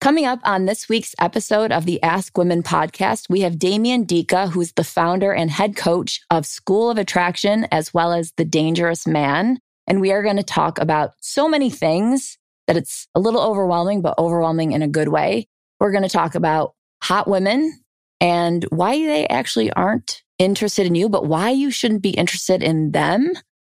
Coming 0.00 0.26
up 0.26 0.38
on 0.44 0.66
this 0.66 0.88
week's 0.88 1.16
episode 1.20 1.72
of 1.72 1.84
the 1.84 2.00
Ask 2.04 2.38
Women 2.38 2.62
podcast, 2.62 3.28
we 3.28 3.40
have 3.40 3.58
Damien 3.58 4.06
Diecke, 4.06 4.48
who's 4.50 4.72
the 4.74 4.84
founder 4.84 5.32
and 5.32 5.50
head 5.50 5.74
coach 5.74 6.20
of 6.30 6.46
School 6.46 6.88
of 6.88 6.98
Attraction, 6.98 7.66
as 7.72 7.92
well 7.92 8.12
as 8.12 8.30
The 8.36 8.44
Dangerous 8.44 9.08
Man. 9.08 9.58
And 9.88 10.00
we 10.00 10.12
are 10.12 10.22
going 10.22 10.36
to 10.36 10.44
talk 10.44 10.78
about 10.78 11.14
so 11.20 11.48
many 11.48 11.68
things 11.68 12.38
that 12.68 12.76
it's 12.76 13.08
a 13.16 13.18
little 13.18 13.40
overwhelming, 13.40 14.00
but 14.00 14.16
overwhelming 14.20 14.70
in 14.70 14.82
a 14.82 14.88
good 14.88 15.08
way. 15.08 15.48
We're 15.80 15.90
going 15.90 16.04
to 16.04 16.08
talk 16.08 16.36
about 16.36 16.74
hot 17.02 17.26
women 17.26 17.76
and 18.20 18.64
why 18.70 18.92
they 19.04 19.26
actually 19.26 19.72
aren't 19.72 20.22
interested 20.38 20.86
in 20.86 20.94
you, 20.94 21.08
but 21.08 21.26
why 21.26 21.50
you 21.50 21.72
shouldn't 21.72 22.02
be 22.02 22.10
interested 22.10 22.62
in 22.62 22.92
them. 22.92 23.32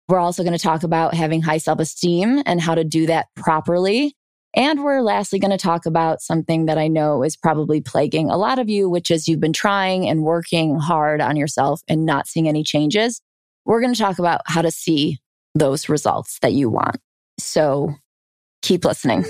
We're 0.07 0.19
also 0.19 0.44
going 0.44 0.57
to 0.57 0.63
talk 0.63 0.83
about 0.83 1.16
having 1.16 1.41
high 1.41 1.57
self 1.57 1.81
esteem 1.81 2.44
and 2.45 2.61
how 2.61 2.75
to 2.75 2.85
do 2.85 3.07
that 3.07 3.27
properly. 3.35 4.16
And 4.55 4.83
we're 4.83 5.01
lastly 5.01 5.39
going 5.39 5.51
to 5.51 5.57
talk 5.57 5.85
about 5.85 6.21
something 6.21 6.67
that 6.67 6.77
I 6.77 6.87
know 6.87 7.23
is 7.23 7.35
probably 7.35 7.81
plaguing 7.81 8.29
a 8.29 8.37
lot 8.37 8.59
of 8.59 8.69
you, 8.69 8.87
which 8.87 9.09
is 9.09 9.27
you've 9.27 9.39
been 9.39 9.53
trying 9.53 10.07
and 10.07 10.23
working 10.23 10.77
hard 10.77 11.21
on 11.21 11.35
yourself 11.35 11.81
and 11.87 12.05
not 12.05 12.27
seeing 12.27 12.47
any 12.47 12.63
changes. 12.63 13.21
We're 13.65 13.81
going 13.81 13.93
to 13.93 13.99
talk 13.99 14.19
about 14.19 14.41
how 14.45 14.61
to 14.61 14.71
see 14.71 15.19
those 15.55 15.89
results 15.89 16.37
that 16.41 16.53
you 16.53 16.69
want. 16.69 16.97
So 17.39 17.95
keep 18.61 18.85
listening. 18.85 19.25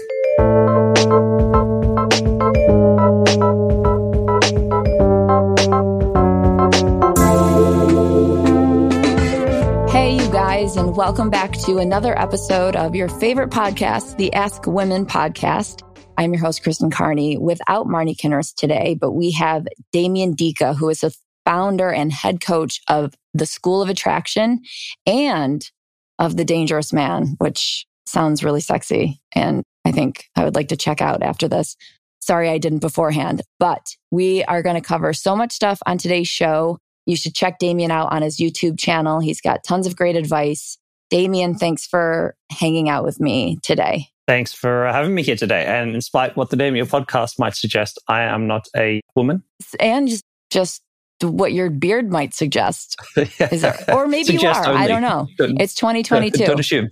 Guys, 10.73 10.83
and 10.83 10.95
welcome 10.95 11.29
back 11.29 11.51
to 11.51 11.77
another 11.77 12.17
episode 12.17 12.75
of 12.75 12.95
your 12.95 13.07
favorite 13.07 13.51
podcast, 13.51 14.17
the 14.17 14.33
Ask 14.33 14.65
Women 14.65 15.05
podcast. 15.05 15.83
I'm 16.17 16.33
your 16.33 16.41
host, 16.41 16.63
Kristen 16.63 16.89
Carney, 16.89 17.37
without 17.37 17.85
Marni 17.85 18.15
Kinrys 18.15 18.55
today, 18.55 18.97
but 18.99 19.11
we 19.11 19.29
have 19.33 19.67
Damien 19.91 20.35
Diecke, 20.35 20.75
who 20.75 20.89
is 20.89 21.01
the 21.01 21.15
founder 21.45 21.91
and 21.91 22.11
head 22.11 22.41
coach 22.41 22.81
of 22.87 23.13
the 23.35 23.45
School 23.45 23.83
of 23.83 23.89
Attraction 23.89 24.61
and 25.05 25.69
of 26.17 26.37
The 26.37 26.45
Dangerous 26.45 26.91
Man, 26.91 27.35
which 27.37 27.85
sounds 28.07 28.43
really 28.43 28.61
sexy. 28.61 29.21
And 29.35 29.61
I 29.85 29.91
think 29.91 30.25
I 30.35 30.43
would 30.43 30.55
like 30.55 30.69
to 30.69 30.77
check 30.77 31.01
out 31.03 31.21
after 31.21 31.47
this. 31.47 31.77
Sorry, 32.19 32.49
I 32.49 32.57
didn't 32.57 32.79
beforehand, 32.79 33.43
but 33.59 33.95
we 34.09 34.43
are 34.45 34.63
going 34.63 34.75
to 34.75 34.81
cover 34.81 35.13
so 35.13 35.35
much 35.35 35.51
stuff 35.51 35.79
on 35.85 35.99
today's 35.99 36.29
show. 36.29 36.79
You 37.05 37.15
should 37.15 37.35
check 37.35 37.59
Damien 37.59 37.91
out 37.91 38.11
on 38.11 38.21
his 38.21 38.37
YouTube 38.37 38.79
channel. 38.79 39.19
He's 39.19 39.41
got 39.41 39.63
tons 39.63 39.87
of 39.87 39.95
great 39.95 40.15
advice. 40.15 40.77
Damien, 41.09 41.55
thanks 41.55 41.85
for 41.85 42.35
hanging 42.51 42.89
out 42.89 43.03
with 43.03 43.19
me 43.19 43.57
today. 43.61 44.07
Thanks 44.27 44.53
for 44.53 44.85
having 44.87 45.13
me 45.13 45.21
here 45.21 45.35
today. 45.35 45.65
And 45.65 45.93
despite 45.93 46.37
what 46.37 46.49
the 46.49 46.55
name 46.55 46.73
of 46.73 46.77
your 46.77 46.85
podcast 46.85 47.37
might 47.39 47.55
suggest, 47.55 47.99
I 48.07 48.21
am 48.21 48.47
not 48.47 48.67
a 48.75 49.01
woman. 49.15 49.43
And 49.79 50.07
just, 50.07 50.23
just 50.49 50.81
what 51.21 51.51
your 51.53 51.69
beard 51.69 52.09
might 52.09 52.33
suggest. 52.33 52.95
Is 53.17 53.61
there, 53.61 53.77
or 53.93 54.07
maybe 54.07 54.23
Suggest 54.37 54.61
you 54.65 54.71
are. 54.71 54.73
only. 54.73 54.85
I 54.85 54.87
don't 54.87 55.01
know. 55.01 55.27
Don't- 55.37 55.61
It's 55.61 55.75
2022. 55.75 56.45
Don't 56.45 56.59
assume. 56.59 56.89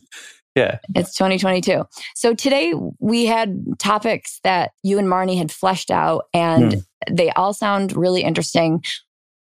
Yeah. 0.56 0.80
It's 0.94 1.16
2022. 1.16 1.86
So 2.16 2.34
today 2.36 2.74
we 3.00 3.26
had 3.26 3.64
topics 3.80 4.42
that 4.44 4.72
you 4.84 5.00
and 5.00 5.08
Marni 5.08 5.38
had 5.38 5.52
fleshed 5.52 5.90
out, 5.90 6.26
and 6.34 6.74
Hmm. 6.74 6.80
they 7.16 7.30
all 7.32 7.54
sound 7.54 7.96
really 7.96 8.24
interesting. 8.24 8.84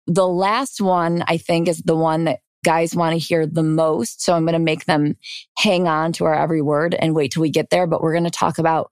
The 0.08 0.26
last 0.26 0.80
one, 0.80 1.22
I 1.28 1.36
think, 1.36 1.68
is 1.68 1.82
the 1.82 1.96
one 1.96 2.24
that 2.24 2.40
guys 2.64 2.96
want 2.96 3.12
to 3.12 3.18
hear 3.18 3.46
the 3.46 3.62
most. 3.62 4.22
So 4.22 4.34
I'm 4.34 4.44
going 4.44 4.54
to 4.54 4.58
make 4.58 4.86
them 4.86 5.16
hang 5.58 5.86
on 5.86 6.12
to 6.14 6.24
our 6.24 6.34
every 6.34 6.60
word 6.60 6.94
and 6.94 7.14
wait 7.14 7.32
till 7.32 7.42
we 7.42 7.50
get 7.50 7.70
there. 7.70 7.86
But 7.86 8.02
we're 8.02 8.12
going 8.12 8.24
to 8.24 8.30
talk 8.30 8.58
about 8.58 8.90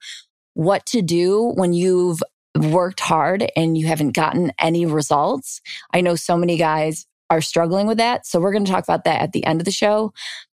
what 0.55 0.87
to 0.87 1.03
do 1.03 1.53
when 1.57 1.73
you've 1.73 2.23
worked 2.55 3.01
hard 3.01 3.51
and 3.57 3.77
you 3.77 3.87
haven't 3.87 4.13
gotten 4.13 4.53
any 4.59 4.87
results. 4.87 5.61
I 5.93 6.01
know 6.01 6.15
so 6.15 6.37
many 6.37 6.57
guys 6.57 7.07
are 7.29 7.41
struggling 7.41 7.87
with 7.87 7.99
that. 7.99 8.27
So 8.27 8.41
we're 8.41 8.53
going 8.53 8.65
to 8.65 8.71
talk 8.71 8.85
about 8.85 9.05
that 9.05 9.21
at 9.21 9.33
the 9.33 9.45
end 9.45 9.61
of 9.61 9.65
the 9.65 9.73
show. 9.73 10.13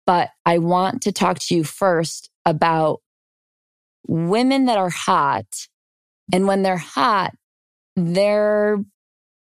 But 0.06 0.30
I 0.44 0.58
want 0.58 1.02
to 1.02 1.12
talk 1.12 1.38
to 1.40 1.54
you 1.54 1.64
first 1.64 2.30
about 2.44 3.00
women 4.06 4.66
that 4.66 4.78
are 4.78 4.90
hot. 4.90 5.68
And 6.32 6.46
when 6.46 6.62
they're 6.62 6.76
hot, 6.76 7.34
they're 7.96 8.78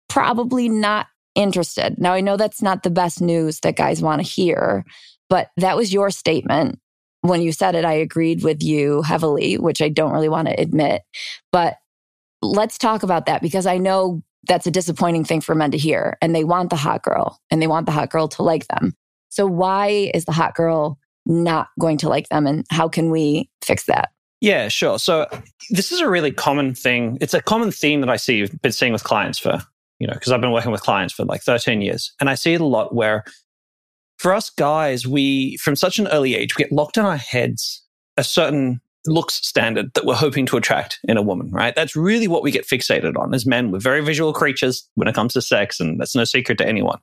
probably 0.09 0.69
not 0.69 1.07
interested. 1.35 1.99
Now, 1.99 2.13
I 2.13 2.21
know 2.21 2.37
that's 2.37 2.61
not 2.61 2.83
the 2.83 2.89
best 2.89 3.21
news 3.21 3.59
that 3.61 3.75
guys 3.75 4.01
want 4.01 4.21
to 4.21 4.27
hear, 4.27 4.85
but 5.29 5.49
that 5.57 5.75
was 5.75 5.93
your 5.93 6.09
statement. 6.09 6.79
When 7.21 7.41
you 7.41 7.51
said 7.51 7.75
it, 7.75 7.85
I 7.85 7.93
agreed 7.93 8.43
with 8.43 8.61
you 8.61 9.01
heavily, 9.01 9.57
which 9.57 9.81
I 9.81 9.89
don't 9.89 10.11
really 10.11 10.29
want 10.29 10.47
to 10.47 10.59
admit. 10.59 11.01
But 11.51 11.77
let's 12.41 12.77
talk 12.77 13.03
about 13.03 13.25
that 13.25 13.41
because 13.41 13.65
I 13.65 13.77
know 13.77 14.21
that's 14.47 14.67
a 14.67 14.71
disappointing 14.71 15.25
thing 15.25 15.41
for 15.41 15.55
men 15.55 15.71
to 15.71 15.77
hear. 15.77 16.17
And 16.21 16.35
they 16.35 16.43
want 16.43 16.69
the 16.69 16.75
hot 16.75 17.01
girl 17.01 17.39
and 17.49 17.61
they 17.61 17.67
want 17.67 17.87
the 17.87 17.91
hot 17.91 18.11
girl 18.11 18.27
to 18.29 18.43
like 18.43 18.67
them. 18.67 18.93
So, 19.29 19.47
why 19.47 20.11
is 20.13 20.25
the 20.25 20.31
hot 20.31 20.53
girl 20.53 20.99
not 21.25 21.69
going 21.79 21.97
to 21.97 22.09
like 22.09 22.29
them? 22.29 22.45
And 22.45 22.65
how 22.69 22.87
can 22.87 23.09
we 23.09 23.49
fix 23.63 23.85
that? 23.85 24.11
Yeah, 24.41 24.67
sure. 24.67 24.99
So 24.99 25.27
this 25.69 25.91
is 25.91 26.01
a 26.01 26.09
really 26.09 26.31
common 26.31 26.75
thing. 26.75 27.17
It's 27.21 27.33
a 27.33 27.41
common 27.41 27.71
theme 27.71 28.01
that 28.01 28.09
I 28.09 28.17
see, 28.17 28.45
been 28.61 28.71
seeing 28.71 28.93
with 28.93 29.03
clients 29.03 29.39
for, 29.39 29.59
you 29.99 30.07
know, 30.07 30.13
because 30.13 30.31
I've 30.31 30.41
been 30.41 30.51
working 30.51 30.71
with 30.71 30.81
clients 30.81 31.13
for 31.13 31.25
like 31.25 31.41
13 31.41 31.81
years. 31.81 32.13
And 32.19 32.29
I 32.29 32.35
see 32.35 32.53
it 32.53 32.61
a 32.61 32.65
lot 32.65 32.93
where 32.93 33.23
for 34.17 34.33
us 34.33 34.49
guys, 34.49 35.05
we, 35.07 35.57
from 35.57 35.75
such 35.75 35.99
an 35.99 36.07
early 36.07 36.35
age, 36.35 36.57
we 36.57 36.63
get 36.63 36.71
locked 36.71 36.97
in 36.97 37.05
our 37.05 37.17
heads 37.17 37.83
a 38.17 38.23
certain 38.23 38.81
looks 39.07 39.35
standard 39.35 39.93
that 39.93 40.05
we're 40.05 40.15
hoping 40.15 40.45
to 40.47 40.57
attract 40.57 40.99
in 41.03 41.17
a 41.17 41.21
woman, 41.21 41.49
right? 41.51 41.75
That's 41.75 41.95
really 41.95 42.27
what 42.27 42.43
we 42.43 42.51
get 42.51 42.67
fixated 42.67 43.17
on 43.17 43.33
as 43.33 43.45
men. 43.45 43.71
We're 43.71 43.79
very 43.79 44.01
visual 44.01 44.33
creatures 44.33 44.87
when 44.95 45.07
it 45.07 45.15
comes 45.15 45.33
to 45.33 45.41
sex, 45.41 45.79
and 45.79 45.99
that's 45.99 46.15
no 46.15 46.23
secret 46.23 46.57
to 46.59 46.67
anyone. 46.67 46.99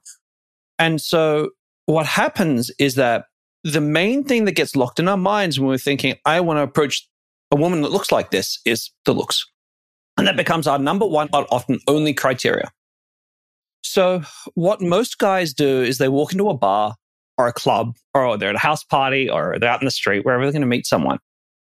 And 0.79 1.01
so 1.01 1.51
what 1.87 2.07
happens 2.07 2.71
is 2.79 2.97
that 2.97 3.27
the 3.65 3.81
main 3.81 4.25
thing 4.25 4.45
that 4.47 4.53
gets 4.53 4.75
locked 4.75 4.99
in 4.99 5.09
our 5.09 5.17
minds 5.17 5.61
when 5.61 5.69
we're 5.69 5.79
thinking, 5.79 6.17
I 6.25 6.41
want 6.41 6.59
to 6.59 6.63
approach 6.63 7.09
a 7.53 7.57
woman 7.57 7.83
that 7.83 7.93
looks 7.93 8.11
like 8.11 8.31
this 8.31 8.59
is 8.65 8.91
the 9.05 9.15
looks. 9.15 9.47
And 10.17 10.27
that 10.27 10.37
becomes 10.37 10.67
our 10.67 10.79
number 10.79 11.07
one, 11.07 11.29
often 11.33 11.79
only 11.87 12.13
criteria. 12.13 12.71
So, 13.83 14.23
what 14.55 14.81
most 14.81 15.19
guys 15.19 15.53
do 15.53 15.83
is 15.83 15.99
they 15.99 16.09
walk 16.09 16.33
into 16.33 16.49
a 16.49 16.57
bar 16.57 16.95
or 17.39 17.47
a 17.49 17.53
club, 17.53 17.97
or 18.15 18.37
they're 18.37 18.51
at 18.51 18.55
a 18.55 18.59
house 18.59 18.85
party, 18.85 19.29
or 19.29 19.59
they're 19.59 19.71
out 19.71 19.81
in 19.81 19.87
the 19.87 19.91
street, 19.91 20.25
wherever 20.25 20.45
they're 20.45 20.53
going 20.53 20.63
to 20.63 20.67
meet 20.67 20.87
someone. 20.87 21.19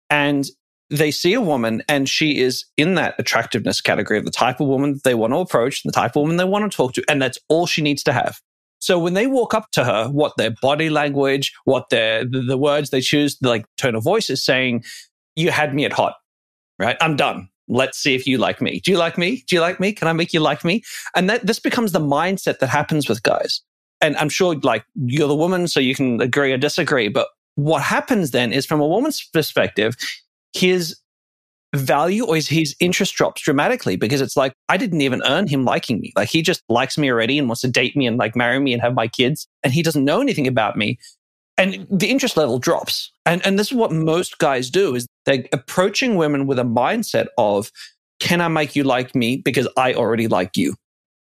And 0.10 0.46
they 0.90 1.12
see 1.12 1.34
a 1.34 1.42
woman, 1.42 1.81
and 1.90 2.07
she 2.07 2.40
is 2.40 2.66
in 2.78 2.96
that 2.96 3.16
attractiveness 3.18 3.81
category 3.81 4.19
of 4.19 4.25
the 4.25 4.31
type 4.31 4.60
of 4.60 4.68
woman 4.68 5.00
they 5.04 5.16
want 5.16 5.34
to 5.34 5.38
approach, 5.38 5.81
the 5.84 5.92
type 5.92 6.16
of 6.16 6.22
woman 6.22 6.38
they 6.38 6.44
want 6.44 6.69
to 6.69 6.75
talk 6.75 6.94
to, 6.94 7.04
and 7.10 7.22
that's 7.22 7.40
all 7.50 7.66
she 7.66 7.81
needs 7.81 8.04
to 8.04 8.13
have. 8.13 8.40
So 8.80 9.00
when 9.00 9.13
they 9.16 9.25
walk 9.25 9.54
up 9.54 9.72
to 9.72 9.84
her, 9.84 10.08
what 10.10 10.34
their 10.38 10.51
body 10.62 10.90
language, 10.90 11.54
what 11.63 11.90
their 11.90 12.24
the, 12.24 12.42
the 12.42 12.58
words 12.58 12.92
they 12.92 13.01
choose, 13.01 13.38
the 13.40 13.50
like 13.50 13.66
tone 13.78 13.96
of 13.96 14.04
voice 14.04 14.30
is 14.30 14.46
saying, 14.46 14.84
"You 15.36 15.50
had 15.50 15.74
me 15.74 15.86
at 15.86 15.94
hot, 15.94 16.16
right? 16.78 16.98
I'm 17.01 17.16
done. 17.16 17.50
Let's 17.67 17.97
see 17.97 18.15
if 18.15 18.27
you 18.27 18.38
like 18.38 18.62
me. 18.62 18.79
Do 18.79 18.91
you 18.91 18.97
like 18.97 19.17
me? 19.17 19.44
Do 19.47 19.56
you 19.56 19.62
like 19.62 19.79
me? 19.79 19.91
Can 19.91 20.07
I 20.07 20.13
make 20.13 20.33
you 20.33 20.39
like 20.39 20.63
me?" 20.63 20.83
And 21.15 21.29
that 21.29 21.45
this 21.45 21.59
becomes 21.59 21.91
the 21.91 22.00
mindset 22.00 22.59
that 22.59 22.67
happens 22.67 23.09
with 23.09 23.23
guys. 23.23 23.62
And 24.01 24.15
I'm 24.17 24.29
sure, 24.29 24.56
like 24.63 24.85
you're 24.95 25.27
the 25.27 25.35
woman, 25.35 25.67
so 25.67 25.79
you 25.79 25.95
can 25.95 26.21
agree 26.21 26.51
or 26.51 26.57
disagree. 26.57 27.07
But 27.09 27.27
what 27.56 27.81
happens 27.81 28.31
then 28.31 28.53
is, 28.53 28.65
from 28.65 28.81
a 28.81 28.88
woman's 28.88 29.27
perspective, 29.33 29.95
his 30.53 31.00
value 31.75 32.25
or 32.25 32.35
his, 32.35 32.47
his 32.47 32.75
interest 32.79 33.15
drops 33.15 33.41
dramatically 33.41 33.95
because 33.95 34.21
it's 34.21 34.38
like, 34.38 34.53
I 34.69 34.77
didn't 34.77 35.01
even 35.01 35.21
earn 35.25 35.47
him 35.47 35.65
liking 35.65 36.00
me. 36.00 36.13
Like 36.15 36.29
he 36.29 36.41
just 36.41 36.63
likes 36.69 36.97
me 36.97 37.12
already 37.12 37.38
and 37.38 37.47
wants 37.47 37.62
to 37.62 37.67
date 37.67 37.95
me 37.95 38.07
and 38.07 38.17
like 38.17 38.35
marry 38.35 38.59
me 38.59 38.73
and 38.73 38.81
have 38.81 38.94
my 38.94 39.07
kids. 39.07 39.47
And 39.63 39.73
he 39.73 39.83
doesn't 39.83 40.06
know 40.06 40.21
anything 40.21 40.47
about 40.47 40.77
me. 40.77 40.97
And 41.57 41.88
the 41.89 42.09
interest 42.09 42.38
level 42.38 42.59
drops. 42.59 43.12
And, 43.25 43.45
and 43.45 43.57
this 43.57 43.67
is 43.67 43.77
what 43.77 43.91
most 43.91 44.38
guys 44.39 44.69
do 44.69 44.95
is 44.95 45.07
they're 45.25 45.45
approaching 45.51 46.16
women 46.16 46.48
with 46.48 46.60
a 46.60 46.63
mindset 46.63 47.27
of, 47.38 47.72
can 48.19 48.42
I 48.42 48.48
make 48.48 48.75
you 48.75 48.83
like 48.83 49.16
me 49.16 49.38
because 49.38 49.68
I 49.77 49.94
already 49.94 50.27
like 50.27 50.56
you? 50.56 50.75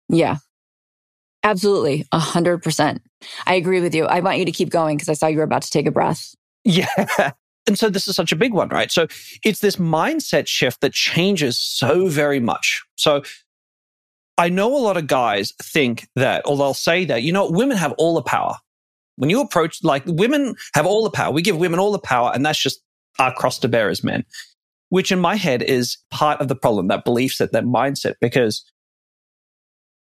Yeah. 0.08 0.36
Absolutely. 1.42 2.06
A 2.12 2.18
hundred 2.18 2.62
percent. 2.62 3.02
I 3.46 3.54
agree 3.54 3.80
with 3.80 3.94
you. 3.94 4.06
I 4.06 4.20
want 4.20 4.38
you 4.38 4.44
to 4.44 4.52
keep 4.52 4.70
going 4.70 4.96
because 4.96 5.08
I 5.08 5.14
saw 5.14 5.26
you 5.26 5.38
were 5.38 5.44
about 5.44 5.62
to 5.62 5.70
take 5.70 5.86
a 5.86 5.90
breath. 5.90 6.34
Yeah. 6.64 7.32
And 7.66 7.78
so 7.78 7.88
this 7.88 8.06
is 8.06 8.16
such 8.16 8.32
a 8.32 8.36
big 8.36 8.52
one, 8.52 8.68
right? 8.68 8.90
So 8.90 9.06
it's 9.42 9.60
this 9.60 9.76
mindset 9.76 10.46
shift 10.46 10.80
that 10.82 10.92
changes 10.92 11.58
so 11.58 12.08
very 12.08 12.40
much. 12.40 12.82
So 12.96 13.22
I 14.36 14.48
know 14.48 14.76
a 14.76 14.78
lot 14.78 14.96
of 14.96 15.06
guys 15.06 15.52
think 15.62 16.06
that, 16.16 16.46
or 16.46 16.56
they'll 16.56 16.74
say 16.74 17.04
that, 17.06 17.22
you 17.22 17.32
know, 17.32 17.48
women 17.48 17.76
have 17.76 17.92
all 17.92 18.14
the 18.14 18.22
power. 18.22 18.56
When 19.16 19.30
you 19.30 19.40
approach, 19.40 19.78
like 19.82 20.02
women 20.06 20.56
have 20.74 20.86
all 20.86 21.04
the 21.04 21.10
power. 21.10 21.32
We 21.32 21.40
give 21.40 21.56
women 21.56 21.78
all 21.78 21.92
the 21.92 22.00
power, 22.00 22.32
and 22.34 22.44
that's 22.44 22.58
just 22.58 22.82
our 23.18 23.32
cross 23.34 23.58
to 23.60 23.68
bear 23.68 23.88
as 23.88 24.04
men, 24.04 24.24
which 24.88 25.12
in 25.12 25.18
my 25.18 25.36
head 25.36 25.62
is 25.62 25.98
part 26.10 26.40
of 26.40 26.48
the 26.48 26.56
problem, 26.56 26.88
that 26.88 27.04
belief 27.04 27.34
set, 27.34 27.52
that 27.52 27.64
mindset, 27.64 28.14
because 28.20 28.64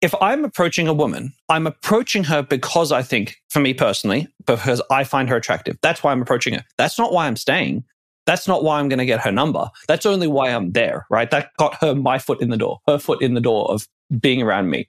if 0.00 0.14
I'm 0.20 0.44
approaching 0.44 0.86
a 0.86 0.92
woman, 0.92 1.32
I'm 1.48 1.66
approaching 1.66 2.24
her 2.24 2.42
because 2.42 2.92
I 2.92 3.02
think, 3.02 3.36
for 3.48 3.60
me 3.60 3.72
personally, 3.72 4.28
because 4.46 4.82
I 4.90 5.04
find 5.04 5.30
her 5.30 5.36
attractive. 5.36 5.78
That's 5.80 6.02
why 6.02 6.12
I'm 6.12 6.20
approaching 6.20 6.54
her. 6.54 6.64
That's 6.76 6.98
not 6.98 7.12
why 7.12 7.26
I'm 7.26 7.36
staying. 7.36 7.84
That's 8.26 8.46
not 8.46 8.64
why 8.64 8.78
I'm 8.78 8.88
going 8.88 8.98
to 8.98 9.06
get 9.06 9.20
her 9.20 9.32
number. 9.32 9.70
That's 9.88 10.06
only 10.06 10.26
why 10.26 10.50
I'm 10.50 10.72
there, 10.72 11.06
right? 11.10 11.30
That 11.30 11.50
got 11.58 11.76
her 11.80 11.94
my 11.94 12.18
foot 12.18 12.42
in 12.42 12.50
the 12.50 12.56
door, 12.56 12.80
her 12.86 12.98
foot 12.98 13.22
in 13.22 13.34
the 13.34 13.40
door 13.40 13.70
of 13.70 13.86
being 14.20 14.42
around 14.42 14.68
me. 14.70 14.88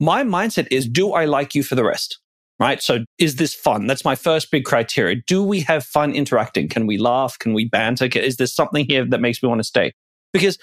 My 0.00 0.22
mindset 0.22 0.68
is, 0.70 0.88
do 0.88 1.12
I 1.12 1.24
like 1.24 1.54
you 1.54 1.62
for 1.62 1.74
the 1.74 1.84
rest? 1.84 2.18
Right. 2.60 2.82
So 2.82 3.04
is 3.18 3.36
this 3.36 3.54
fun? 3.54 3.86
That's 3.86 4.04
my 4.04 4.16
first 4.16 4.50
big 4.50 4.64
criteria. 4.64 5.16
Do 5.26 5.44
we 5.44 5.60
have 5.60 5.84
fun 5.84 6.12
interacting? 6.12 6.68
Can 6.68 6.86
we 6.88 6.98
laugh? 6.98 7.38
Can 7.38 7.54
we 7.54 7.66
banter? 7.66 8.06
Is 8.06 8.36
there 8.36 8.48
something 8.48 8.84
here 8.84 9.04
that 9.04 9.20
makes 9.20 9.42
me 9.42 9.48
want 9.48 9.60
to 9.60 9.64
stay? 9.64 9.92
Because 10.32 10.58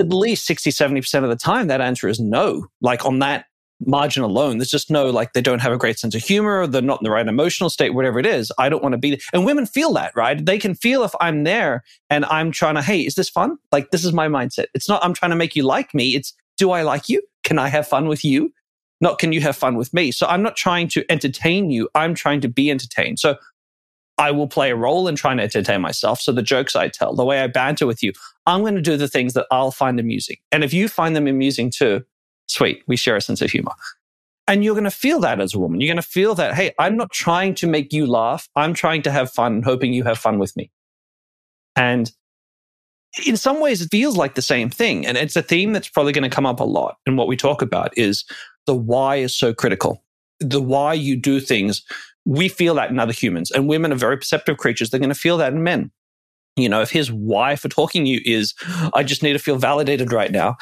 at 0.00 0.08
least 0.08 0.44
60, 0.46 0.70
70% 0.70 1.22
of 1.22 1.28
the 1.28 1.36
time, 1.36 1.68
that 1.68 1.80
answer 1.80 2.08
is 2.08 2.18
no. 2.18 2.66
Like 2.80 3.04
on 3.06 3.20
that 3.20 3.44
margin 3.86 4.22
alone, 4.22 4.58
there's 4.58 4.70
just 4.70 4.90
no, 4.90 5.08
like 5.08 5.32
they 5.32 5.40
don't 5.40 5.60
have 5.60 5.72
a 5.72 5.78
great 5.78 5.98
sense 5.98 6.14
of 6.14 6.22
humor, 6.22 6.66
they're 6.66 6.82
not 6.82 7.00
in 7.00 7.04
the 7.04 7.10
right 7.10 7.26
emotional 7.26 7.70
state, 7.70 7.94
whatever 7.94 8.18
it 8.18 8.26
is. 8.26 8.50
I 8.58 8.68
don't 8.68 8.82
want 8.82 8.94
to 8.94 8.98
be 8.98 9.10
there. 9.10 9.20
And 9.32 9.46
women 9.46 9.66
feel 9.66 9.92
that, 9.94 10.12
right? 10.16 10.44
They 10.44 10.58
can 10.58 10.74
feel 10.74 11.04
if 11.04 11.12
I'm 11.20 11.44
there 11.44 11.84
and 12.08 12.24
I'm 12.26 12.50
trying 12.50 12.74
to, 12.74 12.82
hey, 12.82 13.00
is 13.02 13.14
this 13.14 13.28
fun? 13.28 13.56
Like, 13.72 13.90
this 13.90 14.04
is 14.04 14.12
my 14.12 14.26
mindset. 14.26 14.66
It's 14.74 14.88
not, 14.88 15.04
I'm 15.04 15.14
trying 15.14 15.30
to 15.30 15.36
make 15.36 15.54
you 15.54 15.62
like 15.62 15.94
me. 15.94 16.14
It's, 16.14 16.34
do 16.58 16.72
I 16.72 16.82
like 16.82 17.08
you? 17.08 17.22
Can 17.44 17.58
I 17.58 17.68
have 17.68 17.86
fun 17.86 18.08
with 18.08 18.24
you? 18.24 18.52
Not 19.00 19.18
can 19.18 19.32
you 19.32 19.40
have 19.40 19.56
fun 19.56 19.76
with 19.76 19.94
me? 19.94 20.12
So 20.12 20.26
I'm 20.26 20.42
not 20.42 20.56
trying 20.56 20.88
to 20.88 21.04
entertain 21.10 21.70
you. 21.70 21.88
I'm 21.94 22.14
trying 22.14 22.40
to 22.42 22.48
be 22.48 22.70
entertained. 22.70 23.18
So 23.18 23.36
I 24.18 24.30
will 24.30 24.48
play 24.48 24.70
a 24.70 24.76
role 24.76 25.08
in 25.08 25.16
trying 25.16 25.38
to 25.38 25.42
entertain 25.42 25.80
myself. 25.80 26.20
So 26.20 26.30
the 26.32 26.42
jokes 26.42 26.76
I 26.76 26.88
tell, 26.88 27.14
the 27.14 27.24
way 27.24 27.40
I 27.40 27.46
banter 27.46 27.86
with 27.86 28.02
you, 28.02 28.12
I'm 28.44 28.60
going 28.60 28.74
to 28.74 28.82
do 28.82 28.98
the 28.98 29.08
things 29.08 29.32
that 29.32 29.46
I'll 29.50 29.70
find 29.70 29.98
amusing. 29.98 30.36
And 30.52 30.62
if 30.62 30.74
you 30.74 30.88
find 30.88 31.16
them 31.16 31.26
amusing 31.26 31.70
too, 31.70 32.04
sweet, 32.46 32.82
we 32.86 32.96
share 32.96 33.16
a 33.16 33.22
sense 33.22 33.40
of 33.40 33.50
humor. 33.50 33.72
And 34.46 34.62
you're 34.62 34.74
going 34.74 34.84
to 34.84 34.90
feel 34.90 35.20
that 35.20 35.40
as 35.40 35.54
a 35.54 35.58
woman. 35.58 35.80
You're 35.80 35.88
going 35.88 36.02
to 36.02 36.08
feel 36.08 36.34
that, 36.34 36.54
hey, 36.54 36.72
I'm 36.78 36.96
not 36.96 37.10
trying 37.12 37.54
to 37.56 37.66
make 37.66 37.92
you 37.92 38.06
laugh. 38.06 38.48
I'm 38.56 38.74
trying 38.74 39.02
to 39.02 39.10
have 39.10 39.30
fun 39.30 39.54
and 39.54 39.64
hoping 39.64 39.94
you 39.94 40.04
have 40.04 40.18
fun 40.18 40.38
with 40.38 40.54
me. 40.56 40.70
And 41.74 42.10
in 43.26 43.36
some 43.36 43.60
ways, 43.60 43.80
it 43.80 43.88
feels 43.90 44.16
like 44.16 44.34
the 44.34 44.42
same 44.42 44.68
thing. 44.68 45.06
And 45.06 45.16
it's 45.16 45.36
a 45.36 45.42
theme 45.42 45.72
that's 45.72 45.88
probably 45.88 46.12
going 46.12 46.28
to 46.28 46.34
come 46.34 46.46
up 46.46 46.60
a 46.60 46.64
lot. 46.64 46.98
in 47.06 47.16
what 47.16 47.28
we 47.28 47.36
talk 47.36 47.62
about 47.62 47.96
is 47.96 48.24
the 48.70 48.76
why 48.76 49.16
is 49.16 49.36
so 49.36 49.52
critical. 49.52 50.00
The 50.38 50.62
why 50.62 50.94
you 50.94 51.16
do 51.16 51.40
things 51.40 51.82
we 52.24 52.48
feel 52.48 52.74
that 52.74 52.90
in 52.90 53.00
other 53.00 53.12
humans 53.12 53.50
and 53.50 53.68
women 53.68 53.92
are 53.92 53.96
very 53.96 54.16
perceptive 54.16 54.56
creatures. 54.56 54.90
They're 54.90 55.00
going 55.00 55.08
to 55.08 55.14
feel 55.16 55.36
that 55.38 55.52
in 55.52 55.64
men. 55.64 55.90
You 56.54 56.68
know, 56.68 56.80
if 56.80 56.90
his 56.90 57.10
why 57.10 57.56
for 57.56 57.68
talking 57.68 58.04
to 58.04 58.10
you 58.10 58.20
is, 58.24 58.54
I 58.94 59.02
just 59.02 59.24
need 59.24 59.32
to 59.32 59.40
feel 59.40 59.56
validated 59.56 60.12
right 60.12 60.30
now, 60.30 60.56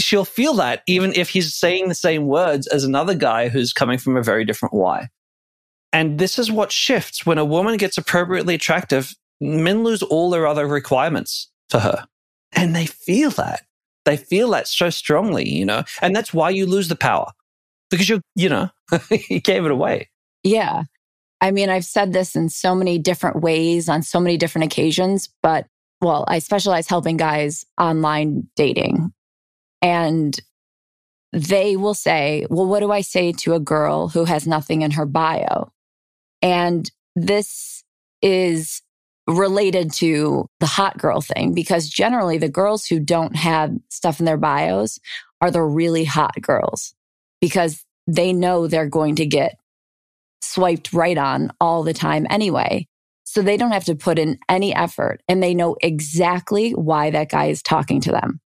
she'll 0.00 0.24
feel 0.24 0.54
that 0.54 0.82
even 0.86 1.12
if 1.14 1.28
he's 1.28 1.54
saying 1.54 1.88
the 1.88 1.94
same 1.94 2.26
words 2.26 2.66
as 2.68 2.82
another 2.82 3.14
guy 3.14 3.50
who's 3.50 3.74
coming 3.74 3.98
from 3.98 4.16
a 4.16 4.22
very 4.22 4.46
different 4.46 4.72
why. 4.72 5.08
And 5.92 6.18
this 6.18 6.38
is 6.38 6.50
what 6.50 6.72
shifts 6.72 7.26
when 7.26 7.36
a 7.36 7.44
woman 7.44 7.76
gets 7.76 7.98
appropriately 7.98 8.54
attractive, 8.54 9.14
men 9.38 9.84
lose 9.84 10.02
all 10.02 10.30
their 10.30 10.46
other 10.46 10.66
requirements 10.66 11.50
for 11.68 11.80
her. 11.80 12.06
And 12.52 12.74
they 12.74 12.86
feel 12.86 13.30
that. 13.32 13.66
They 14.06 14.16
feel 14.16 14.50
that 14.52 14.66
so 14.68 14.88
strongly, 14.88 15.46
you 15.46 15.66
know, 15.66 15.84
and 16.00 16.16
that's 16.16 16.32
why 16.32 16.48
you 16.50 16.64
lose 16.64 16.88
the 16.88 16.96
power 16.96 17.30
because 17.90 18.08
you're, 18.08 18.22
you 18.34 18.48
know, 18.48 18.70
you 19.28 19.40
gave 19.40 19.64
it 19.64 19.70
away. 19.70 20.08
Yeah. 20.42 20.84
I 21.40 21.50
mean, 21.50 21.68
I've 21.68 21.84
said 21.84 22.12
this 22.12 22.34
in 22.34 22.48
so 22.48 22.74
many 22.74 22.98
different 22.98 23.42
ways 23.42 23.88
on 23.88 24.02
so 24.02 24.20
many 24.20 24.38
different 24.38 24.72
occasions, 24.72 25.28
but 25.42 25.66
well, 26.00 26.24
I 26.28 26.38
specialize 26.38 26.88
helping 26.88 27.16
guys 27.16 27.64
online 27.78 28.48
dating. 28.56 29.12
And 29.82 30.38
they 31.32 31.76
will 31.76 31.94
say, 31.94 32.46
Well, 32.48 32.66
what 32.66 32.80
do 32.80 32.90
I 32.90 33.00
say 33.00 33.32
to 33.32 33.54
a 33.54 33.60
girl 33.60 34.08
who 34.08 34.24
has 34.24 34.46
nothing 34.46 34.82
in 34.82 34.92
her 34.92 35.06
bio? 35.06 35.70
And 36.42 36.90
this 37.14 37.82
is 38.22 38.82
related 39.26 39.92
to 39.92 40.48
the 40.60 40.66
hot 40.66 40.98
girl 40.98 41.20
thing 41.20 41.52
because 41.52 41.88
generally 41.88 42.38
the 42.38 42.48
girls 42.48 42.86
who 42.86 43.00
don't 43.00 43.34
have 43.34 43.72
stuff 43.88 44.20
in 44.20 44.26
their 44.26 44.36
bios 44.36 44.98
are 45.40 45.50
the 45.50 45.62
really 45.62 46.04
hot 46.04 46.40
girls 46.40 46.94
because 47.40 47.84
they 48.06 48.32
know 48.32 48.66
they're 48.66 48.88
going 48.88 49.16
to 49.16 49.26
get 49.26 49.56
swiped 50.40 50.92
right 50.92 51.18
on 51.18 51.50
all 51.60 51.82
the 51.82 51.92
time 51.92 52.26
anyway. 52.30 52.86
So 53.24 53.42
they 53.42 53.56
don't 53.56 53.72
have 53.72 53.84
to 53.86 53.96
put 53.96 54.18
in 54.18 54.38
any 54.48 54.74
effort 54.74 55.20
and 55.28 55.42
they 55.42 55.54
know 55.54 55.76
exactly 55.82 56.70
why 56.70 57.10
that 57.10 57.30
guy 57.30 57.46
is 57.46 57.62
talking 57.62 58.00
to 58.02 58.12
them. 58.12 58.40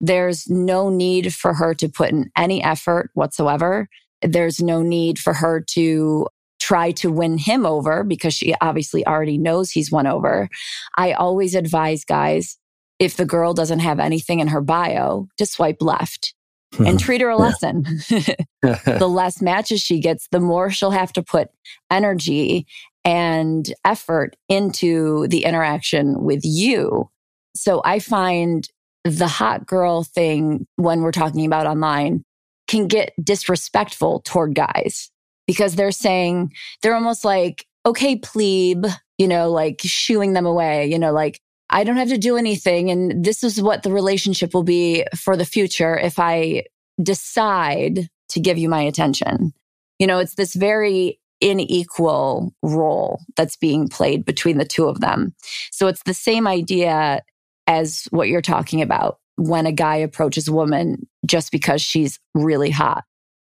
There's 0.00 0.48
no 0.50 0.90
need 0.90 1.32
for 1.32 1.54
her 1.54 1.74
to 1.74 1.88
put 1.88 2.10
in 2.10 2.30
any 2.36 2.62
effort 2.62 3.10
whatsoever. 3.14 3.88
There's 4.20 4.60
no 4.60 4.82
need 4.82 5.18
for 5.18 5.32
her 5.32 5.64
to 5.70 6.28
try 6.62 6.92
to 6.92 7.10
win 7.10 7.38
him 7.38 7.66
over 7.66 8.04
because 8.04 8.34
she 8.34 8.54
obviously 8.60 9.04
already 9.04 9.36
knows 9.36 9.70
he's 9.70 9.90
won 9.90 10.06
over. 10.06 10.48
I 10.96 11.12
always 11.12 11.56
advise 11.56 12.04
guys 12.04 12.56
if 13.00 13.16
the 13.16 13.26
girl 13.26 13.52
doesn't 13.52 13.80
have 13.80 13.98
anything 13.98 14.38
in 14.38 14.46
her 14.46 14.60
bio 14.60 15.26
to 15.38 15.44
swipe 15.44 15.82
left 15.82 16.34
hmm. 16.74 16.86
and 16.86 17.00
treat 17.00 17.20
her 17.20 17.30
a 17.30 17.36
lesson. 17.36 17.82
the 18.62 19.08
less 19.10 19.42
matches 19.42 19.80
she 19.80 19.98
gets, 19.98 20.28
the 20.30 20.38
more 20.38 20.70
she'll 20.70 20.92
have 20.92 21.12
to 21.14 21.22
put 21.22 21.48
energy 21.90 22.64
and 23.04 23.74
effort 23.84 24.36
into 24.48 25.26
the 25.26 25.44
interaction 25.44 26.22
with 26.22 26.42
you. 26.44 27.10
So 27.56 27.82
I 27.84 27.98
find 27.98 28.68
the 29.04 29.26
hot 29.26 29.66
girl 29.66 30.04
thing 30.04 30.68
when 30.76 31.02
we're 31.02 31.10
talking 31.10 31.44
about 31.44 31.66
online 31.66 32.24
can 32.68 32.86
get 32.86 33.12
disrespectful 33.20 34.20
toward 34.24 34.54
guys 34.54 35.11
because 35.46 35.74
they're 35.74 35.92
saying, 35.92 36.52
they're 36.82 36.94
almost 36.94 37.24
like, 37.24 37.66
okay, 37.84 38.16
plebe, 38.16 38.86
you 39.18 39.28
know, 39.28 39.50
like 39.50 39.80
shooing 39.82 40.32
them 40.32 40.46
away, 40.46 40.86
you 40.86 40.98
know, 40.98 41.12
like, 41.12 41.40
I 41.70 41.84
don't 41.84 41.96
have 41.96 42.10
to 42.10 42.18
do 42.18 42.36
anything. 42.36 42.90
And 42.90 43.24
this 43.24 43.42
is 43.42 43.60
what 43.60 43.82
the 43.82 43.92
relationship 43.92 44.52
will 44.52 44.62
be 44.62 45.04
for 45.16 45.36
the 45.36 45.46
future 45.46 45.98
if 45.98 46.18
I 46.18 46.64
decide 47.02 48.08
to 48.30 48.40
give 48.40 48.58
you 48.58 48.68
my 48.68 48.82
attention. 48.82 49.52
You 49.98 50.06
know, 50.06 50.18
it's 50.18 50.34
this 50.34 50.54
very 50.54 51.18
unequal 51.40 52.54
role 52.62 53.20
that's 53.36 53.56
being 53.56 53.88
played 53.88 54.24
between 54.24 54.58
the 54.58 54.64
two 54.64 54.86
of 54.86 55.00
them. 55.00 55.34
So 55.70 55.88
it's 55.88 56.02
the 56.04 56.14
same 56.14 56.46
idea 56.46 57.22
as 57.66 58.06
what 58.10 58.28
you're 58.28 58.42
talking 58.42 58.82
about 58.82 59.18
when 59.36 59.66
a 59.66 59.72
guy 59.72 59.96
approaches 59.96 60.48
a 60.48 60.52
woman 60.52 61.08
just 61.26 61.50
because 61.50 61.80
she's 61.80 62.18
really 62.34 62.70
hot. 62.70 63.04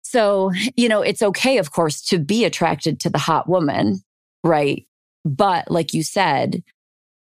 So, 0.09 0.53
you 0.77 0.87
know, 0.87 1.01
it's 1.01 1.21
okay, 1.21 1.57
of 1.57 1.71
course, 1.71 2.01
to 2.03 2.17
be 2.17 2.45
attracted 2.45 3.01
to 3.01 3.09
the 3.09 3.17
hot 3.17 3.49
woman, 3.49 3.99
right? 4.41 4.87
But 5.25 5.69
like 5.69 5.93
you 5.93 6.01
said, 6.01 6.63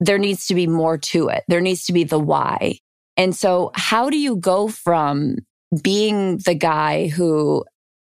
there 0.01 0.19
needs 0.19 0.49
to 0.49 0.55
be 0.55 0.67
more 0.67 0.99
to 0.99 1.29
it. 1.29 1.45
There 1.49 1.63
needs 1.63 1.87
to 1.87 1.95
be 1.95 2.05
the 2.05 2.19
why. 2.19 2.81
And 3.17 3.35
so, 3.35 3.71
how 3.75 4.11
do 4.11 4.19
you 4.19 4.37
go 4.37 4.69
from 4.69 5.37
being 5.83 6.39
the 6.45 6.55
guy 6.55 7.09
who 7.09 7.65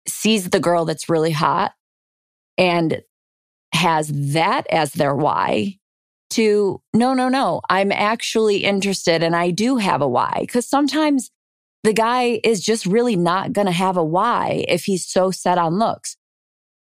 sees 0.06 0.49
the 0.49 0.61
girl 0.61 0.84
that's 0.84 1.08
really 1.08 1.32
hot 1.32 1.73
and 2.56 3.02
has 3.73 4.06
that 4.34 4.68
as 4.70 4.92
their 4.92 5.16
why 5.16 5.78
to 6.30 6.80
no, 6.92 7.12
no, 7.12 7.28
no, 7.28 7.61
I'm 7.68 7.90
actually 7.90 8.58
interested 8.58 9.25
and 9.25 9.34
I 9.34 9.50
do 9.50 9.78
have 9.78 10.00
a 10.00 10.08
why. 10.08 10.46
Cause 10.49 10.68
sometimes 10.68 11.32
the 11.85 11.93
guy 11.93 12.41
is 12.43 12.64
just 12.64 12.87
really 12.87 13.14
not 13.14 13.53
going 13.53 13.67
to 13.67 13.73
have 13.73 13.97
a 13.97 14.05
why 14.05 14.64
if 14.69 14.85
he's 14.85 15.07
so 15.07 15.31
set 15.31 15.59
on 15.59 15.79
looks. 15.79 16.17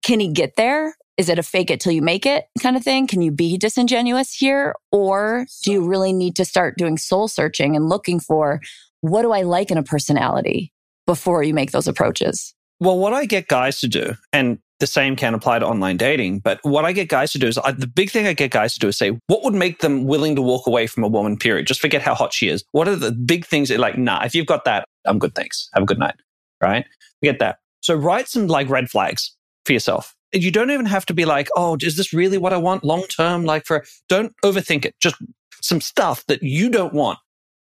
can 0.03 0.19
he 0.19 0.29
get 0.29 0.55
there? 0.55 0.95
Is 1.17 1.29
it 1.29 1.39
a 1.39 1.43
fake 1.43 1.69
it 1.69 1.81
till 1.81 1.91
you 1.91 2.01
make 2.01 2.25
it 2.25 2.45
kind 2.61 2.77
of 2.77 2.83
thing? 2.83 3.07
Can 3.07 3.21
you 3.21 3.31
be 3.31 3.57
disingenuous 3.57 4.33
here? 4.33 4.73
Or 4.91 5.45
do 5.63 5.71
you 5.71 5.85
really 5.85 6.13
need 6.13 6.35
to 6.37 6.45
start 6.45 6.77
doing 6.77 6.97
soul 6.97 7.27
searching 7.27 7.75
and 7.75 7.89
looking 7.89 8.19
for 8.19 8.61
what 9.01 9.23
do 9.23 9.31
I 9.31 9.41
like 9.41 9.69
in 9.69 9.77
a 9.77 9.83
personality 9.83 10.71
before 11.05 11.43
you 11.43 11.53
make 11.53 11.71
those 11.71 11.87
approaches? 11.87 12.53
Well, 12.79 12.97
what 12.97 13.13
I 13.13 13.25
get 13.25 13.47
guys 13.47 13.79
to 13.81 13.87
do, 13.87 14.13
and 14.31 14.59
the 14.79 14.87
same 14.87 15.15
can 15.15 15.33
apply 15.33 15.59
to 15.59 15.65
online 15.65 15.97
dating, 15.97 16.39
but 16.39 16.59
what 16.63 16.85
I 16.85 16.91
get 16.91 17.09
guys 17.09 17.31
to 17.31 17.39
do 17.39 17.47
is 17.47 17.57
I, 17.57 17.71
the 17.71 17.87
big 17.87 18.11
thing 18.11 18.27
I 18.27 18.33
get 18.33 18.51
guys 18.51 18.73
to 18.73 18.79
do 18.79 18.87
is 18.87 18.97
say, 18.97 19.17
what 19.27 19.43
would 19.43 19.53
make 19.53 19.79
them 19.79 20.05
willing 20.05 20.35
to 20.35 20.41
walk 20.41 20.67
away 20.67 20.87
from 20.87 21.03
a 21.03 21.07
woman, 21.07 21.37
period? 21.37 21.67
Just 21.67 21.81
forget 21.81 22.01
how 22.01 22.13
hot 22.13 22.33
she 22.33 22.49
is. 22.49 22.63
What 22.71 22.87
are 22.87 22.95
the 22.95 23.11
big 23.11 23.45
things 23.45 23.69
that 23.69 23.79
like, 23.79 23.97
nah, 23.97 24.23
if 24.23 24.35
you've 24.35 24.45
got 24.45 24.65
that, 24.65 24.85
I'm 25.05 25.19
good, 25.19 25.33
thanks. 25.35 25.69
Have 25.73 25.83
a 25.83 25.85
good 25.85 25.99
night. 25.99 26.15
Right? 26.61 26.85
Get 27.23 27.39
that. 27.39 27.57
So 27.81 27.95
write 27.95 28.27
some 28.27 28.47
like 28.47 28.69
red 28.69 28.89
flags 28.89 29.35
for 29.65 29.73
yourself. 29.73 30.15
And 30.33 30.43
you 30.43 30.51
don't 30.51 30.71
even 30.71 30.85
have 30.85 31.05
to 31.07 31.13
be 31.13 31.25
like, 31.25 31.49
oh, 31.55 31.77
is 31.81 31.97
this 31.97 32.13
really 32.13 32.37
what 32.37 32.53
I 32.53 32.57
want 32.57 32.83
long 32.83 33.03
term? 33.03 33.45
Like 33.45 33.65
for, 33.65 33.85
don't 34.09 34.33
overthink 34.43 34.85
it. 34.85 34.95
Just 34.99 35.15
some 35.61 35.81
stuff 35.81 36.25
that 36.27 36.43
you 36.43 36.69
don't 36.69 36.93
want 36.93 37.19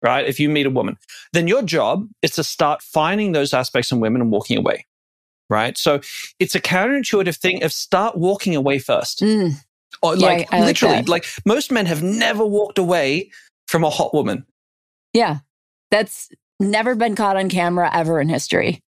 right? 0.05 0.27
If 0.27 0.41
you 0.41 0.49
meet 0.49 0.67
a 0.67 0.71
woman, 0.71 0.97
then 1.33 1.47
your 1.47 1.63
job 1.63 2.09
is 2.23 2.33
to 2.33 2.43
start 2.43 2.83
finding 2.83 3.31
those 3.31 3.55
aspects 3.55 3.93
in 3.93 4.01
women 4.01 4.21
and 4.21 4.33
walking 4.33 4.59
away 4.59 4.85
right? 5.53 5.79
So 5.79 6.01
it's 6.41 6.55
a 6.55 6.61
counterintuitive 6.61 7.37
thing 7.37 7.63
of 7.63 7.73
start 7.73 8.17
walking 8.17 8.57
away 8.57 8.79
first. 8.79 9.21
Mm. 9.21 9.55
Or 10.03 10.17
Yeah, 10.17 10.27
like 10.27 10.53
I 10.53 10.65
literally, 10.65 10.97
that. 10.97 11.09
like 11.09 11.27
most 11.45 11.71
men 11.71 11.87
have 11.87 12.03
never 12.03 12.45
walked 12.45 12.79
away 12.79 13.31
from 13.69 13.85
a 13.85 13.91
hot 13.91 14.13
woman. 14.13 14.45
Yeah. 15.13 15.39
That's 15.91 16.31
never 16.59 16.95
been 16.95 17.15
caught 17.15 17.37
on 17.37 17.49
camera 17.49 17.91
ever 17.93 18.21
in 18.21 18.29
history. 18.29 18.81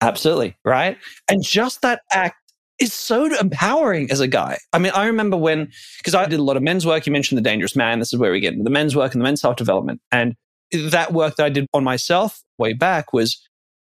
Absolutely, 0.00 0.56
right? 0.64 0.96
And 1.28 1.42
just 1.42 1.82
that 1.82 2.00
act 2.10 2.36
is 2.78 2.92
so 2.92 3.24
empowering 3.38 4.10
as 4.10 4.20
a 4.20 4.28
guy. 4.28 4.58
I 4.72 4.78
mean, 4.78 4.92
I 4.94 5.06
remember 5.06 5.36
when, 5.36 5.70
because 5.98 6.14
I 6.14 6.26
did 6.26 6.38
a 6.38 6.42
lot 6.42 6.56
of 6.56 6.62
men's 6.62 6.86
work, 6.86 7.06
you 7.06 7.12
mentioned 7.12 7.38
the 7.38 7.42
dangerous 7.42 7.76
man. 7.76 7.98
This 7.98 8.12
is 8.12 8.18
where 8.18 8.32
we 8.32 8.40
get 8.40 8.52
into 8.52 8.64
the 8.64 8.70
men's 8.70 8.94
work 8.94 9.14
and 9.14 9.20
the 9.20 9.24
men's 9.24 9.40
self 9.40 9.56
development. 9.56 10.00
And 10.12 10.34
that 10.72 11.12
work 11.12 11.36
that 11.36 11.46
I 11.46 11.48
did 11.48 11.66
on 11.72 11.84
myself 11.84 12.42
way 12.58 12.72
back 12.72 13.12
was 13.12 13.40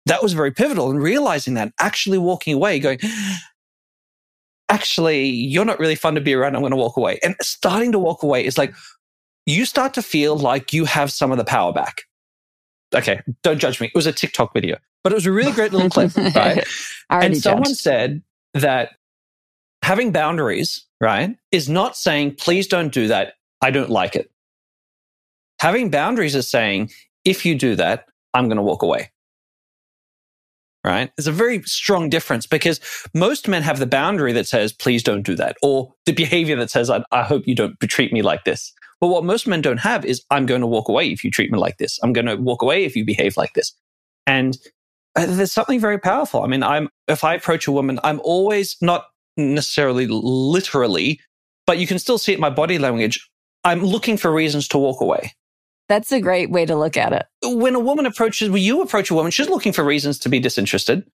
that 0.08 0.22
was 0.22 0.32
very 0.32 0.50
pivotal 0.50 0.90
and 0.90 1.02
realizing 1.02 1.54
that 1.54 1.72
actually 1.80 2.18
walking 2.18 2.54
away, 2.54 2.78
going, 2.78 2.98
actually, 4.68 5.26
you're 5.26 5.64
not 5.64 5.78
really 5.78 5.94
fun 5.94 6.14
to 6.14 6.20
be 6.20 6.34
around. 6.34 6.54
I'm 6.54 6.62
going 6.62 6.70
to 6.70 6.76
walk 6.76 6.96
away. 6.96 7.18
And 7.22 7.36
starting 7.40 7.92
to 7.92 7.98
walk 7.98 8.22
away 8.22 8.44
is 8.44 8.58
like, 8.58 8.74
you 9.46 9.64
start 9.64 9.94
to 9.94 10.02
feel 10.02 10.36
like 10.36 10.72
you 10.72 10.84
have 10.84 11.10
some 11.10 11.32
of 11.32 11.38
the 11.38 11.44
power 11.44 11.72
back. 11.72 12.02
Okay, 12.94 13.20
don't 13.42 13.58
judge 13.58 13.80
me. 13.80 13.88
It 13.88 13.94
was 13.94 14.06
a 14.06 14.12
TikTok 14.12 14.52
video, 14.54 14.78
but 15.02 15.12
it 15.12 15.14
was 15.14 15.26
a 15.26 15.32
really 15.32 15.52
great 15.52 15.72
little 15.72 15.90
clip, 15.90 16.14
right? 16.34 16.66
And 17.10 17.36
someone 17.36 17.64
judged. 17.64 17.78
said 17.78 18.22
that 18.54 18.92
having 19.82 20.10
boundaries, 20.10 20.84
right, 21.00 21.36
is 21.52 21.68
not 21.68 21.96
saying, 21.96 22.36
please 22.36 22.66
don't 22.66 22.92
do 22.92 23.08
that. 23.08 23.34
I 23.60 23.70
don't 23.70 23.90
like 23.90 24.16
it. 24.16 24.30
Having 25.60 25.90
boundaries 25.90 26.34
is 26.34 26.48
saying, 26.48 26.90
if 27.24 27.44
you 27.44 27.54
do 27.54 27.74
that, 27.76 28.06
I'm 28.32 28.48
going 28.48 28.56
to 28.56 28.62
walk 28.62 28.82
away. 28.82 29.10
Right? 30.84 31.10
There's 31.16 31.26
a 31.26 31.32
very 31.32 31.62
strong 31.64 32.08
difference 32.08 32.46
because 32.46 32.80
most 33.12 33.48
men 33.48 33.62
have 33.62 33.78
the 33.78 33.86
boundary 33.86 34.32
that 34.32 34.46
says, 34.46 34.72
please 34.72 35.02
don't 35.02 35.22
do 35.22 35.34
that, 35.34 35.56
or 35.62 35.92
the 36.06 36.12
behavior 36.12 36.56
that 36.56 36.70
says, 36.70 36.88
I, 36.88 37.02
I 37.10 37.24
hope 37.24 37.46
you 37.46 37.54
don't 37.54 37.78
treat 37.80 38.12
me 38.12 38.22
like 38.22 38.44
this. 38.44 38.72
But 39.00 39.08
what 39.08 39.24
most 39.24 39.46
men 39.46 39.60
don't 39.60 39.78
have 39.78 40.04
is, 40.04 40.24
I'm 40.30 40.46
going 40.46 40.60
to 40.60 40.66
walk 40.66 40.88
away 40.88 41.10
if 41.10 41.24
you 41.24 41.30
treat 41.30 41.52
me 41.52 41.58
like 41.58 41.78
this. 41.78 41.98
I'm 42.02 42.12
going 42.12 42.26
to 42.26 42.36
walk 42.36 42.62
away 42.62 42.84
if 42.84 42.96
you 42.96 43.04
behave 43.04 43.36
like 43.36 43.52
this. 43.54 43.72
And 44.26 44.56
uh, 45.16 45.26
there's 45.26 45.52
something 45.52 45.80
very 45.80 45.98
powerful. 45.98 46.42
I 46.42 46.46
mean, 46.46 46.62
I'm 46.62 46.88
if 47.06 47.24
I 47.24 47.34
approach 47.34 47.66
a 47.66 47.72
woman, 47.72 47.98
I'm 48.02 48.20
always 48.22 48.76
not 48.80 49.06
necessarily 49.36 50.06
literally, 50.08 51.20
but 51.66 51.78
you 51.78 51.86
can 51.86 51.98
still 51.98 52.18
see 52.18 52.32
it 52.32 52.36
in 52.36 52.40
my 52.40 52.50
body 52.50 52.78
language. 52.78 53.28
I'm 53.64 53.82
looking 53.82 54.16
for 54.16 54.32
reasons 54.32 54.68
to 54.68 54.78
walk 54.78 55.00
away. 55.00 55.32
That's 55.88 56.12
a 56.12 56.20
great 56.20 56.50
way 56.50 56.66
to 56.66 56.76
look 56.76 56.96
at 56.96 57.12
it. 57.12 57.26
When 57.42 57.74
a 57.74 57.80
woman 57.80 58.04
approaches, 58.06 58.50
when 58.50 58.62
you 58.62 58.82
approach 58.82 59.10
a 59.10 59.14
woman, 59.14 59.30
she's 59.30 59.48
looking 59.48 59.72
for 59.72 59.82
reasons 59.84 60.18
to 60.20 60.28
be 60.28 60.38
disinterested 60.38 61.04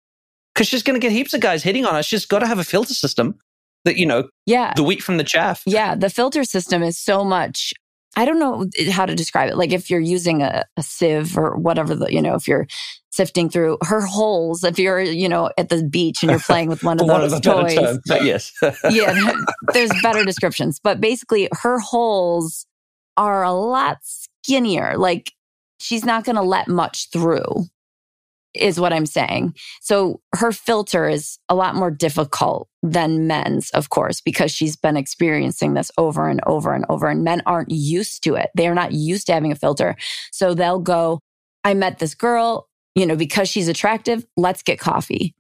because 0.55 0.67
she's 0.69 0.83
going 0.83 1.01
to 1.01 1.05
get 1.05 1.13
heaps 1.13 1.33
of 1.35 1.41
guys 1.41 1.63
hitting 1.63 1.85
on 1.85 1.95
her. 1.95 2.03
She's 2.03 2.27
got 2.27 2.41
to 2.41 2.47
have 2.47 2.59
a 2.59 2.65
filter 2.65 2.95
system 2.95 3.39
that 3.85 3.97
you 3.97 4.07
know 4.07 4.29
Yeah. 4.47 4.73
the 4.75 4.83
wheat 4.83 5.03
from 5.03 5.17
the 5.19 5.25
chaff. 5.25 5.63
Yeah. 5.67 5.95
The 5.95 6.11
filter 6.11 6.43
system 6.45 6.83
is 6.83 6.99
so 6.99 7.25
much. 7.25 7.73
I 8.17 8.25
don't 8.25 8.39
know 8.39 8.67
how 8.93 9.07
to 9.07 9.15
describe 9.15 9.51
it. 9.51 9.57
Like 9.57 9.73
if 9.73 9.91
you're 9.91 9.99
using 10.01 10.41
a, 10.43 10.65
a 10.77 10.83
sieve 10.83 11.37
or 11.37 11.57
whatever, 11.57 11.95
the, 11.97 12.13
you 12.13 12.23
know, 12.23 12.35
if 12.37 12.47
you're 12.47 12.67
sifting 13.11 13.51
through 13.51 13.79
her 13.83 14.01
holes, 14.01 14.63
if 14.65 14.79
you're, 14.79 15.01
you 15.01 15.29
know, 15.29 15.51
at 15.59 15.69
the 15.69 15.83
beach 15.83 16.23
and 16.23 16.31
you're 16.31 16.39
playing 16.41 16.69
with 16.69 16.83
one 16.85 17.01
of 17.01 17.07
those 17.09 17.33
a 17.33 17.41
toys. 17.41 17.99
yes. 18.07 18.53
yeah, 18.91 19.33
there's 19.73 19.91
better 20.03 20.25
descriptions. 20.25 20.79
But 20.83 21.01
basically, 21.01 21.49
her 21.53 21.79
holes 21.81 22.67
are 23.17 23.43
a 23.43 23.53
lot 23.53 23.99
skinnier. 24.45 24.97
Like 24.97 25.33
she's 25.81 26.05
not 26.05 26.25
going 26.25 26.37
to 26.37 26.43
let 26.43 26.69
much 26.69 27.11
through, 27.11 27.65
is 28.55 28.79
what 28.79 28.93
I'm 28.93 29.07
saying. 29.07 29.55
So 29.81 30.21
her 30.35 30.53
filter 30.53 31.09
is 31.09 31.39
a 31.49 31.55
lot 31.55 31.75
more 31.75 31.91
difficult 31.91 32.69
than 32.83 33.27
men's, 33.27 33.71
of 33.71 33.91
course, 33.91 34.21
because 34.21 34.53
she's 34.53 34.77
been 34.77 34.97
experiencing 34.97 35.75
this 35.75 35.91
over 35.99 36.29
and 36.29 36.41
over 36.47 36.75
and 36.75 36.85
over. 36.89 37.09
And 37.09 37.25
men 37.25 37.43
aren't 37.47 37.71
used 37.71 38.23
to 38.25 38.35
it. 38.35 38.51
They 38.57 38.69
are 38.69 38.75
not 38.75 38.93
used 38.93 39.27
to 39.27 39.33
having 39.33 39.53
a 39.53 39.57
filter. 39.57 39.97
So 40.31 40.55
they'll 40.55 40.81
go, 40.81 41.21
I 41.65 41.75
met 41.75 41.99
this 41.99 42.15
girl, 42.15 42.69
you 42.95 43.07
know, 43.07 43.17
because 43.17 43.49
she's 43.49 43.69
attractive, 43.69 44.25
let's 44.37 44.63
get 44.63 44.79
coffee 44.79 45.35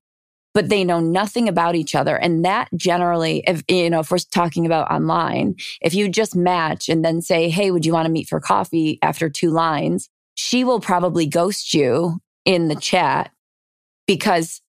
but 0.54 0.68
they 0.68 0.84
know 0.84 1.00
nothing 1.00 1.48
about 1.48 1.74
each 1.74 1.94
other. 1.94 2.16
And 2.16 2.44
that 2.44 2.68
generally, 2.76 3.42
if, 3.46 3.62
you 3.68 3.90
know, 3.90 4.00
if 4.00 4.10
we're 4.10 4.18
talking 4.18 4.64
about 4.64 4.90
online, 4.90 5.56
if 5.82 5.94
you 5.94 6.08
just 6.08 6.36
match 6.36 6.88
and 6.88 7.04
then 7.04 7.20
say, 7.20 7.50
Hey, 7.50 7.72
would 7.72 7.84
you 7.84 7.92
want 7.92 8.06
to 8.06 8.12
meet 8.12 8.28
for 8.28 8.40
coffee 8.40 8.98
after 9.02 9.28
two 9.28 9.50
lines? 9.50 10.08
She 10.36 10.64
will 10.64 10.80
probably 10.80 11.26
ghost 11.26 11.74
you 11.74 12.20
in 12.44 12.68
the 12.68 12.76
chat 12.76 13.32
because 14.06 14.60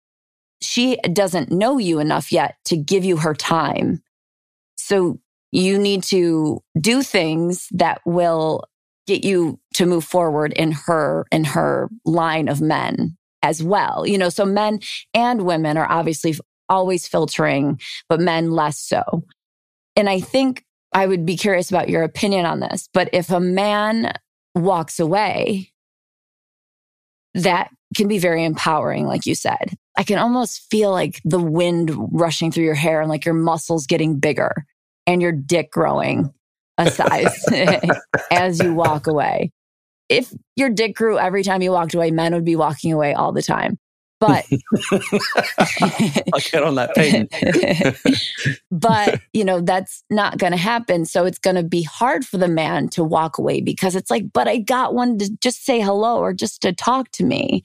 she 0.61 0.97
doesn't 1.13 1.51
know 1.51 1.77
you 1.77 1.99
enough 1.99 2.31
yet 2.31 2.55
to 2.65 2.77
give 2.77 3.05
you 3.05 3.17
her 3.17 3.35
time. 3.35 4.01
So 4.77 5.19
you 5.51 5.77
need 5.77 6.03
to 6.03 6.63
do 6.79 7.03
things 7.03 7.67
that 7.71 8.01
will 8.05 8.65
get 9.05 9.23
you 9.23 9.59
to 9.75 9.85
move 9.85 10.03
forward 10.03 10.51
in 10.53 10.71
her, 10.71 11.25
in 11.31 11.43
her 11.43 11.89
line 12.05 12.47
of 12.47 12.59
men 12.59 13.17
as 13.45 13.61
well. 13.61 14.07
You 14.07 14.17
know, 14.17 14.29
so 14.29 14.43
men 14.43 14.79
and 15.13 15.45
women 15.45 15.77
are 15.77 15.89
obviously 15.89 16.35
always 16.67 17.07
filtering, 17.07 17.79
but 18.09 18.19
men 18.19 18.49
less 18.49 18.79
so. 18.79 19.23
And 19.95 20.09
I 20.09 20.19
think 20.19 20.65
I 20.93 21.05
would 21.05 21.27
be 21.27 21.37
curious 21.37 21.69
about 21.69 21.87
your 21.87 22.01
opinion 22.01 22.47
on 22.47 22.59
this. 22.59 22.89
But 22.91 23.09
if 23.13 23.29
a 23.29 23.39
man 23.39 24.13
walks 24.55 24.99
away, 24.99 25.71
that 27.35 27.69
can 27.95 28.07
be 28.07 28.17
very 28.17 28.43
empowering, 28.43 29.05
like 29.05 29.27
you 29.27 29.35
said. 29.35 29.75
I 29.95 30.03
can 30.03 30.17
almost 30.17 30.65
feel 30.71 30.89
like 30.91 31.21
the 31.23 31.39
wind 31.39 31.91
rushing 32.11 32.51
through 32.51 32.63
your 32.63 32.73
hair 32.73 32.99
and 32.99 33.09
like 33.09 33.25
your 33.25 33.35
muscles 33.35 33.85
getting 33.85 34.19
bigger 34.19 34.65
and 35.05 35.21
your 35.21 35.31
dick 35.31 35.71
growing 35.71 36.33
a 36.79 36.89
size 36.89 37.45
as 38.31 38.59
you 38.59 38.73
walk 38.73 39.05
away 39.05 39.51
if 40.09 40.33
your 40.55 40.69
dick 40.69 40.95
grew 40.95 41.17
every 41.17 41.43
time 41.43 41.61
you 41.61 41.71
walked 41.71 41.93
away, 41.93 42.11
men 42.11 42.33
would 42.33 42.45
be 42.45 42.55
walking 42.55 42.93
away 42.93 43.13
all 43.13 43.31
the 43.31 43.41
time. 43.41 43.77
But 44.19 44.45
I'll 46.33 46.39
get 46.51 46.63
on 46.63 46.75
that 46.75 46.95
page. 46.95 47.27
but 48.71 49.19
you 49.33 49.43
know 49.43 49.61
that's 49.61 50.03
not 50.09 50.37
going 50.37 50.51
to 50.51 50.57
happen 50.57 51.05
so 51.05 51.25
it's 51.25 51.37
going 51.37 51.55
to 51.55 51.63
be 51.63 51.83
hard 51.83 52.25
for 52.25 52.37
the 52.37 52.47
man 52.47 52.87
to 52.89 53.03
walk 53.03 53.37
away 53.37 53.61
because 53.61 53.95
it's 53.95 54.09
like 54.09 54.31
but 54.33 54.47
i 54.47 54.57
got 54.57 54.93
one 54.93 55.17
to 55.17 55.29
just 55.41 55.65
say 55.65 55.81
hello 55.81 56.17
or 56.19 56.33
just 56.33 56.61
to 56.61 56.73
talk 56.73 57.11
to 57.11 57.23
me 57.23 57.63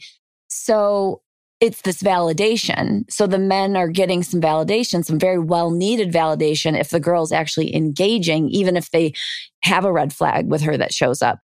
so 0.48 1.22
it's 1.60 1.82
this 1.82 2.02
validation 2.02 3.04
so 3.10 3.26
the 3.26 3.38
men 3.38 3.76
are 3.76 3.88
getting 3.88 4.22
some 4.22 4.40
validation 4.40 5.04
some 5.04 5.18
very 5.18 5.38
well 5.38 5.70
needed 5.70 6.12
validation 6.12 6.78
if 6.78 6.90
the 6.90 7.00
girl's 7.00 7.32
actually 7.32 7.74
engaging 7.74 8.48
even 8.48 8.76
if 8.76 8.90
they 8.90 9.12
have 9.62 9.84
a 9.84 9.92
red 9.92 10.12
flag 10.12 10.48
with 10.48 10.62
her 10.62 10.76
that 10.76 10.92
shows 10.92 11.22
up 11.22 11.38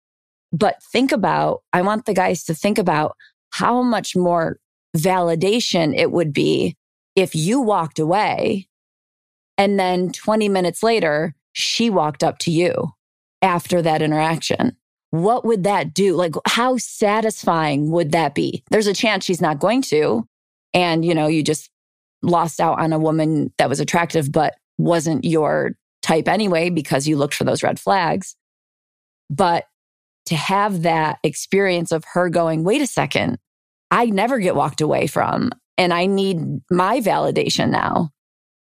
but 0.53 0.83
think 0.93 1.13
about 1.13 1.63
i 1.73 1.83
want 1.83 2.05
the 2.07 2.15
guys 2.15 2.45
to 2.45 2.55
think 2.55 2.79
about 2.79 3.17
how 3.51 3.83
much 3.83 4.17
more 4.17 4.59
validation 4.97 5.97
it 5.97 6.11
would 6.11 6.33
be 6.33 6.77
if 7.15 7.35
you 7.35 7.61
walked 7.61 7.99
away 7.99 8.69
and 9.59 9.79
then 9.79 10.11
20 10.13 10.49
minutes 10.49 10.83
later, 10.83 11.35
she 11.53 11.89
walked 11.91 12.23
up 12.23 12.39
to 12.41 12.51
you 12.51 12.93
after 13.43 13.81
that 13.83 14.03
interaction. 14.03 14.77
What 15.11 15.45
would 15.45 15.65
that 15.65 15.95
do? 15.95 16.15
Like, 16.15 16.35
how 16.47 16.77
satisfying 16.77 17.91
would 17.91 18.13
that 18.13 18.35
be? 18.35 18.65
There's 18.71 18.87
a 18.87 18.95
chance 18.95 19.25
she's 19.25 19.41
not 19.41 19.61
going 19.61 19.83
to. 19.83 20.27
And, 20.75 21.05
you 21.05 21.15
know, 21.15 21.27
you 21.27 21.43
just 21.43 21.71
lost 22.23 22.61
out 22.61 22.79
on 22.79 22.93
a 22.93 22.99
woman 22.99 23.53
that 23.57 23.69
was 23.69 23.81
attractive, 23.81 24.31
but 24.31 24.55
wasn't 24.79 25.25
your 25.25 25.77
type 26.03 26.29
anyway 26.29 26.69
because 26.69 27.09
you 27.09 27.17
looked 27.17 27.35
for 27.35 27.45
those 27.45 27.63
red 27.63 27.81
flags. 27.81 28.37
But 29.31 29.65
to 30.27 30.37
have 30.37 30.83
that 30.83 31.19
experience 31.23 31.93
of 31.93 32.05
her 32.13 32.29
going, 32.29 32.65
wait 32.65 32.83
a 32.83 32.87
second, 32.87 33.39
I 33.91 34.07
never 34.07 34.39
get 34.39 34.57
walked 34.57 34.81
away 34.81 35.07
from, 35.07 35.53
and 35.79 35.93
I 35.93 36.07
need 36.07 36.61
my 36.71 37.01
validation 37.01 37.71
now. 37.71 38.11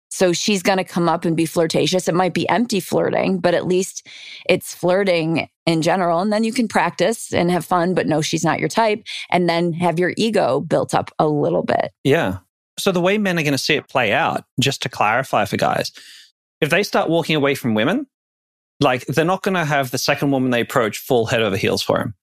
So 0.09 0.31
she's 0.31 0.63
going 0.63 0.77
to 0.77 0.85
come 0.85 1.09
up 1.09 1.25
and 1.25 1.35
be 1.35 1.45
flirtatious. 1.45 2.07
It 2.07 2.15
might 2.15 2.33
be 2.33 2.47
empty 2.47 2.79
flirting, 2.79 3.39
but 3.39 3.53
at 3.53 3.67
least 3.67 4.07
it's 4.47 4.73
flirting 4.73 5.49
in 5.65 5.81
general. 5.81 6.21
And 6.21 6.31
then 6.31 6.45
you 6.45 6.53
can 6.53 6.69
practice 6.69 7.33
and 7.33 7.51
have 7.51 7.65
fun, 7.65 7.93
but 7.95 8.07
no, 8.07 8.21
she's 8.21 8.45
not 8.45 8.59
your 8.59 8.69
type. 8.69 9.03
And 9.29 9.49
then 9.49 9.73
have 9.73 9.99
your 9.99 10.13
ego 10.15 10.61
built 10.61 10.93
up 10.93 11.11
a 11.19 11.27
little 11.27 11.63
bit. 11.63 11.91
Yeah. 12.05 12.37
So 12.77 12.93
the 12.93 13.01
way 13.01 13.17
men 13.17 13.37
are 13.37 13.43
going 13.43 13.51
to 13.53 13.57
see 13.57 13.75
it 13.75 13.89
play 13.89 14.13
out, 14.13 14.45
just 14.57 14.81
to 14.83 14.89
clarify 14.89 15.43
for 15.43 15.57
guys, 15.57 15.91
if 16.61 16.69
they 16.69 16.83
start 16.83 17.09
walking 17.09 17.35
away 17.35 17.55
from 17.55 17.73
women, 17.73 18.07
like 18.79 19.05
they're 19.07 19.25
not 19.25 19.43
going 19.43 19.55
to 19.55 19.65
have 19.65 19.91
the 19.91 19.97
second 19.97 20.31
woman 20.31 20.51
they 20.51 20.61
approach 20.61 20.97
fall 20.97 21.25
head 21.25 21.41
over 21.41 21.57
heels 21.57 21.81
for 21.81 21.99
him. 21.99 22.13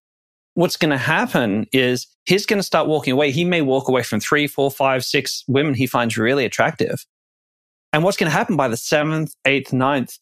What's 0.54 0.76
going 0.76 0.90
to 0.90 0.98
happen 0.98 1.66
is 1.72 2.06
he's 2.24 2.44
going 2.44 2.58
to 2.58 2.64
start 2.64 2.86
walking 2.86 3.12
away. 3.12 3.30
He 3.30 3.44
may 3.44 3.62
walk 3.62 3.88
away 3.88 4.02
from 4.02 4.20
three, 4.20 4.46
four, 4.46 4.70
five, 4.70 5.04
six 5.04 5.44
women 5.48 5.74
he 5.74 5.86
finds 5.86 6.18
really 6.18 6.44
attractive. 6.44 7.06
And 7.92 8.04
what's 8.04 8.16
going 8.16 8.30
to 8.30 8.36
happen 8.36 8.56
by 8.56 8.68
the 8.68 8.76
seventh, 8.76 9.34
eighth, 9.46 9.72
ninth, 9.72 10.18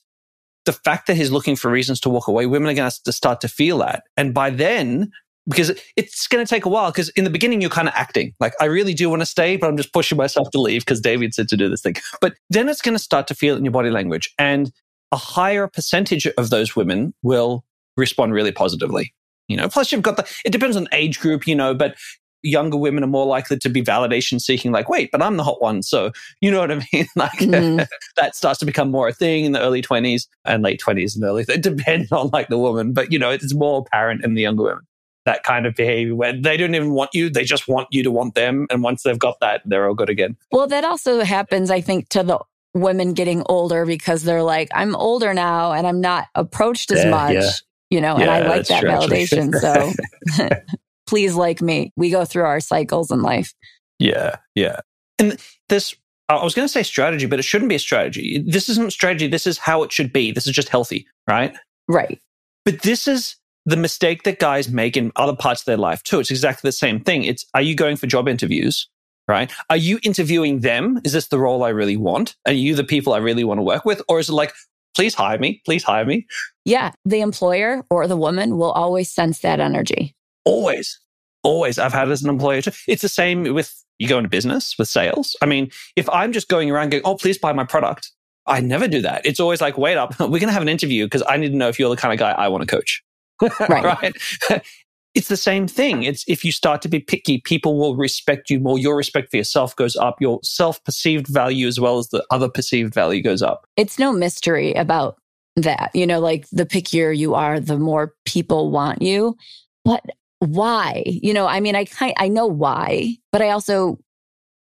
the 0.67 0.73
fact 0.73 1.07
that 1.07 1.17
he's 1.17 1.33
looking 1.33 1.57
for 1.57 1.71
reasons 1.71 2.01
to 2.01 2.11
walk 2.11 2.29
away, 2.29 2.47
women 2.47 2.71
are 2.71 2.75
going 2.75 2.91
to 2.91 3.13
start 3.13 3.41
to 3.41 3.49
feel 3.49 3.79
that. 3.79 4.05
And 4.17 4.33
by 4.33 4.51
then, 4.51 5.11
because 5.49 5.73
it's 5.97 6.29
going 6.29 6.45
to 6.45 6.49
take 6.49 6.65
a 6.65 6.69
while, 6.69 6.91
because 6.91 7.09
in 7.11 7.25
the 7.25 7.31
beginning, 7.31 7.61
you're 7.61 7.71
kind 7.71 7.89
of 7.89 7.95
acting 7.97 8.35
like, 8.41 8.53
I 8.61 8.67
really 8.67 8.95
do 8.95 9.09
want 9.09 9.23
to 9.23 9.27
stay, 9.27 9.57
but 9.57 9.69
I'm 9.69 9.77
just 9.77 9.93
pushing 9.93 10.19
myself 10.19 10.51
to 10.51 10.61
leave 10.61 10.83
because 10.83 11.01
David 11.01 11.35
said 11.35 11.49
to 11.49 11.57
do 11.57 11.69
this 11.69 11.83
thing. 11.83 11.97
But 12.21 12.35
then 12.51 12.69
it's 12.69 12.83
going 12.83 12.95
to 12.97 13.03
start 13.03 13.27
to 13.29 13.35
feel 13.35 13.57
in 13.57 13.65
your 13.65 13.73
body 13.73 13.91
language. 13.91 14.33
And 14.39 14.71
a 15.13 15.17
higher 15.17 15.67
percentage 15.67 16.27
of 16.27 16.51
those 16.51 16.77
women 16.77 17.15
will 17.23 17.65
respond 17.97 18.33
really 18.33 18.53
positively. 18.53 19.13
You 19.49 19.57
know, 19.57 19.69
plus 19.69 19.91
you've 19.91 20.03
got 20.03 20.17
the, 20.17 20.31
it 20.45 20.51
depends 20.51 20.77
on 20.77 20.87
age 20.93 21.19
group, 21.19 21.47
you 21.47 21.57
know, 21.57 21.75
but 21.75 21.97
younger 22.43 22.77
women 22.77 23.05
are 23.05 23.09
more 23.09 23.27
likely 23.27 23.59
to 23.59 23.69
be 23.69 23.83
validation 23.83 24.41
seeking, 24.41 24.73
like, 24.73 24.89
wait, 24.89 25.11
but 25.11 25.23
I'm 25.23 25.37
the 25.37 25.45
hot 25.45 25.61
one. 25.61 25.83
So, 25.83 26.13
you 26.41 26.51
know 26.51 26.61
what 26.61 26.71
I 26.71 26.87
mean? 26.93 27.07
Like, 27.17 27.33
mm. 27.33 27.87
that 28.17 28.37
starts 28.37 28.61
to 28.61 28.67
become 28.67 28.91
more 28.91 29.09
a 29.09 29.13
thing 29.13 29.45
in 29.45 29.53
the 29.53 29.61
early 29.61 29.83
20s 29.83 30.27
and 30.45 30.63
late 30.63 30.81
20s 30.81 31.15
and 31.15 31.25
early. 31.25 31.45
It 31.49 31.63
depends 31.63 32.11
on 32.13 32.31
like 32.33 32.49
the 32.49 32.59
woman, 32.59 32.93
but 32.93 33.13
you 33.13 33.19
know, 33.19 33.31
it's 33.31 33.55
more 33.55 33.81
apparent 33.81 34.25
in 34.25 34.35
the 34.35 34.43
younger 34.43 34.63
women. 34.63 34.87
That 35.27 35.43
kind 35.43 35.67
of 35.67 35.75
behavior 35.75 36.15
where 36.15 36.33
they 36.33 36.57
don't 36.57 36.75
even 36.75 36.93
want 36.93 37.11
you, 37.13 37.29
they 37.29 37.45
just 37.45 37.69
want 37.69 37.89
you 37.91 38.03
to 38.03 38.11
want 38.11 38.35
them. 38.35 38.67
And 38.71 38.83
once 38.83 39.03
they've 39.03 39.19
got 39.19 39.39
that, 39.41 39.61
they're 39.67 39.87
all 39.87 39.95
good 39.95 40.09
again. 40.09 40.37
Well, 40.51 40.67
that 40.69 40.83
also 40.83 41.23
happens, 41.23 41.71
I 41.71 41.83
think, 41.83 42.09
to 42.11 42.23
the 42.23 42.39
women 42.75 43.15
getting 43.15 43.43
older 43.47 43.85
because 43.85 44.23
they're 44.23 44.43
like, 44.43 44.69
I'm 44.75 44.95
older 44.97 45.35
now 45.35 45.73
and 45.73 45.87
I'm 45.87 46.01
not 46.01 46.29
approached 46.35 46.91
as 46.91 47.05
yeah, 47.05 47.11
much, 47.11 47.35
yeah. 47.35 47.51
you 47.91 48.01
know, 48.01 48.17
yeah, 48.17 48.23
and 48.23 48.31
I 48.31 48.49
like 48.49 48.67
that 48.67 48.81
true, 48.81 48.91
validation. 48.91 49.55
so 49.55 49.93
please 51.07 51.35
like 51.35 51.61
me. 51.61 51.93
We 51.97 52.11
go 52.11 52.25
through 52.25 52.45
our 52.45 52.61
cycles 52.61 53.11
in 53.11 53.23
life. 53.23 53.53
Yeah. 53.99 54.37
Yeah. 54.55 54.81
And 55.19 55.39
this, 55.69 55.95
I 56.29 56.43
was 56.43 56.55
going 56.55 56.67
to 56.67 56.73
say 56.73 56.83
strategy, 56.83 57.27
but 57.27 57.39
it 57.39 57.45
shouldn't 57.45 57.69
be 57.69 57.75
a 57.75 57.81
strategy. 57.81 58.43
This 58.47 58.69
isn't 58.69 58.93
strategy. 58.93 59.27
This 59.27 59.47
is 59.47 59.59
how 59.59 59.83
it 59.83 59.93
should 59.93 60.13
be. 60.13 60.31
This 60.31 60.47
is 60.47 60.55
just 60.55 60.69
healthy, 60.69 61.07
right? 61.29 61.55
Right. 61.89 62.21
But 62.65 62.83
this 62.83 63.09
is 63.09 63.37
the 63.67 63.77
mistake 63.77 64.23
that 64.23 64.39
guys 64.39 64.69
make 64.69 64.97
in 64.97 65.13
other 65.17 65.35
parts 65.35 65.63
of 65.63 65.67
their 65.67 65.77
life 65.77 66.03
too. 66.03 66.21
It's 66.21 66.31
exactly 66.31 66.69
the 66.69 66.73
same 66.73 67.01
thing. 67.01 67.25
It's 67.25 67.45
are 67.55 67.63
you 67.63 67.75
going 67.75 67.97
for 67.97 68.07
job 68.07 68.29
interviews? 68.29 68.89
Right? 69.31 69.51
Are 69.71 69.77
you 69.77 69.99
interviewing 70.03 70.61
them? 70.61 71.01
Is 71.05 71.13
this 71.13 71.29
the 71.29 71.39
role 71.39 71.63
I 71.63 71.71
really 71.71 71.97
want? 71.97 72.37
Are 72.47 72.53
you 72.53 72.75
the 72.75 72.85
people 72.85 73.15
I 73.15 73.19
really 73.19 73.45
want 73.45 73.59
to 73.59 73.63
work 73.63 73.85
with? 73.85 74.03
Or 74.09 74.19
is 74.19 74.29
it 74.29 74.33
like, 74.33 74.53
please 74.95 75.15
hire 75.15 75.39
me, 75.39 75.63
please 75.65 75.85
hire 75.85 76.05
me? 76.05 76.27
Yeah, 76.65 76.91
the 77.05 77.21
employer 77.21 77.85
or 77.91 78.07
the 78.07 78.17
woman 78.17 78.59
will 78.59 78.73
always 78.73 79.11
sense 79.11 79.39
that 79.41 79.61
energy. 79.61 80.15
Always. 80.45 80.99
Always. 81.43 81.79
I've 81.79 81.93
had 81.93 82.11
as 82.11 82.23
an 82.23 82.29
employer 82.29 82.61
too. 82.61 82.73
It's 82.87 83.03
the 83.03 83.09
same 83.09 83.55
with 83.55 83.75
you 83.99 84.09
go 84.09 84.19
into 84.19 84.29
business 84.29 84.77
with 84.79 84.89
sales. 84.89 85.37
I 85.41 85.47
mean, 85.47 85.71
if 85.95 86.09
I'm 86.11 86.33
just 86.33 86.49
going 86.49 86.71
around 86.71 86.91
going, 86.91 87.03
oh, 87.05 87.17
please 87.17 87.39
buy 87.39 87.53
my 87.53 87.65
product, 87.65 88.11
I 88.47 88.61
never 88.61 88.89
do 88.89 89.01
that. 89.03 89.25
It's 89.25 89.39
always 89.39 89.61
like, 89.61 89.79
wait 89.79 89.97
up, 89.97 90.19
we're 90.21 90.27
going 90.27 90.49
to 90.49 90.53
have 90.53 90.63
an 90.63 90.69
interview 90.69 91.07
because 91.07 91.23
I 91.29 91.37
need 91.37 91.51
to 91.51 91.57
know 91.57 91.69
if 91.69 91.79
you're 91.79 91.91
the 91.91 92.01
kind 92.01 92.13
of 92.13 92.19
guy 92.19 92.33
I 92.33 92.49
want 92.49 92.63
to 92.63 92.67
coach. 92.67 93.03
right. 93.69 94.13
right? 94.51 94.63
it's 95.15 95.29
the 95.29 95.37
same 95.37 95.67
thing. 95.67 96.03
It's 96.05 96.25
if 96.29 96.45
you 96.45 96.53
start 96.53 96.83
to 96.83 96.89
be 96.89 97.01
picky, 97.01 97.39
people 97.39 97.79
will 97.79 97.97
respect 97.97 98.51
you 98.51 98.61
more. 98.61 98.79
Your 98.79 98.97
respect 98.97 99.31
for 99.31 99.37
yourself 99.37 99.75
goes 99.77 99.97
up. 99.97 100.17
Your 100.21 100.41
self 100.43 100.83
perceived 100.85 101.27
value 101.27 101.67
as 101.67 101.81
well 101.81 101.99
as 101.99 102.09
the 102.09 102.25
other 102.31 102.49
perceived 102.49 102.95
value 102.95 103.23
goes 103.23 103.43
up. 103.43 103.65
It's 103.77 103.99
no 103.99 104.13
mystery 104.13 104.73
about 104.75 105.17
that. 105.57 105.91
You 105.95 106.07
know, 106.07 106.21
like 106.21 106.49
the 106.51 106.67
pickier 106.67 107.17
you 107.17 107.35
are, 107.35 107.59
the 107.59 107.79
more 107.79 108.15
people 108.25 108.71
want 108.71 109.03
you. 109.03 109.37
But 109.85 110.05
why? 110.39 111.03
You 111.07 111.35
know, 111.35 111.47
I 111.47 111.61
mean, 111.61 111.75
I 111.75 111.85
kind 111.85 112.15
I 112.17 112.29
know 112.29 112.47
why, 112.47 113.17
but 113.33 113.43
I 113.43 113.51
also 113.51 113.99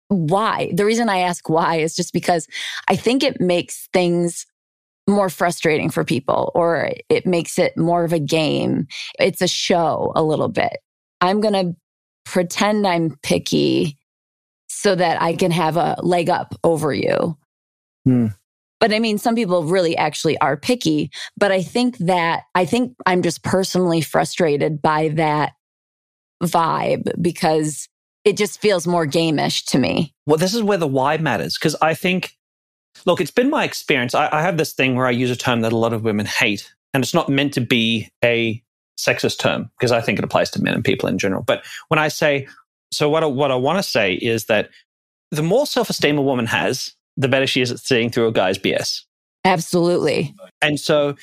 why? 0.10 0.71
The 0.73 0.86
reason 0.86 1.10
I 1.10 1.19
ask 1.19 1.49
why 1.49 1.77
is 1.77 1.93
just 1.93 2.13
because 2.13 2.47
I 2.88 2.95
think 2.95 3.23
it 3.23 3.41
makes 3.41 3.89
things 3.91 4.45
more 5.08 5.30
frustrating 5.30 5.89
for 5.89 6.04
people 6.04 6.52
or 6.54 6.91
it 7.10 7.26
makes 7.26 7.58
it 7.58 7.78
more 7.78 8.04
of 8.04 8.13
a 8.13 8.20
game. 8.20 8.88
It's 9.20 9.41
a 9.41 9.48
show 9.48 10.12
a 10.15 10.24
little 10.24 10.50
bit. 10.50 10.78
I'm 11.22 11.41
going 11.41 11.54
to 11.54 11.76
pretend 12.26 12.86
I'm 12.86 13.17
picky 13.24 13.98
so 14.67 14.96
that 14.96 15.22
I 15.22 15.36
can 15.36 15.52
have 15.52 15.78
a 15.78 15.96
leg 16.02 16.30
up 16.30 16.54
over 16.63 16.93
you. 16.93 17.38
Hmm. 18.06 18.28
But 18.80 18.93
I 18.93 19.00
mean, 19.00 19.17
some 19.17 19.34
people 19.34 19.63
really 19.63 19.98
actually 19.98 20.38
are 20.39 20.58
picky. 20.58 21.10
But 21.36 21.52
I 21.52 21.63
think 21.63 21.98
that, 22.00 22.43
I 22.54 22.65
think 22.65 22.96
I'm 23.06 23.22
just 23.24 23.43
personally 23.43 24.02
frustrated 24.02 24.82
by 24.82 25.10
that 25.10 25.54
vibe 26.43 27.10
because 27.22 27.88
it 28.24 28.38
just 28.38 28.60
feels 28.60 28.86
more 28.86 29.08
gamish 29.08 29.65
to 29.67 29.80
me. 29.80 30.13
Well, 30.26 30.38
this 30.38 30.54
is 30.54 30.62
where 30.62 30.78
the 30.78 30.88
why 30.88 31.17
matters 31.17 31.58
because 31.58 31.76
I 31.82 31.93
think 31.93 32.37
Look, 33.05 33.21
it's 33.21 33.31
been 33.31 33.49
my 33.49 33.63
experience. 33.63 34.15
I, 34.15 34.29
I 34.31 34.41
have 34.41 34.57
this 34.57 34.73
thing 34.73 34.95
where 34.95 35.07
I 35.07 35.12
use 35.12 35.31
a 35.31 35.36
term 35.36 35.62
that 35.62 35.71
a 35.71 35.77
lot 35.77 35.93
of 35.93 36.03
women 36.03 36.25
hate, 36.25 36.73
and 36.93 37.03
it's 37.03 37.13
not 37.13 37.29
meant 37.29 37.53
to 37.53 37.62
be 37.62 38.10
a 38.23 38.62
sexist 38.99 39.39
term 39.39 39.69
because 39.77 39.91
I 39.91 40.01
think 40.01 40.17
it 40.17 40.25
applies 40.25 40.49
to 40.51 40.62
men 40.62 40.73
and 40.73 40.83
people 40.83 41.07
in 41.07 41.17
general. 41.17 41.43
But 41.43 41.63
when 41.88 41.99
I 41.99 42.07
say, 42.07 42.47
so 42.91 43.10
what 43.10 43.23
I, 43.23 43.27
what 43.27 43.51
I 43.51 43.55
want 43.55 43.77
to 43.79 43.83
say 43.83 44.13
is 44.13 44.45
that 44.45 44.69
the 45.31 45.43
more 45.43 45.65
self 45.65 45.89
esteem 45.89 46.17
a 46.17 46.21
woman 46.21 46.45
has, 46.47 46.93
the 47.15 47.27
better 47.27 47.47
she 47.47 47.62
is 47.62 47.71
at 47.71 47.79
seeing 47.79 48.10
through 48.10 48.27
a 48.27 48.31
guy's 48.31 48.57
BS. 48.57 49.01
Absolutely. 49.45 50.36
And 50.62 50.79
so 50.79 51.15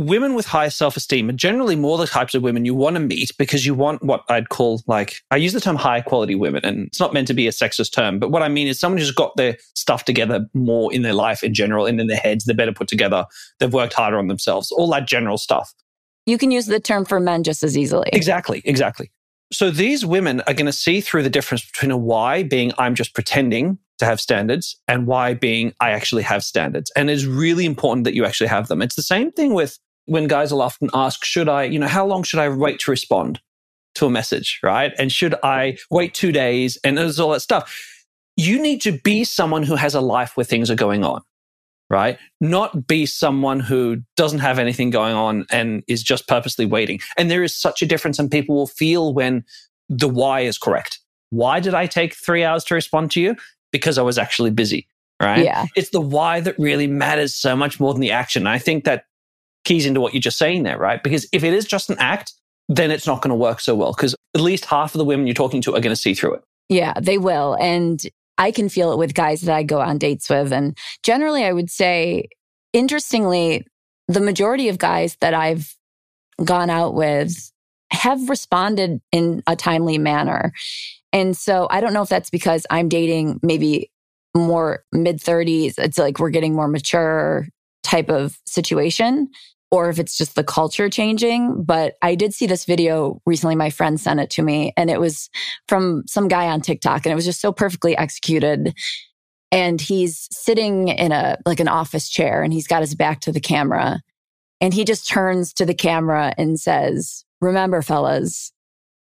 women 0.00 0.34
with 0.34 0.46
high 0.46 0.68
self 0.68 0.96
esteem 0.96 1.28
are 1.28 1.34
generally 1.34 1.76
more 1.76 1.98
the 1.98 2.06
types 2.06 2.34
of 2.34 2.42
women 2.42 2.64
you 2.64 2.74
want 2.74 2.94
to 2.96 3.00
meet 3.00 3.30
because 3.38 3.66
you 3.66 3.74
want 3.74 4.02
what 4.02 4.24
I'd 4.28 4.48
call 4.48 4.82
like, 4.86 5.22
I 5.30 5.36
use 5.36 5.52
the 5.52 5.60
term 5.60 5.76
high 5.76 6.00
quality 6.00 6.34
women, 6.34 6.64
and 6.64 6.86
it's 6.86 7.00
not 7.00 7.12
meant 7.12 7.28
to 7.28 7.34
be 7.34 7.46
a 7.46 7.50
sexist 7.50 7.92
term, 7.92 8.18
but 8.18 8.30
what 8.30 8.42
I 8.42 8.48
mean 8.48 8.66
is 8.66 8.78
someone 8.78 8.98
who's 8.98 9.10
got 9.10 9.36
their 9.36 9.56
stuff 9.74 10.04
together 10.04 10.46
more 10.54 10.92
in 10.92 11.02
their 11.02 11.14
life 11.14 11.44
in 11.44 11.54
general 11.54 11.86
and 11.86 12.00
in 12.00 12.06
their 12.06 12.16
heads. 12.16 12.44
They're 12.44 12.56
better 12.56 12.72
put 12.72 12.88
together. 12.88 13.26
They've 13.58 13.72
worked 13.72 13.94
harder 13.94 14.18
on 14.18 14.28
themselves, 14.28 14.72
all 14.72 14.90
that 14.90 15.06
general 15.06 15.38
stuff. 15.38 15.72
You 16.26 16.38
can 16.38 16.50
use 16.50 16.66
the 16.66 16.80
term 16.80 17.04
for 17.04 17.20
men 17.20 17.42
just 17.42 17.62
as 17.62 17.76
easily. 17.76 18.08
Exactly, 18.12 18.62
exactly. 18.64 19.10
So 19.52 19.70
these 19.70 20.06
women 20.06 20.42
are 20.42 20.54
going 20.54 20.66
to 20.66 20.72
see 20.72 21.00
through 21.00 21.24
the 21.24 21.30
difference 21.30 21.64
between 21.64 21.90
a 21.90 21.96
why 21.96 22.44
being 22.44 22.72
I'm 22.78 22.94
just 22.94 23.14
pretending 23.14 23.78
to 23.98 24.04
have 24.04 24.20
standards 24.20 24.80
and 24.88 25.06
why 25.06 25.34
being 25.34 25.72
I 25.80 25.90
actually 25.90 26.22
have 26.22 26.44
standards. 26.44 26.90
And 26.96 27.10
it's 27.10 27.24
really 27.24 27.66
important 27.66 28.04
that 28.04 28.14
you 28.14 28.24
actually 28.24 28.46
have 28.48 28.68
them. 28.68 28.80
It's 28.80 28.96
the 28.96 29.02
same 29.02 29.32
thing 29.32 29.54
with 29.54 29.78
when 30.06 30.26
guys 30.26 30.52
will 30.52 30.62
often 30.62 30.90
ask, 30.94 31.24
should 31.24 31.48
I, 31.48 31.64
you 31.64 31.78
know, 31.78 31.86
how 31.86 32.06
long 32.06 32.22
should 32.22 32.40
I 32.40 32.48
wait 32.48 32.80
to 32.80 32.90
respond 32.90 33.40
to 33.96 34.06
a 34.06 34.10
message, 34.10 34.60
right? 34.62 34.92
And 34.98 35.10
should 35.10 35.34
I 35.42 35.76
wait 35.90 36.14
two 36.14 36.32
days? 36.32 36.78
And 36.84 36.96
there's 36.96 37.20
all 37.20 37.30
that 37.30 37.40
stuff. 37.40 38.04
You 38.36 38.60
need 38.60 38.80
to 38.82 38.92
be 38.92 39.24
someone 39.24 39.62
who 39.62 39.76
has 39.76 39.94
a 39.94 40.00
life 40.00 40.36
where 40.36 40.44
things 40.44 40.70
are 40.70 40.76
going 40.76 41.04
on, 41.04 41.22
right? 41.90 42.18
Not 42.40 42.86
be 42.86 43.04
someone 43.04 43.60
who 43.60 44.02
doesn't 44.16 44.38
have 44.38 44.58
anything 44.58 44.90
going 44.90 45.14
on 45.14 45.46
and 45.50 45.82
is 45.88 46.02
just 46.02 46.28
purposely 46.28 46.66
waiting. 46.66 47.00
And 47.16 47.30
there 47.30 47.42
is 47.42 47.54
such 47.54 47.82
a 47.82 47.86
difference, 47.86 48.18
and 48.18 48.30
people 48.30 48.54
will 48.54 48.66
feel 48.66 49.12
when 49.12 49.44
the 49.88 50.08
why 50.08 50.40
is 50.40 50.56
correct. 50.56 51.00
Why 51.30 51.60
did 51.60 51.74
I 51.74 51.86
take 51.86 52.14
three 52.14 52.44
hours 52.44 52.64
to 52.64 52.74
respond 52.74 53.10
to 53.12 53.20
you? 53.20 53.36
Because 53.72 53.98
I 53.98 54.02
was 54.02 54.18
actually 54.18 54.50
busy, 54.50 54.86
right? 55.20 55.44
Yeah. 55.44 55.66
It's 55.76 55.90
the 55.90 56.00
why 56.00 56.40
that 56.40 56.58
really 56.58 56.86
matters 56.86 57.34
so 57.34 57.54
much 57.56 57.78
more 57.78 57.92
than 57.92 58.00
the 58.00 58.12
action. 58.12 58.46
I 58.46 58.58
think 58.58 58.84
that 58.84 59.04
keys 59.70 59.86
into 59.86 60.00
what 60.00 60.12
you're 60.12 60.20
just 60.20 60.36
saying 60.36 60.64
there, 60.64 60.76
right? 60.76 61.00
Because 61.00 61.28
if 61.32 61.44
it 61.44 61.54
is 61.54 61.64
just 61.64 61.90
an 61.90 61.96
act, 62.00 62.32
then 62.68 62.90
it's 62.90 63.06
not 63.06 63.22
going 63.22 63.30
to 63.30 63.36
work 63.36 63.60
so 63.60 63.76
well 63.76 63.92
because 63.92 64.16
at 64.34 64.40
least 64.40 64.64
half 64.64 64.94
of 64.94 64.98
the 64.98 65.04
women 65.04 65.28
you're 65.28 65.34
talking 65.34 65.60
to 65.62 65.70
are 65.76 65.80
going 65.80 65.94
to 65.94 65.96
see 65.96 66.12
through 66.12 66.34
it. 66.34 66.42
Yeah, 66.68 66.94
they 67.00 67.18
will. 67.18 67.54
And 67.60 68.02
I 68.36 68.50
can 68.50 68.68
feel 68.68 68.90
it 68.90 68.98
with 68.98 69.14
guys 69.14 69.42
that 69.42 69.54
I 69.54 69.62
go 69.62 69.80
on 69.80 69.98
dates 69.98 70.28
with. 70.28 70.52
And 70.52 70.76
generally, 71.04 71.44
I 71.44 71.52
would 71.52 71.70
say, 71.70 72.28
interestingly, 72.72 73.64
the 74.08 74.20
majority 74.20 74.68
of 74.68 74.78
guys 74.78 75.16
that 75.20 75.34
I've 75.34 75.72
gone 76.44 76.68
out 76.70 76.94
with 76.94 77.52
have 77.92 78.28
responded 78.28 79.00
in 79.12 79.40
a 79.46 79.54
timely 79.54 79.98
manner. 79.98 80.52
And 81.12 81.36
so 81.36 81.68
I 81.70 81.80
don't 81.80 81.92
know 81.92 82.02
if 82.02 82.08
that's 82.08 82.30
because 82.30 82.66
I'm 82.70 82.88
dating 82.88 83.38
maybe 83.40 83.92
more 84.36 84.82
mid 84.90 85.18
30s. 85.18 85.78
It's 85.78 85.98
like 85.98 86.18
we're 86.18 86.30
getting 86.30 86.54
more 86.54 86.68
mature 86.68 87.46
type 87.84 88.10
of 88.10 88.36
situation 88.46 89.28
or 89.70 89.88
if 89.88 89.98
it's 89.98 90.16
just 90.16 90.34
the 90.34 90.44
culture 90.44 90.88
changing. 90.90 91.62
But 91.62 91.94
I 92.02 92.14
did 92.14 92.34
see 92.34 92.46
this 92.46 92.64
video 92.64 93.20
recently. 93.26 93.56
My 93.56 93.70
friend 93.70 94.00
sent 94.00 94.20
it 94.20 94.30
to 94.30 94.42
me 94.42 94.72
and 94.76 94.90
it 94.90 95.00
was 95.00 95.30
from 95.68 96.04
some 96.06 96.28
guy 96.28 96.48
on 96.48 96.60
TikTok 96.60 97.04
and 97.04 97.12
it 97.12 97.16
was 97.16 97.24
just 97.24 97.40
so 97.40 97.52
perfectly 97.52 97.96
executed. 97.96 98.74
and 99.52 99.80
he's 99.80 100.28
sitting 100.30 100.88
in 100.88 101.12
a 101.12 101.36
like 101.44 101.60
an 101.60 101.68
office 101.68 102.08
chair 102.08 102.42
and 102.42 102.52
he's 102.52 102.66
got 102.66 102.82
his 102.82 102.94
back 102.94 103.20
to 103.20 103.32
the 103.32 103.40
camera 103.40 104.00
and 104.60 104.74
he 104.74 104.84
just 104.84 105.08
turns 105.08 105.52
to 105.52 105.66
the 105.66 105.74
camera 105.74 106.32
and 106.38 106.60
says 106.60 107.24
remember 107.40 107.82
fellas 107.82 108.52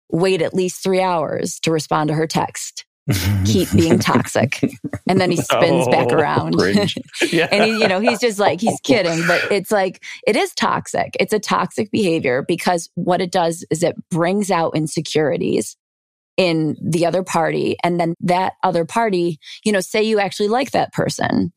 wait 0.10 0.42
at 0.42 0.54
least 0.54 0.82
3 0.84 1.02
hours 1.02 1.60
to 1.60 1.72
respond 1.72 2.08
to 2.08 2.14
her 2.14 2.28
text 2.28 2.86
keep 3.46 3.72
being 3.72 4.00
toxic 4.00 4.62
and 5.08 5.22
then 5.22 5.32
he 5.32 5.38
spins 5.38 5.88
oh, 5.88 5.92
back 5.92 6.12
around 6.12 6.56
yeah. 7.32 7.48
and 7.52 7.64
he, 7.64 7.80
you 7.80 7.88
know 7.88 8.00
he's 8.00 8.20
just 8.20 8.38
like 8.38 8.60
he's 8.60 8.80
kidding 8.82 9.26
but 9.28 9.42
it's 9.52 9.72
like 9.72 10.04
it 10.26 10.36
is 10.36 10.54
toxic 10.56 11.16
it's 11.20 11.32
a 11.32 11.40
toxic 11.40 11.90
behavior 11.92 12.44
because 12.48 12.90
what 12.96 13.22
it 13.22 13.32
does 13.32 13.66
is 13.72 13.82
it 13.82 13.96
brings 14.10 14.52
out 14.52 14.76
insecurities 14.76 15.78
in 16.38 16.78
the 16.80 17.06
other 17.06 17.24
party. 17.24 17.76
And 17.84 18.00
then 18.00 18.14
that 18.22 18.54
other 18.64 18.86
party, 18.86 19.40
you 19.66 19.72
know, 19.72 19.82
say 19.82 20.04
you 20.04 20.20
actually 20.20 20.48
like 20.48 20.72
that 20.72 20.94
person. 20.94 21.52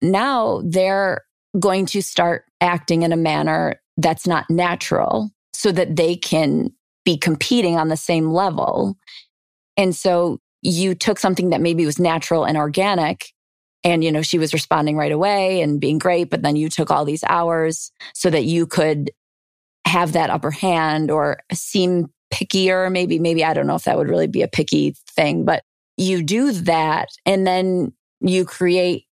Now 0.00 0.62
they're 0.64 1.22
going 1.60 1.86
to 1.86 2.02
start 2.02 2.46
acting 2.60 3.02
in 3.02 3.12
a 3.12 3.16
manner 3.16 3.80
that's 3.98 4.26
not 4.26 4.48
natural 4.48 5.30
so 5.52 5.70
that 5.70 5.96
they 5.96 6.16
can 6.16 6.72
be 7.04 7.18
competing 7.18 7.76
on 7.76 7.88
the 7.88 7.96
same 7.96 8.30
level. 8.30 8.96
And 9.76 9.94
so 9.94 10.40
you 10.62 10.94
took 10.94 11.18
something 11.18 11.50
that 11.50 11.60
maybe 11.60 11.84
was 11.84 11.98
natural 11.98 12.44
and 12.44 12.56
organic 12.56 13.32
and 13.84 14.04
you 14.04 14.12
know 14.12 14.22
she 14.22 14.38
was 14.38 14.52
responding 14.52 14.96
right 14.96 15.12
away 15.12 15.60
and 15.60 15.80
being 15.80 15.98
great 15.98 16.30
but 16.30 16.42
then 16.42 16.56
you 16.56 16.68
took 16.68 16.90
all 16.90 17.04
these 17.04 17.24
hours 17.28 17.90
so 18.14 18.30
that 18.30 18.44
you 18.44 18.66
could 18.66 19.10
have 19.86 20.12
that 20.12 20.30
upper 20.30 20.50
hand 20.50 21.10
or 21.10 21.38
seem 21.52 22.08
pickier. 22.32 22.90
Maybe, 22.90 23.18
maybe 23.18 23.44
I 23.44 23.54
don't 23.54 23.66
know 23.66 23.76
if 23.76 23.84
that 23.84 23.98
would 23.98 24.08
really 24.08 24.26
be 24.26 24.42
a 24.42 24.48
picky 24.48 24.96
thing, 25.14 25.44
but 25.44 25.62
you 25.96 26.22
do 26.22 26.52
that 26.52 27.08
and 27.26 27.46
then 27.46 27.92
you 28.20 28.44
create 28.44 29.04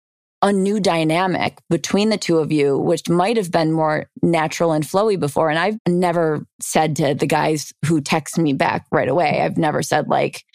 a 0.41 0.53
new 0.53 0.79
dynamic 0.79 1.59
between 1.69 2.09
the 2.09 2.17
two 2.17 2.37
of 2.37 2.49
you, 2.49 2.77
which 2.77 3.09
might 3.09 3.35
have 3.35 3.51
been 3.51 3.73
more 3.73 4.09
natural 4.21 4.71
and 4.71 4.85
flowy 4.85 5.19
before. 5.19 5.49
And 5.49 5.59
I've 5.59 5.77
never 5.85 6.45
said 6.61 6.95
to 6.95 7.13
the 7.13 7.27
guys 7.27 7.73
who 7.85 7.99
text 7.99 8.37
me 8.37 8.53
back 8.53 8.85
right 8.89 9.09
away, 9.09 9.41
I've 9.41 9.57
never 9.57 9.83
said 9.83 10.07
like, 10.07 10.45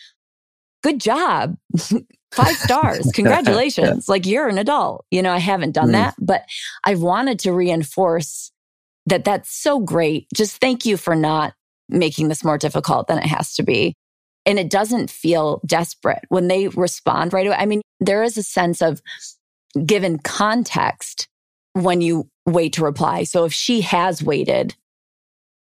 good 0.84 1.00
job. 1.00 1.56
Five 2.32 2.56
stars. 2.56 3.10
Congratulations. 3.14 4.08
like 4.08 4.26
you're 4.26 4.48
an 4.48 4.58
adult. 4.58 5.06
You 5.10 5.22
know, 5.22 5.32
I 5.32 5.38
haven't 5.38 5.72
done 5.72 5.88
mm. 5.88 5.92
that, 5.92 6.14
but 6.20 6.44
I've 6.84 7.00
wanted 7.00 7.38
to 7.40 7.52
reinforce 7.52 8.52
that 9.06 9.24
that's 9.24 9.50
so 9.50 9.80
great. 9.80 10.26
Just 10.34 10.60
thank 10.60 10.84
you 10.84 10.96
for 10.96 11.14
not 11.14 11.54
making 11.88 12.28
this 12.28 12.44
more 12.44 12.58
difficult 12.58 13.06
than 13.08 13.18
it 13.18 13.26
has 13.26 13.54
to 13.54 13.62
be. 13.62 13.94
And 14.46 14.58
it 14.58 14.68
doesn't 14.68 15.10
feel 15.10 15.60
desperate 15.64 16.24
when 16.28 16.48
they 16.48 16.68
respond 16.68 17.32
right 17.32 17.46
away. 17.46 17.56
I 17.56 17.66
mean, 17.66 17.80
there 18.00 18.22
is 18.22 18.36
a 18.36 18.42
sense 18.42 18.82
of 18.82 19.00
given 19.86 20.18
context 20.18 21.28
when 21.72 22.00
you 22.00 22.28
wait 22.46 22.74
to 22.74 22.84
reply. 22.84 23.24
So 23.24 23.44
if 23.44 23.52
she 23.52 23.80
has 23.82 24.22
waited 24.22 24.74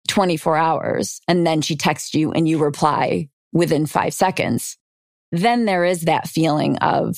24 0.09 0.57
hours 0.57 1.21
and 1.27 1.47
then 1.47 1.63
she 1.63 1.75
texts 1.75 2.15
you 2.15 2.31
and 2.33 2.49
you 2.49 2.59
reply 2.59 3.29
within 3.53 3.87
five 3.87 4.15
seconds, 4.15 4.77
then 5.33 5.65
there 5.65 5.85
is 5.85 6.03
that 6.03 6.29
feeling 6.29 6.77
of 6.79 7.17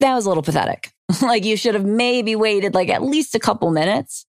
that 0.00 0.14
was 0.14 0.24
a 0.24 0.28
little 0.28 0.42
pathetic. 0.42 0.92
like 1.22 1.44
you 1.44 1.56
should 1.56 1.74
have 1.74 1.84
maybe 1.84 2.36
waited 2.36 2.74
like 2.74 2.88
at 2.88 3.02
least 3.02 3.34
a 3.34 3.40
couple 3.40 3.70
minutes. 3.70 4.26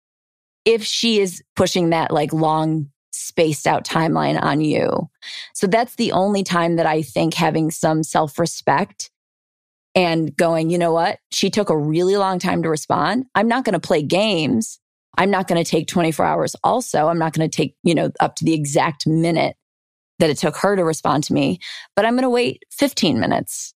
If 0.65 0.83
she 0.83 1.19
is 1.19 1.41
pushing 1.55 1.91
that 1.91 2.11
like 2.11 2.33
long 2.33 2.89
spaced 3.11 3.67
out 3.67 3.85
timeline 3.85 4.41
on 4.41 4.61
you. 4.61 5.09
So 5.53 5.67
that's 5.67 5.95
the 5.95 6.11
only 6.11 6.43
time 6.43 6.75
that 6.75 6.85
I 6.85 7.01
think 7.01 7.33
having 7.33 7.71
some 7.71 8.03
self 8.03 8.37
respect 8.37 9.09
and 9.95 10.35
going, 10.35 10.69
you 10.69 10.77
know 10.77 10.93
what? 10.93 11.19
She 11.31 11.49
took 11.49 11.69
a 11.69 11.77
really 11.77 12.17
long 12.17 12.39
time 12.39 12.63
to 12.63 12.69
respond. 12.69 13.25
I'm 13.33 13.47
not 13.47 13.65
going 13.65 13.73
to 13.73 13.79
play 13.79 14.03
games. 14.03 14.79
I'm 15.17 15.31
not 15.31 15.47
going 15.47 15.63
to 15.63 15.69
take 15.69 15.87
24 15.87 16.25
hours 16.25 16.55
also. 16.63 17.07
I'm 17.07 17.17
not 17.17 17.33
going 17.33 17.49
to 17.49 17.55
take, 17.55 17.75
you 17.83 17.95
know, 17.95 18.11
up 18.19 18.35
to 18.35 18.45
the 18.45 18.53
exact 18.53 19.07
minute 19.07 19.56
that 20.19 20.29
it 20.29 20.37
took 20.37 20.57
her 20.57 20.75
to 20.75 20.83
respond 20.83 21.23
to 21.25 21.33
me, 21.33 21.59
but 21.95 22.05
I'm 22.05 22.13
going 22.13 22.23
to 22.23 22.29
wait 22.29 22.63
15 22.71 23.19
minutes 23.19 23.73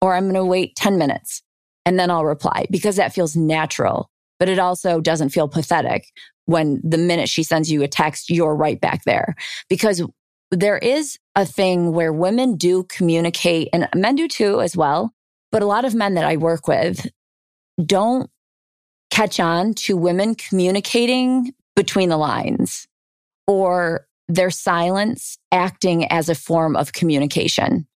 or 0.00 0.14
I'm 0.14 0.24
going 0.24 0.34
to 0.34 0.44
wait 0.44 0.76
10 0.76 0.98
minutes 0.98 1.42
and 1.84 1.98
then 1.98 2.10
I'll 2.10 2.24
reply 2.24 2.66
because 2.70 2.96
that 2.96 3.12
feels 3.12 3.36
natural, 3.36 4.10
but 4.38 4.48
it 4.48 4.58
also 4.58 5.00
doesn't 5.00 5.30
feel 5.30 5.48
pathetic 5.48 6.06
when 6.46 6.80
the 6.82 6.98
minute 6.98 7.28
she 7.28 7.42
sends 7.42 7.70
you 7.70 7.82
a 7.82 7.88
text, 7.88 8.30
you're 8.30 8.54
right 8.54 8.80
back 8.80 9.04
there. 9.04 9.34
Because 9.68 10.02
there 10.50 10.78
is 10.78 11.18
a 11.34 11.46
thing 11.46 11.92
where 11.92 12.12
women 12.12 12.56
do 12.56 12.84
communicate 12.84 13.68
and 13.72 13.88
men 13.94 14.16
do 14.16 14.28
too 14.28 14.60
as 14.60 14.76
well. 14.76 15.12
But 15.50 15.62
a 15.62 15.66
lot 15.66 15.84
of 15.84 15.94
men 15.94 16.14
that 16.14 16.24
I 16.24 16.36
work 16.36 16.66
with 16.66 17.06
don't 17.84 18.30
catch 19.10 19.40
on 19.40 19.74
to 19.74 19.96
women 19.96 20.34
communicating 20.34 21.52
between 21.76 22.08
the 22.08 22.16
lines 22.16 22.86
or 23.46 24.06
their 24.28 24.50
silence 24.50 25.38
acting 25.50 26.06
as 26.06 26.28
a 26.28 26.34
form 26.34 26.76
of 26.76 26.92
communication. 26.92 27.86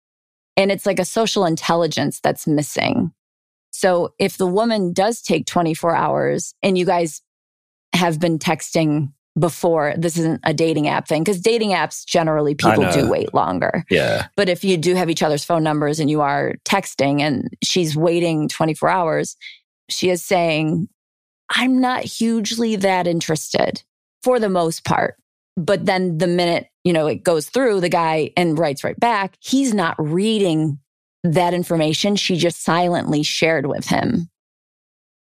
And 0.56 0.72
it's 0.72 0.86
like 0.86 0.98
a 0.98 1.04
social 1.04 1.44
intelligence 1.44 2.20
that's 2.20 2.46
missing. 2.46 3.12
So 3.70 4.14
if 4.18 4.38
the 4.38 4.46
woman 4.46 4.92
does 4.92 5.20
take 5.20 5.46
24 5.46 5.94
hours 5.94 6.54
and 6.62 6.78
you 6.78 6.86
guys 6.86 7.20
have 7.92 8.18
been 8.18 8.38
texting 8.38 9.12
before 9.38 9.94
this 9.98 10.16
isn't 10.16 10.40
a 10.44 10.54
dating 10.54 10.88
app 10.88 11.06
thing 11.06 11.22
because 11.22 11.40
dating 11.40 11.70
apps 11.70 12.06
generally 12.06 12.54
people 12.54 12.90
do 12.90 13.08
wait 13.10 13.34
longer. 13.34 13.84
Yeah. 13.90 14.28
But 14.34 14.48
if 14.48 14.64
you 14.64 14.78
do 14.78 14.94
have 14.94 15.10
each 15.10 15.22
other's 15.22 15.44
phone 15.44 15.62
numbers 15.62 16.00
and 16.00 16.08
you 16.08 16.22
are 16.22 16.54
texting 16.64 17.20
and 17.20 17.50
she's 17.62 17.94
waiting 17.94 18.48
24 18.48 18.88
hours, 18.88 19.36
she 19.90 20.08
is 20.08 20.24
saying, 20.24 20.88
I'm 21.50 21.80
not 21.80 22.02
hugely 22.02 22.76
that 22.76 23.06
interested 23.06 23.82
for 24.22 24.40
the 24.40 24.48
most 24.48 24.84
part. 24.84 25.16
But 25.56 25.86
then 25.86 26.18
the 26.18 26.26
minute, 26.26 26.68
you 26.84 26.92
know, 26.92 27.06
it 27.06 27.22
goes 27.22 27.48
through 27.48 27.80
the 27.80 27.88
guy 27.88 28.30
and 28.36 28.58
writes 28.58 28.84
right 28.84 28.98
back, 28.98 29.36
he's 29.40 29.72
not 29.72 29.94
reading 29.98 30.78
that 31.24 31.54
information 31.54 32.14
she 32.16 32.36
just 32.36 32.62
silently 32.62 33.22
shared 33.22 33.66
with 33.66 33.86
him. 33.86 34.28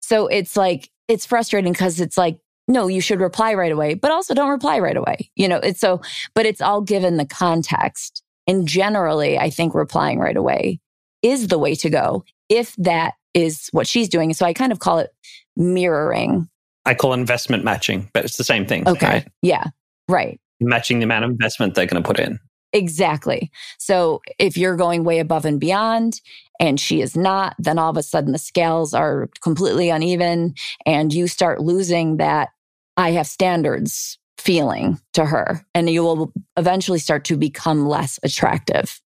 So 0.00 0.26
it's 0.26 0.56
like, 0.56 0.90
it's 1.08 1.26
frustrating 1.26 1.72
because 1.72 2.00
it's 2.00 2.18
like 2.18 2.38
no, 2.68 2.88
you 2.88 3.00
should 3.00 3.20
reply 3.20 3.54
right 3.54 3.72
away, 3.72 3.94
but 3.94 4.10
also 4.10 4.34
don't 4.34 4.50
reply 4.50 4.78
right 4.78 4.96
away. 4.96 5.30
You 5.36 5.48
know, 5.48 5.58
it's 5.58 5.80
so, 5.80 6.00
but 6.34 6.46
it's 6.46 6.60
all 6.60 6.80
given 6.80 7.16
the 7.16 7.26
context. 7.26 8.22
And 8.46 8.66
generally, 8.66 9.38
I 9.38 9.50
think 9.50 9.74
replying 9.74 10.18
right 10.18 10.36
away 10.36 10.80
is 11.22 11.48
the 11.48 11.58
way 11.58 11.74
to 11.76 11.90
go 11.90 12.24
if 12.48 12.74
that 12.76 13.14
is 13.34 13.68
what 13.72 13.86
she's 13.86 14.08
doing. 14.08 14.32
So 14.34 14.46
I 14.46 14.52
kind 14.52 14.72
of 14.72 14.78
call 14.78 14.98
it 14.98 15.10
mirroring. 15.56 16.48
I 16.84 16.94
call 16.94 17.12
investment 17.12 17.64
matching, 17.64 18.08
but 18.12 18.24
it's 18.24 18.36
the 18.36 18.44
same 18.44 18.66
thing. 18.66 18.88
Okay. 18.88 19.06
Right? 19.06 19.28
Yeah. 19.42 19.64
Right. 20.08 20.40
Matching 20.60 20.98
the 21.00 21.04
amount 21.04 21.24
of 21.24 21.30
investment 21.30 21.74
they're 21.74 21.86
going 21.86 22.02
to 22.02 22.06
put 22.06 22.18
in. 22.18 22.38
Exactly. 22.72 23.50
So 23.78 24.20
if 24.38 24.56
you're 24.56 24.76
going 24.76 25.04
way 25.04 25.18
above 25.18 25.44
and 25.44 25.60
beyond 25.60 26.20
and 26.60 26.78
she 26.80 27.00
is 27.00 27.16
not, 27.16 27.54
then 27.58 27.78
all 27.78 27.90
of 27.90 27.96
a 27.96 28.02
sudden 28.02 28.32
the 28.32 28.38
scales 28.38 28.92
are 28.92 29.28
completely 29.42 29.88
uneven 29.88 30.54
and 30.84 31.12
you 31.12 31.26
start 31.28 31.60
losing 31.60 32.18
that 32.18 32.50
I 32.96 33.12
have 33.12 33.26
standards 33.26 34.18
feeling 34.38 35.00
to 35.14 35.24
her 35.24 35.64
and 35.74 35.88
you 35.88 36.02
will 36.02 36.32
eventually 36.56 36.98
start 36.98 37.24
to 37.24 37.36
become 37.36 37.86
less 37.86 38.18
attractive. 38.22 39.00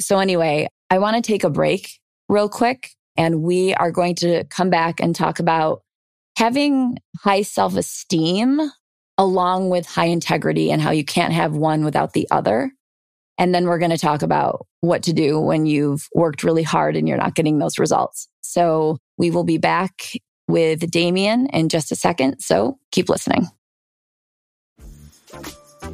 So 0.00 0.18
anyway, 0.18 0.68
I 0.90 0.98
want 0.98 1.16
to 1.16 1.22
take 1.22 1.44
a 1.44 1.50
break 1.50 2.00
real 2.28 2.48
quick 2.48 2.92
and 3.16 3.42
we 3.42 3.74
are 3.74 3.90
going 3.90 4.14
to 4.16 4.44
come 4.44 4.70
back 4.70 5.00
and 5.00 5.14
talk 5.14 5.40
about 5.40 5.82
having 6.36 6.98
high 7.18 7.42
self 7.42 7.76
esteem 7.76 8.60
along 9.18 9.68
with 9.68 9.84
high 9.84 10.06
integrity 10.06 10.70
and 10.70 10.80
how 10.80 10.92
you 10.92 11.04
can't 11.04 11.32
have 11.32 11.54
one 11.54 11.84
without 11.84 12.12
the 12.12 12.28
other. 12.30 12.72
And 13.36 13.54
then 13.54 13.66
we're 13.66 13.78
going 13.78 13.90
to 13.90 13.98
talk 13.98 14.22
about 14.22 14.66
what 14.80 15.02
to 15.04 15.12
do 15.12 15.38
when 15.38 15.66
you've 15.66 16.08
worked 16.14 16.44
really 16.44 16.62
hard 16.62 16.96
and 16.96 17.08
you're 17.08 17.18
not 17.18 17.34
getting 17.34 17.58
those 17.58 17.78
results. 17.78 18.28
So 18.40 18.98
we 19.16 19.30
will 19.30 19.44
be 19.44 19.58
back 19.58 20.12
with 20.46 20.90
Damien 20.90 21.48
in 21.48 21.68
just 21.68 21.92
a 21.92 21.96
second. 21.96 22.40
So 22.40 22.78
keep 22.92 23.08
listening. 23.08 23.48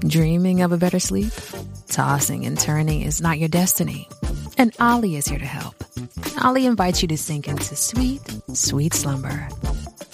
Dreaming 0.07 0.63
of 0.63 0.73
a 0.73 0.77
better 0.77 1.01
sleep? 1.01 1.33
Tossing 1.89 2.47
and 2.47 2.59
turning 2.59 3.03
is 3.03 3.21
not 3.21 3.39
your 3.39 3.49
destiny. 3.49 4.09
And 4.57 4.75
Olly 4.81 5.17
is 5.17 5.27
here 5.27 5.39
to 5.39 5.45
help. 5.45 5.83
Olly 6.45 6.67
invites 6.67 7.03
you 7.03 7.09
to 7.09 7.19
sink 7.19 7.49
into 7.49 7.75
sweet, 7.77 8.23
sweet 8.53 8.95
slumber 8.95 9.49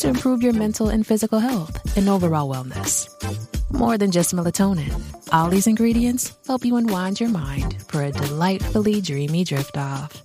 to 0.01 0.09
improve 0.09 0.43
your 0.43 0.53
mental 0.53 0.89
and 0.89 1.07
physical 1.07 1.39
health 1.39 1.97
and 1.97 2.09
overall 2.09 2.53
wellness. 2.53 3.09
More 3.73 3.97
than 3.97 4.11
just 4.11 4.35
melatonin, 4.35 4.93
Olly's 5.33 5.67
ingredients 5.67 6.37
help 6.47 6.65
you 6.65 6.77
unwind 6.77 7.21
your 7.21 7.29
mind 7.29 7.81
for 7.89 8.03
a 8.03 8.11
delightfully 8.11 9.01
dreamy 9.01 9.45
drift 9.45 9.77
off. 9.77 10.23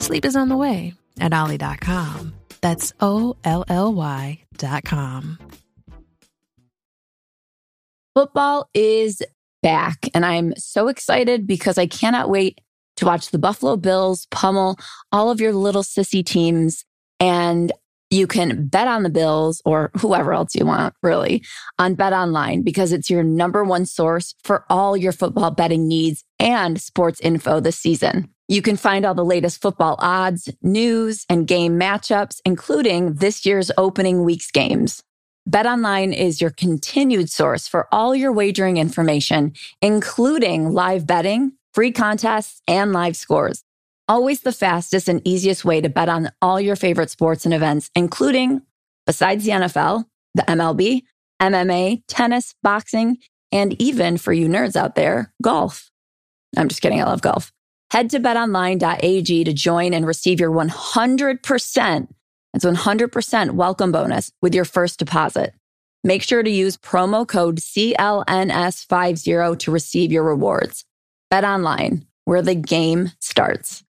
Sleep 0.00 0.24
is 0.24 0.36
on 0.36 0.48
the 0.48 0.56
way 0.56 0.94
at 1.20 1.34
Olly.com. 1.34 2.34
That's 2.60 2.92
O 3.00 3.36
L 3.44 3.64
L 3.68 3.92
Y 3.92 4.38
dot 4.56 4.84
com. 4.84 5.38
Football 8.14 8.68
is 8.74 9.22
back, 9.62 10.08
and 10.14 10.24
I'm 10.24 10.54
so 10.56 10.88
excited 10.88 11.46
because 11.46 11.78
I 11.78 11.86
cannot 11.86 12.30
wait 12.30 12.60
to 12.96 13.04
watch 13.04 13.30
the 13.30 13.38
Buffalo 13.38 13.76
Bills 13.76 14.26
pummel 14.32 14.76
all 15.12 15.30
of 15.30 15.40
your 15.40 15.52
little 15.52 15.84
sissy 15.84 16.24
teams. 16.24 16.84
And 17.20 17.72
you 18.10 18.26
can 18.26 18.66
bet 18.66 18.88
on 18.88 19.02
the 19.02 19.10
Bills 19.10 19.60
or 19.64 19.90
whoever 19.96 20.32
else 20.32 20.54
you 20.54 20.64
want, 20.64 20.94
really, 21.02 21.44
on 21.78 21.94
Bet 21.94 22.12
Online 22.12 22.62
because 22.62 22.92
it's 22.92 23.10
your 23.10 23.22
number 23.22 23.64
one 23.64 23.86
source 23.86 24.34
for 24.42 24.64
all 24.70 24.96
your 24.96 25.12
football 25.12 25.50
betting 25.50 25.86
needs 25.86 26.24
and 26.38 26.80
sports 26.80 27.20
info 27.20 27.60
this 27.60 27.78
season. 27.78 28.28
You 28.48 28.62
can 28.62 28.78
find 28.78 29.04
all 29.04 29.14
the 29.14 29.24
latest 29.24 29.60
football 29.60 29.96
odds, 29.98 30.48
news, 30.62 31.26
and 31.28 31.46
game 31.46 31.78
matchups, 31.78 32.40
including 32.46 33.14
this 33.14 33.44
year's 33.44 33.70
opening 33.76 34.24
week's 34.24 34.50
games. 34.50 35.02
BetOnline 35.48 36.14
is 36.14 36.40
your 36.40 36.50
continued 36.50 37.30
source 37.30 37.68
for 37.68 37.88
all 37.92 38.14
your 38.14 38.32
wagering 38.32 38.78
information, 38.78 39.52
including 39.82 40.72
live 40.72 41.06
betting, 41.06 41.52
free 41.74 41.92
contests, 41.92 42.62
and 42.66 42.92
live 42.92 43.16
scores. 43.16 43.64
Always 44.08 44.40
the 44.40 44.52
fastest 44.52 45.08
and 45.08 45.26
easiest 45.26 45.64
way 45.64 45.80
to 45.80 45.88
bet 45.88 46.08
on 46.08 46.30
all 46.40 46.60
your 46.60 46.76
favorite 46.76 47.10
sports 47.10 47.44
and 47.44 47.52
events, 47.52 47.90
including, 47.94 48.62
besides 49.06 49.44
the 49.44 49.50
NFL, 49.50 50.04
the 50.34 50.42
MLB, 50.42 51.02
MMA, 51.40 52.02
tennis, 52.08 52.54
boxing, 52.62 53.18
and 53.52 53.80
even 53.80 54.16
for 54.16 54.32
you 54.32 54.48
nerds 54.48 54.76
out 54.76 54.94
there, 54.94 55.32
golf. 55.42 55.90
I'm 56.56 56.68
just 56.68 56.80
kidding. 56.80 57.00
I 57.00 57.04
love 57.04 57.20
golf. 57.20 57.52
Head 57.90 58.10
to 58.10 58.20
betonline.ag 58.20 59.44
to 59.44 59.52
join 59.52 59.94
and 59.94 60.06
receive 60.06 60.40
your 60.40 60.50
100% 60.50 62.08
it's 62.54 62.64
100% 62.64 63.50
welcome 63.52 63.92
bonus 63.92 64.32
with 64.40 64.54
your 64.54 64.64
first 64.64 64.98
deposit. 64.98 65.52
Make 66.02 66.22
sure 66.22 66.42
to 66.42 66.50
use 66.50 66.78
promo 66.78 67.28
code 67.28 67.58
CLNS50 67.58 69.58
to 69.58 69.70
receive 69.70 70.10
your 70.10 70.24
rewards. 70.24 70.86
Bet 71.30 71.44
online, 71.44 72.06
where 72.24 72.40
the 72.42 72.54
game 72.54 73.12
starts. 73.20 73.84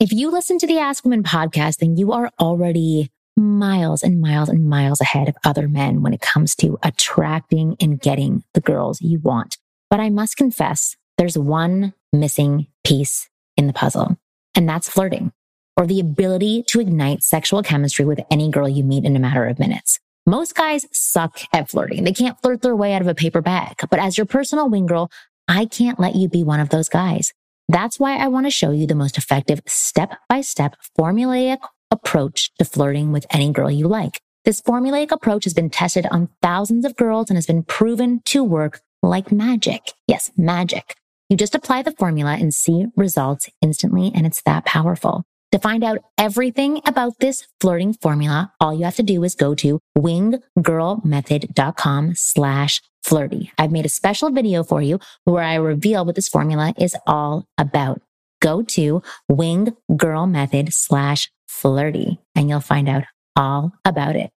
If 0.00 0.14
you 0.14 0.30
listen 0.30 0.56
to 0.56 0.66
the 0.66 0.78
Ask 0.78 1.04
Women 1.04 1.22
podcast, 1.22 1.76
then 1.76 1.98
you 1.98 2.12
are 2.12 2.30
already 2.40 3.10
miles 3.36 4.02
and 4.02 4.18
miles 4.18 4.48
and 4.48 4.66
miles 4.66 4.98
ahead 4.98 5.28
of 5.28 5.36
other 5.44 5.68
men 5.68 6.00
when 6.00 6.14
it 6.14 6.22
comes 6.22 6.56
to 6.56 6.78
attracting 6.82 7.76
and 7.80 8.00
getting 8.00 8.42
the 8.54 8.62
girls 8.62 9.02
you 9.02 9.18
want. 9.18 9.58
But 9.90 10.00
I 10.00 10.08
must 10.08 10.38
confess, 10.38 10.96
there's 11.18 11.36
one 11.36 11.92
missing 12.14 12.68
piece 12.82 13.28
in 13.58 13.66
the 13.66 13.74
puzzle, 13.74 14.16
and 14.54 14.66
that's 14.66 14.88
flirting 14.88 15.32
or 15.76 15.86
the 15.86 16.00
ability 16.00 16.62
to 16.68 16.80
ignite 16.80 17.22
sexual 17.22 17.62
chemistry 17.62 18.06
with 18.06 18.20
any 18.30 18.50
girl 18.50 18.70
you 18.70 18.84
meet 18.84 19.04
in 19.04 19.16
a 19.16 19.20
matter 19.20 19.44
of 19.44 19.58
minutes. 19.58 20.00
Most 20.26 20.54
guys 20.54 20.86
suck 20.92 21.40
at 21.52 21.68
flirting. 21.68 22.04
They 22.04 22.14
can't 22.14 22.40
flirt 22.40 22.62
their 22.62 22.74
way 22.74 22.94
out 22.94 23.02
of 23.02 23.08
a 23.08 23.14
paper 23.14 23.42
bag. 23.42 23.76
But 23.90 24.00
as 24.00 24.16
your 24.16 24.24
personal 24.24 24.70
wing 24.70 24.86
girl, 24.86 25.10
I 25.46 25.66
can't 25.66 26.00
let 26.00 26.14
you 26.14 26.26
be 26.26 26.42
one 26.42 26.60
of 26.60 26.70
those 26.70 26.88
guys. 26.88 27.34
That's 27.70 27.98
why 28.00 28.16
I 28.16 28.26
want 28.26 28.46
to 28.46 28.50
show 28.50 28.72
you 28.72 28.88
the 28.88 28.96
most 28.96 29.16
effective 29.16 29.62
step 29.68 30.18
by 30.28 30.40
step 30.40 30.74
formulaic 30.98 31.58
approach 31.92 32.50
to 32.58 32.64
flirting 32.64 33.12
with 33.12 33.24
any 33.30 33.52
girl 33.52 33.70
you 33.70 33.86
like. 33.86 34.20
This 34.44 34.60
formulaic 34.60 35.12
approach 35.12 35.44
has 35.44 35.54
been 35.54 35.70
tested 35.70 36.04
on 36.10 36.30
thousands 36.42 36.84
of 36.84 36.96
girls 36.96 37.30
and 37.30 37.36
has 37.36 37.46
been 37.46 37.62
proven 37.62 38.22
to 38.24 38.42
work 38.42 38.80
like 39.04 39.30
magic. 39.30 39.92
Yes, 40.08 40.32
magic. 40.36 40.96
You 41.28 41.36
just 41.36 41.54
apply 41.54 41.82
the 41.82 41.92
formula 41.92 42.36
and 42.40 42.52
see 42.52 42.86
results 42.96 43.48
instantly, 43.62 44.10
and 44.16 44.26
it's 44.26 44.42
that 44.42 44.64
powerful. 44.64 45.22
To 45.52 45.60
find 45.60 45.84
out 45.84 45.98
everything 46.18 46.80
about 46.84 47.20
this 47.20 47.46
flirting 47.60 47.92
formula, 47.92 48.52
all 48.58 48.74
you 48.74 48.82
have 48.82 48.96
to 48.96 49.04
do 49.04 49.22
is 49.22 49.36
go 49.36 49.54
to 49.54 49.78
winggirlmethod.com 49.96 52.14
slash 52.16 52.82
flirty. 53.02 53.52
I've 53.58 53.72
made 53.72 53.86
a 53.86 53.90
special 53.90 54.30
video 54.30 54.62
for 54.62 54.82
you 54.82 54.98
where 55.24 55.42
I 55.42 55.54
reveal 55.56 56.04
what 56.04 56.14
this 56.14 56.28
formula 56.28 56.74
is 56.78 56.96
all 57.06 57.46
about. 57.58 58.00
Go 58.40 58.62
to 58.62 59.02
Wing 59.28 59.76
Girl 59.96 60.26
Method 60.26 60.72
slash 60.72 61.30
flirty 61.46 62.18
and 62.34 62.48
you'll 62.48 62.60
find 62.60 62.88
out 62.88 63.04
all 63.36 63.72
about 63.84 64.16
it. 64.16 64.30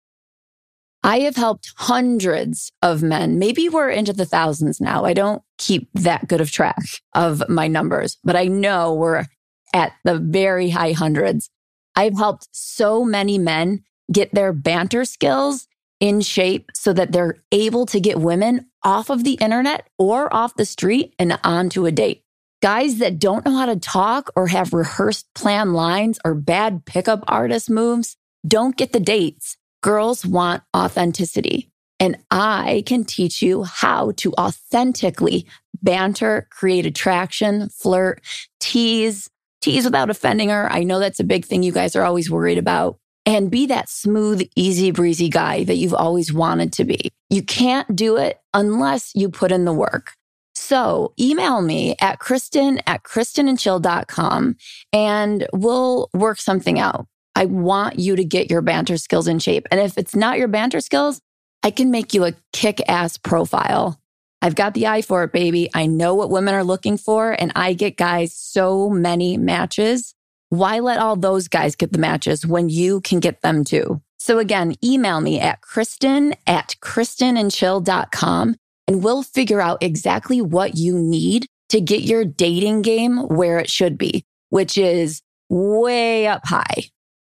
I 1.02 1.20
have 1.20 1.36
helped 1.36 1.72
hundreds 1.76 2.70
of 2.82 3.02
men. 3.02 3.38
Maybe 3.38 3.68
we're 3.68 3.88
into 3.88 4.12
the 4.12 4.26
thousands 4.26 4.80
now. 4.80 5.04
I 5.04 5.14
don't 5.14 5.42
keep 5.56 5.88
that 5.94 6.28
good 6.28 6.42
of 6.42 6.50
track 6.50 6.76
of 7.14 7.42
my 7.48 7.68
numbers, 7.68 8.18
but 8.22 8.36
I 8.36 8.44
know 8.44 8.94
we're 8.94 9.24
at 9.72 9.92
the 10.04 10.18
very 10.18 10.70
high 10.70 10.92
hundreds. 10.92 11.48
I've 11.96 12.18
helped 12.18 12.48
so 12.52 13.04
many 13.04 13.38
men 13.38 13.84
get 14.12 14.34
their 14.34 14.52
banter 14.52 15.04
skills 15.04 15.66
in 16.00 16.20
shape 16.22 16.70
so 16.74 16.92
that 16.92 17.12
they're 17.12 17.36
able 17.52 17.86
to 17.86 18.00
get 18.00 18.18
women 18.18 18.66
off 18.82 19.10
of 19.10 19.22
the 19.22 19.34
internet 19.34 19.86
or 19.98 20.32
off 20.34 20.56
the 20.56 20.64
street 20.64 21.14
and 21.18 21.38
onto 21.44 21.86
a 21.86 21.92
date. 21.92 22.24
Guys 22.62 22.98
that 22.98 23.18
don't 23.18 23.44
know 23.44 23.56
how 23.56 23.66
to 23.66 23.76
talk 23.76 24.30
or 24.34 24.46
have 24.46 24.72
rehearsed 24.72 25.32
plan 25.34 25.72
lines 25.72 26.18
or 26.24 26.34
bad 26.34 26.84
pickup 26.84 27.22
artist 27.28 27.70
moves 27.70 28.16
don't 28.46 28.76
get 28.76 28.92
the 28.92 29.00
dates. 29.00 29.56
Girls 29.82 30.26
want 30.26 30.62
authenticity. 30.76 31.70
And 31.98 32.18
I 32.30 32.82
can 32.86 33.04
teach 33.04 33.42
you 33.42 33.64
how 33.64 34.12
to 34.16 34.32
authentically 34.32 35.46
banter, 35.82 36.48
create 36.50 36.86
attraction, 36.86 37.68
flirt, 37.68 38.22
tease, 38.58 39.28
tease 39.60 39.84
without 39.84 40.10
offending 40.10 40.48
her. 40.48 40.70
I 40.72 40.82
know 40.82 40.98
that's 40.98 41.20
a 41.20 41.24
big 41.24 41.44
thing 41.44 41.62
you 41.62 41.72
guys 41.72 41.94
are 41.96 42.04
always 42.04 42.30
worried 42.30 42.58
about. 42.58 42.98
And 43.30 43.48
be 43.48 43.66
that 43.66 43.88
smooth, 43.88 44.42
easy 44.56 44.90
breezy 44.90 45.28
guy 45.28 45.62
that 45.62 45.76
you've 45.76 45.94
always 45.94 46.32
wanted 46.32 46.72
to 46.72 46.84
be. 46.84 47.12
You 47.28 47.44
can't 47.44 47.94
do 47.94 48.16
it 48.16 48.40
unless 48.52 49.12
you 49.14 49.28
put 49.28 49.52
in 49.52 49.64
the 49.64 49.72
work. 49.72 50.14
So 50.56 51.14
email 51.18 51.62
me 51.62 51.94
at 52.00 52.18
Kristen 52.18 52.80
at 52.88 53.04
KristenandChill.com 53.04 54.56
and 54.92 55.46
we'll 55.52 56.10
work 56.12 56.40
something 56.40 56.80
out. 56.80 57.06
I 57.36 57.44
want 57.44 58.00
you 58.00 58.16
to 58.16 58.24
get 58.24 58.50
your 58.50 58.62
banter 58.62 58.96
skills 58.96 59.28
in 59.28 59.38
shape. 59.38 59.68
And 59.70 59.78
if 59.78 59.96
it's 59.96 60.16
not 60.16 60.38
your 60.38 60.48
banter 60.48 60.80
skills, 60.80 61.20
I 61.62 61.70
can 61.70 61.92
make 61.92 62.12
you 62.12 62.24
a 62.24 62.34
kick 62.52 62.82
ass 62.88 63.16
profile 63.16 64.00
I've 64.42 64.54
got 64.54 64.74
the 64.74 64.86
eye 64.86 65.02
for 65.02 65.22
it, 65.22 65.32
baby. 65.32 65.68
I 65.74 65.86
know 65.86 66.14
what 66.14 66.30
women 66.30 66.54
are 66.54 66.64
looking 66.64 66.96
for, 66.96 67.32
and 67.32 67.52
I 67.54 67.74
get 67.74 67.96
guys 67.96 68.32
so 68.32 68.88
many 68.88 69.36
matches. 69.36 70.14
Why 70.50 70.80
let 70.80 70.98
all 70.98 71.14
those 71.14 71.46
guys 71.46 71.76
get 71.76 71.92
the 71.92 71.98
matches 71.98 72.44
when 72.44 72.68
you 72.68 73.00
can 73.02 73.20
get 73.20 73.40
them 73.40 73.62
too? 73.62 74.02
So 74.18 74.38
again, 74.38 74.74
email 74.84 75.20
me 75.20 75.38
at 75.38 75.60
Kristen 75.60 76.34
at 76.44 76.74
KristenandChill.com 76.82 78.56
and 78.88 79.04
we'll 79.04 79.22
figure 79.22 79.60
out 79.60 79.80
exactly 79.80 80.42
what 80.42 80.76
you 80.76 80.98
need 80.98 81.46
to 81.68 81.80
get 81.80 82.02
your 82.02 82.24
dating 82.24 82.82
game 82.82 83.18
where 83.28 83.60
it 83.60 83.70
should 83.70 83.96
be, 83.96 84.24
which 84.48 84.76
is 84.76 85.22
way 85.48 86.26
up 86.26 86.44
high. 86.44 86.82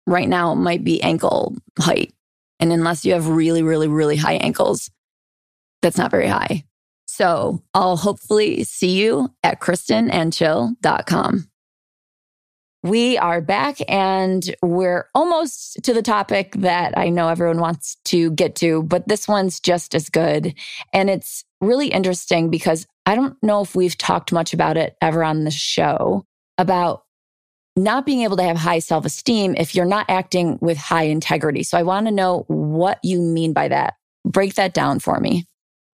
Right 0.08 0.28
now, 0.28 0.52
it 0.54 0.56
might 0.56 0.84
be 0.84 1.02
ankle 1.04 1.56
height. 1.80 2.13
And 2.60 2.73
unless 2.73 3.06
you 3.06 3.13
have 3.13 3.28
really, 3.28 3.62
really, 3.62 3.88
really 3.88 4.17
high 4.17 4.38
ankles, 4.38 4.89
that's 5.84 5.99
not 5.99 6.10
very 6.10 6.28
high. 6.28 6.65
So 7.06 7.62
I'll 7.76 7.95
hopefully 7.95 8.63
see 8.63 8.99
you 8.99 9.30
at 9.43 9.62
kristenandchill.com. 9.62 11.47
We 12.84 13.17
are 13.17 13.39
back 13.39 13.78
and 13.88 14.43
we're 14.62 15.08
almost 15.15 15.82
to 15.84 15.93
the 15.93 16.02
topic 16.02 16.54
that 16.58 16.98
I 16.98 17.10
know 17.10 17.30
everyone 17.30 17.62
wants 17.62 17.96
to 18.06 18.32
get 18.32 18.56
to, 18.56 18.84
but 18.84 19.08
this 19.08 19.26
one's 19.26 19.62
just 19.62 19.96
as 19.96 20.10
good. 20.10 20.54
And 20.91 21.10
it's 21.10 21.46
really 21.62 21.88
interesting 21.88 22.50
because 22.50 22.86
I 23.06 23.15
don't 23.15 23.41
know 23.41 23.62
if 23.62 23.74
we've 23.74 23.98
talked 23.98 24.34
much 24.34 24.54
about 24.54 24.76
it 24.76 24.98
ever 25.02 25.24
on 25.24 25.46
the 25.46 25.52
show 25.52 26.26
about 26.58 27.04
not 27.78 28.06
being 28.06 28.22
able 28.22 28.36
to 28.38 28.43
have 28.43 28.58
high 28.58 28.80
self 28.80 29.06
esteem 29.06 29.56
if 29.58 29.76
you're 29.76 29.86
not 29.86 30.06
acting 30.10 30.60
with 30.62 30.78
high 30.78 31.04
integrity. 31.04 31.63
So 31.63 31.78
I 31.78 31.84
want 31.84 32.08
to 32.08 32.12
know 32.12 32.43
what 32.48 33.00
you 33.02 33.22
mean 33.22 33.54
by 33.54 33.69
that. 33.69 33.96
Break 34.26 34.56
that 34.56 34.74
down 34.74 35.00
for 35.00 35.19
me. 35.22 35.46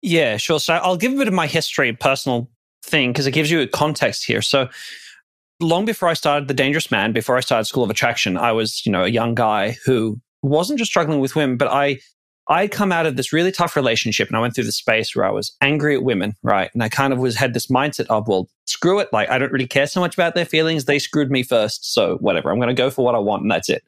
Yeah, 0.00 0.38
sure. 0.38 0.58
So 0.58 0.74
I'll 0.74 0.96
give 0.96 1.12
a 1.12 1.16
bit 1.16 1.28
of 1.28 1.34
my 1.34 1.46
history, 1.46 1.92
personal 1.92 2.48
thing, 2.82 3.12
because 3.12 3.26
it 3.26 3.32
gives 3.32 3.50
you 3.50 3.60
a 3.60 3.66
context 3.66 4.24
here. 4.24 4.42
So 4.42 4.68
long 5.60 5.84
before 5.84 6.08
I 6.08 6.14
started 6.14 6.48
The 6.48 6.54
Dangerous 6.54 6.90
Man, 6.90 7.12
before 7.12 7.36
I 7.36 7.40
started 7.40 7.64
School 7.64 7.84
of 7.84 7.90
Attraction, 7.90 8.36
I 8.36 8.52
was, 8.52 8.84
you 8.86 8.92
know, 8.92 9.04
a 9.04 9.08
young 9.08 9.34
guy 9.34 9.76
who 9.84 10.20
wasn't 10.42 10.78
just 10.78 10.90
struggling 10.90 11.20
with 11.20 11.36
women, 11.36 11.56
but 11.56 11.68
I 11.68 11.98
I'd 12.50 12.70
come 12.70 12.92
out 12.92 13.04
of 13.04 13.16
this 13.16 13.32
really 13.32 13.52
tough 13.52 13.76
relationship 13.76 14.28
and 14.28 14.36
I 14.36 14.40
went 14.40 14.54
through 14.54 14.64
the 14.64 14.72
space 14.72 15.14
where 15.14 15.26
I 15.26 15.30
was 15.30 15.54
angry 15.60 15.94
at 15.94 16.02
women, 16.02 16.34
right? 16.42 16.70
And 16.72 16.82
I 16.82 16.88
kind 16.88 17.12
of 17.12 17.18
was 17.18 17.36
had 17.36 17.52
this 17.52 17.66
mindset 17.66 18.06
of, 18.06 18.26
well, 18.26 18.48
screw 18.66 19.00
it. 19.00 19.12
Like 19.12 19.28
I 19.28 19.36
don't 19.36 19.52
really 19.52 19.66
care 19.66 19.86
so 19.86 20.00
much 20.00 20.14
about 20.14 20.34
their 20.34 20.46
feelings. 20.46 20.86
They 20.86 20.98
screwed 20.98 21.30
me 21.30 21.42
first. 21.42 21.92
So 21.92 22.16
whatever. 22.18 22.50
I'm 22.50 22.58
gonna 22.58 22.72
go 22.72 22.90
for 22.90 23.04
what 23.04 23.14
I 23.14 23.18
want 23.18 23.42
and 23.42 23.50
that's 23.50 23.68
it. 23.68 23.82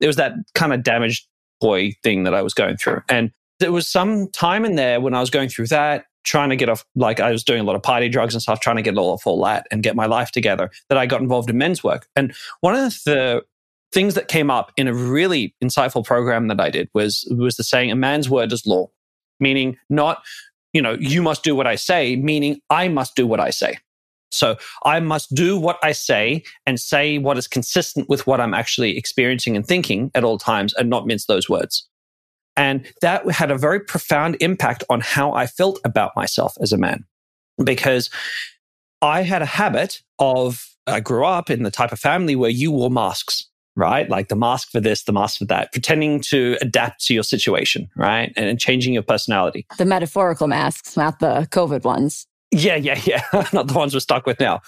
It 0.00 0.06
was 0.06 0.16
that 0.16 0.34
kind 0.54 0.74
of 0.74 0.82
damaged 0.82 1.26
boy 1.60 1.92
thing 2.02 2.24
that 2.24 2.34
I 2.34 2.42
was 2.42 2.52
going 2.52 2.76
through. 2.76 3.00
And 3.08 3.30
there 3.60 3.72
was 3.72 3.88
some 3.88 4.28
time 4.30 4.64
in 4.64 4.74
there 4.74 5.00
when 5.00 5.14
I 5.14 5.20
was 5.20 5.30
going 5.30 5.48
through 5.48 5.68
that, 5.68 6.04
trying 6.24 6.50
to 6.50 6.56
get 6.56 6.68
off, 6.68 6.84
like 6.94 7.20
I 7.20 7.30
was 7.30 7.44
doing 7.44 7.60
a 7.60 7.64
lot 7.64 7.76
of 7.76 7.82
party 7.82 8.08
drugs 8.08 8.34
and 8.34 8.42
stuff, 8.42 8.60
trying 8.60 8.76
to 8.76 8.82
get 8.82 8.96
all 8.96 9.12
off 9.12 9.26
all 9.26 9.42
that 9.44 9.66
and 9.70 9.82
get 9.82 9.96
my 9.96 10.06
life 10.06 10.30
together, 10.30 10.70
that 10.88 10.98
I 10.98 11.06
got 11.06 11.20
involved 11.20 11.50
in 11.50 11.58
men's 11.58 11.82
work. 11.82 12.08
And 12.16 12.34
one 12.60 12.74
of 12.74 12.94
the 13.04 13.44
things 13.92 14.14
that 14.14 14.28
came 14.28 14.50
up 14.50 14.72
in 14.76 14.88
a 14.88 14.94
really 14.94 15.54
insightful 15.62 16.04
program 16.04 16.48
that 16.48 16.60
I 16.60 16.70
did 16.70 16.88
was 16.94 17.26
was 17.36 17.56
the 17.56 17.64
saying, 17.64 17.90
"A 17.90 17.96
man's 17.96 18.30
word 18.30 18.52
is 18.52 18.66
law," 18.66 18.88
meaning 19.40 19.76
not, 19.90 20.22
you 20.72 20.80
know, 20.80 20.96
you 20.98 21.22
must 21.22 21.42
do 21.42 21.54
what 21.54 21.66
I 21.66 21.74
say, 21.74 22.16
meaning 22.16 22.60
I 22.70 22.88
must 22.88 23.14
do 23.14 23.26
what 23.26 23.40
I 23.40 23.50
say. 23.50 23.78
So 24.30 24.56
I 24.84 24.98
must 25.00 25.34
do 25.34 25.58
what 25.58 25.78
I 25.82 25.92
say 25.92 26.42
and 26.66 26.80
say 26.80 27.18
what 27.18 27.36
is 27.36 27.46
consistent 27.46 28.08
with 28.08 28.26
what 28.26 28.40
I'm 28.40 28.54
actually 28.54 28.96
experiencing 28.96 29.56
and 29.56 29.66
thinking 29.66 30.10
at 30.14 30.24
all 30.24 30.38
times 30.38 30.72
and 30.74 30.88
not 30.88 31.06
mince 31.06 31.26
those 31.26 31.50
words. 31.50 31.86
And 32.56 32.86
that 33.00 33.30
had 33.30 33.50
a 33.50 33.58
very 33.58 33.80
profound 33.80 34.36
impact 34.40 34.84
on 34.90 35.00
how 35.00 35.32
I 35.32 35.46
felt 35.46 35.80
about 35.84 36.14
myself 36.14 36.56
as 36.60 36.72
a 36.72 36.78
man 36.78 37.04
because 37.62 38.10
I 39.00 39.22
had 39.22 39.42
a 39.42 39.46
habit 39.46 40.02
of, 40.18 40.68
I 40.86 41.00
grew 41.00 41.24
up 41.24 41.50
in 41.50 41.62
the 41.62 41.70
type 41.70 41.92
of 41.92 41.98
family 41.98 42.36
where 42.36 42.50
you 42.50 42.70
wore 42.70 42.90
masks, 42.90 43.46
right? 43.74 44.08
Like 44.08 44.28
the 44.28 44.36
mask 44.36 44.70
for 44.70 44.80
this, 44.80 45.04
the 45.04 45.12
mask 45.12 45.38
for 45.38 45.44
that, 45.46 45.72
pretending 45.72 46.20
to 46.22 46.56
adapt 46.60 47.04
to 47.06 47.14
your 47.14 47.22
situation, 47.22 47.88
right? 47.96 48.32
And 48.36 48.60
changing 48.60 48.94
your 48.94 49.02
personality. 49.02 49.66
The 49.78 49.84
metaphorical 49.84 50.46
masks, 50.46 50.96
not 50.96 51.20
the 51.20 51.48
COVID 51.50 51.84
ones. 51.84 52.26
Yeah, 52.50 52.76
yeah, 52.76 53.00
yeah. 53.04 53.22
not 53.52 53.68
the 53.68 53.74
ones 53.74 53.94
we're 53.94 54.00
stuck 54.00 54.26
with 54.26 54.38
now. 54.38 54.60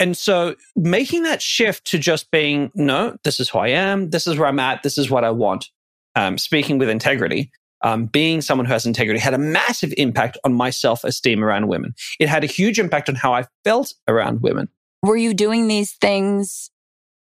And 0.00 0.16
so 0.16 0.54
making 0.76 1.24
that 1.24 1.42
shift 1.42 1.84
to 1.86 1.98
just 1.98 2.30
being, 2.30 2.70
no, 2.74 3.16
this 3.24 3.40
is 3.40 3.48
who 3.48 3.58
I 3.58 3.68
am. 3.68 4.10
This 4.10 4.26
is 4.26 4.38
where 4.38 4.48
I'm 4.48 4.60
at. 4.60 4.82
This 4.82 4.96
is 4.96 5.10
what 5.10 5.24
I 5.24 5.30
want. 5.30 5.70
Um, 6.18 6.36
speaking 6.36 6.78
with 6.78 6.88
integrity, 6.88 7.52
um, 7.82 8.06
being 8.06 8.40
someone 8.40 8.66
who 8.66 8.72
has 8.72 8.86
integrity 8.86 9.20
had 9.20 9.34
a 9.34 9.38
massive 9.38 9.94
impact 9.96 10.36
on 10.42 10.52
my 10.52 10.70
self 10.70 11.04
esteem 11.04 11.44
around 11.44 11.68
women. 11.68 11.94
It 12.18 12.28
had 12.28 12.42
a 12.42 12.48
huge 12.48 12.80
impact 12.80 13.08
on 13.08 13.14
how 13.14 13.32
I 13.32 13.44
felt 13.64 13.94
around 14.08 14.42
women. 14.42 14.68
Were 15.02 15.16
you 15.16 15.32
doing 15.32 15.68
these 15.68 15.92
things 15.92 16.70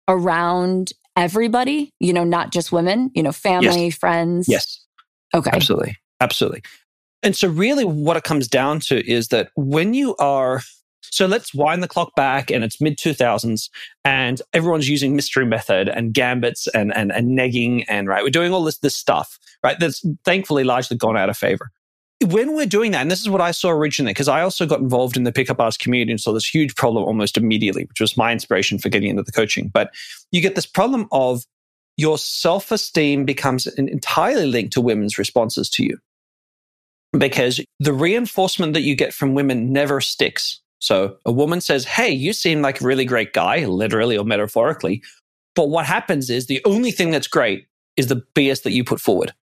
around 0.08 0.92
everybody? 1.14 1.92
You 2.00 2.14
know, 2.14 2.24
not 2.24 2.52
just 2.52 2.72
women, 2.72 3.10
you 3.14 3.22
know, 3.22 3.32
family, 3.32 3.86
yes. 3.86 3.98
friends? 3.98 4.48
Yes. 4.48 4.82
Okay. 5.34 5.50
Absolutely. 5.52 5.96
Absolutely. 6.20 6.62
And 7.22 7.36
so, 7.36 7.48
really, 7.48 7.84
what 7.84 8.16
it 8.16 8.24
comes 8.24 8.48
down 8.48 8.80
to 8.80 9.06
is 9.06 9.28
that 9.28 9.50
when 9.56 9.92
you 9.92 10.16
are 10.16 10.62
so 11.10 11.26
let's 11.26 11.54
wind 11.54 11.82
the 11.82 11.88
clock 11.88 12.14
back 12.14 12.50
and 12.50 12.64
it's 12.64 12.80
mid 12.80 12.98
2000s 12.98 13.68
and 14.04 14.40
everyone's 14.52 14.88
using 14.88 15.16
mystery 15.16 15.44
method 15.44 15.88
and 15.88 16.14
gambits 16.14 16.66
and, 16.68 16.94
and, 16.96 17.12
and 17.12 17.38
negging 17.38 17.84
and 17.88 18.08
right. 18.08 18.22
We're 18.22 18.30
doing 18.30 18.52
all 18.52 18.64
this, 18.64 18.78
this 18.78 18.96
stuff, 18.96 19.38
right? 19.62 19.78
That's 19.78 20.04
thankfully 20.24 20.64
largely 20.64 20.96
gone 20.96 21.16
out 21.16 21.28
of 21.28 21.36
favor. 21.36 21.70
When 22.26 22.54
we're 22.54 22.66
doing 22.66 22.92
that, 22.92 23.00
and 23.00 23.10
this 23.10 23.20
is 23.20 23.30
what 23.30 23.40
I 23.40 23.50
saw 23.50 23.70
originally, 23.70 24.12
because 24.12 24.28
I 24.28 24.42
also 24.42 24.66
got 24.66 24.80
involved 24.80 25.16
in 25.16 25.24
the 25.24 25.32
pickup 25.32 25.58
artist 25.58 25.80
community 25.80 26.12
and 26.12 26.20
saw 26.20 26.32
this 26.32 26.46
huge 26.46 26.74
problem 26.76 27.04
almost 27.04 27.38
immediately, 27.38 27.84
which 27.84 28.00
was 28.00 28.16
my 28.16 28.30
inspiration 28.30 28.78
for 28.78 28.90
getting 28.90 29.08
into 29.08 29.22
the 29.22 29.32
coaching. 29.32 29.70
But 29.72 29.90
you 30.30 30.42
get 30.42 30.54
this 30.54 30.66
problem 30.66 31.08
of 31.12 31.44
your 31.96 32.18
self 32.18 32.70
esteem 32.72 33.24
becomes 33.24 33.66
entirely 33.66 34.46
linked 34.46 34.74
to 34.74 34.82
women's 34.82 35.18
responses 35.18 35.70
to 35.70 35.82
you 35.82 35.98
because 37.12 37.60
the 37.78 37.92
reinforcement 37.92 38.74
that 38.74 38.82
you 38.82 38.94
get 38.94 39.12
from 39.12 39.34
women 39.34 39.72
never 39.72 40.00
sticks. 40.00 40.59
So 40.80 41.16
a 41.24 41.32
woman 41.32 41.60
says, 41.60 41.84
Hey, 41.84 42.10
you 42.10 42.32
seem 42.32 42.62
like 42.62 42.80
a 42.80 42.84
really 42.84 43.04
great 43.04 43.32
guy, 43.32 43.64
literally 43.64 44.18
or 44.18 44.24
metaphorically. 44.24 45.02
But 45.54 45.68
what 45.68 45.86
happens 45.86 46.30
is 46.30 46.46
the 46.46 46.60
only 46.64 46.90
thing 46.90 47.10
that's 47.10 47.28
great 47.28 47.66
is 47.96 48.08
the 48.08 48.22
BS 48.34 48.62
that 48.62 48.72
you 48.72 48.82
put 48.82 49.00
forward, 49.00 49.34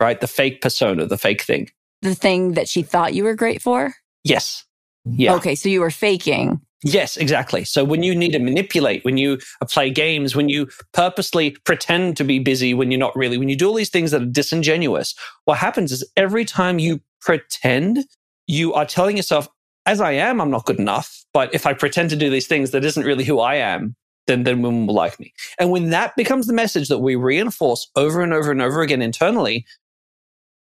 right? 0.00 0.20
The 0.20 0.26
fake 0.26 0.60
persona, 0.60 1.06
the 1.06 1.18
fake 1.18 1.42
thing. 1.42 1.70
The 2.02 2.14
thing 2.14 2.52
that 2.52 2.68
she 2.68 2.82
thought 2.82 3.14
you 3.14 3.24
were 3.24 3.34
great 3.34 3.62
for? 3.62 3.94
Yes. 4.24 4.64
Yeah. 5.04 5.34
Okay. 5.34 5.54
So 5.54 5.68
you 5.68 5.80
were 5.80 5.90
faking. 5.90 6.60
Yes, 6.82 7.16
exactly. 7.16 7.64
So 7.64 7.82
when 7.82 8.02
you 8.02 8.14
need 8.14 8.32
to 8.32 8.38
manipulate, 8.38 9.04
when 9.06 9.16
you 9.16 9.38
play 9.70 9.88
games, 9.88 10.36
when 10.36 10.50
you 10.50 10.68
purposely 10.92 11.52
pretend 11.64 12.18
to 12.18 12.24
be 12.24 12.38
busy 12.38 12.74
when 12.74 12.90
you're 12.90 13.00
not 13.00 13.16
really, 13.16 13.38
when 13.38 13.48
you 13.48 13.56
do 13.56 13.68
all 13.68 13.74
these 13.74 13.88
things 13.88 14.10
that 14.10 14.20
are 14.20 14.26
disingenuous, 14.26 15.14
what 15.46 15.56
happens 15.56 15.92
is 15.92 16.04
every 16.14 16.44
time 16.44 16.78
you 16.78 17.00
pretend, 17.22 18.04
you 18.46 18.74
are 18.74 18.84
telling 18.84 19.16
yourself, 19.16 19.48
as 19.86 20.00
I 20.00 20.12
am, 20.12 20.40
I'm 20.40 20.50
not 20.50 20.66
good 20.66 20.78
enough. 20.78 21.24
But 21.32 21.54
if 21.54 21.66
I 21.66 21.72
pretend 21.72 22.10
to 22.10 22.16
do 22.16 22.30
these 22.30 22.46
things 22.46 22.70
that 22.70 22.84
isn't 22.84 23.04
really 23.04 23.24
who 23.24 23.40
I 23.40 23.56
am, 23.56 23.96
then, 24.26 24.44
then 24.44 24.62
women 24.62 24.86
will 24.86 24.94
like 24.94 25.18
me. 25.20 25.34
And 25.58 25.70
when 25.70 25.90
that 25.90 26.16
becomes 26.16 26.46
the 26.46 26.52
message 26.52 26.88
that 26.88 26.98
we 26.98 27.14
reinforce 27.16 27.90
over 27.96 28.22
and 28.22 28.32
over 28.32 28.50
and 28.50 28.62
over 28.62 28.80
again 28.80 29.02
internally, 29.02 29.66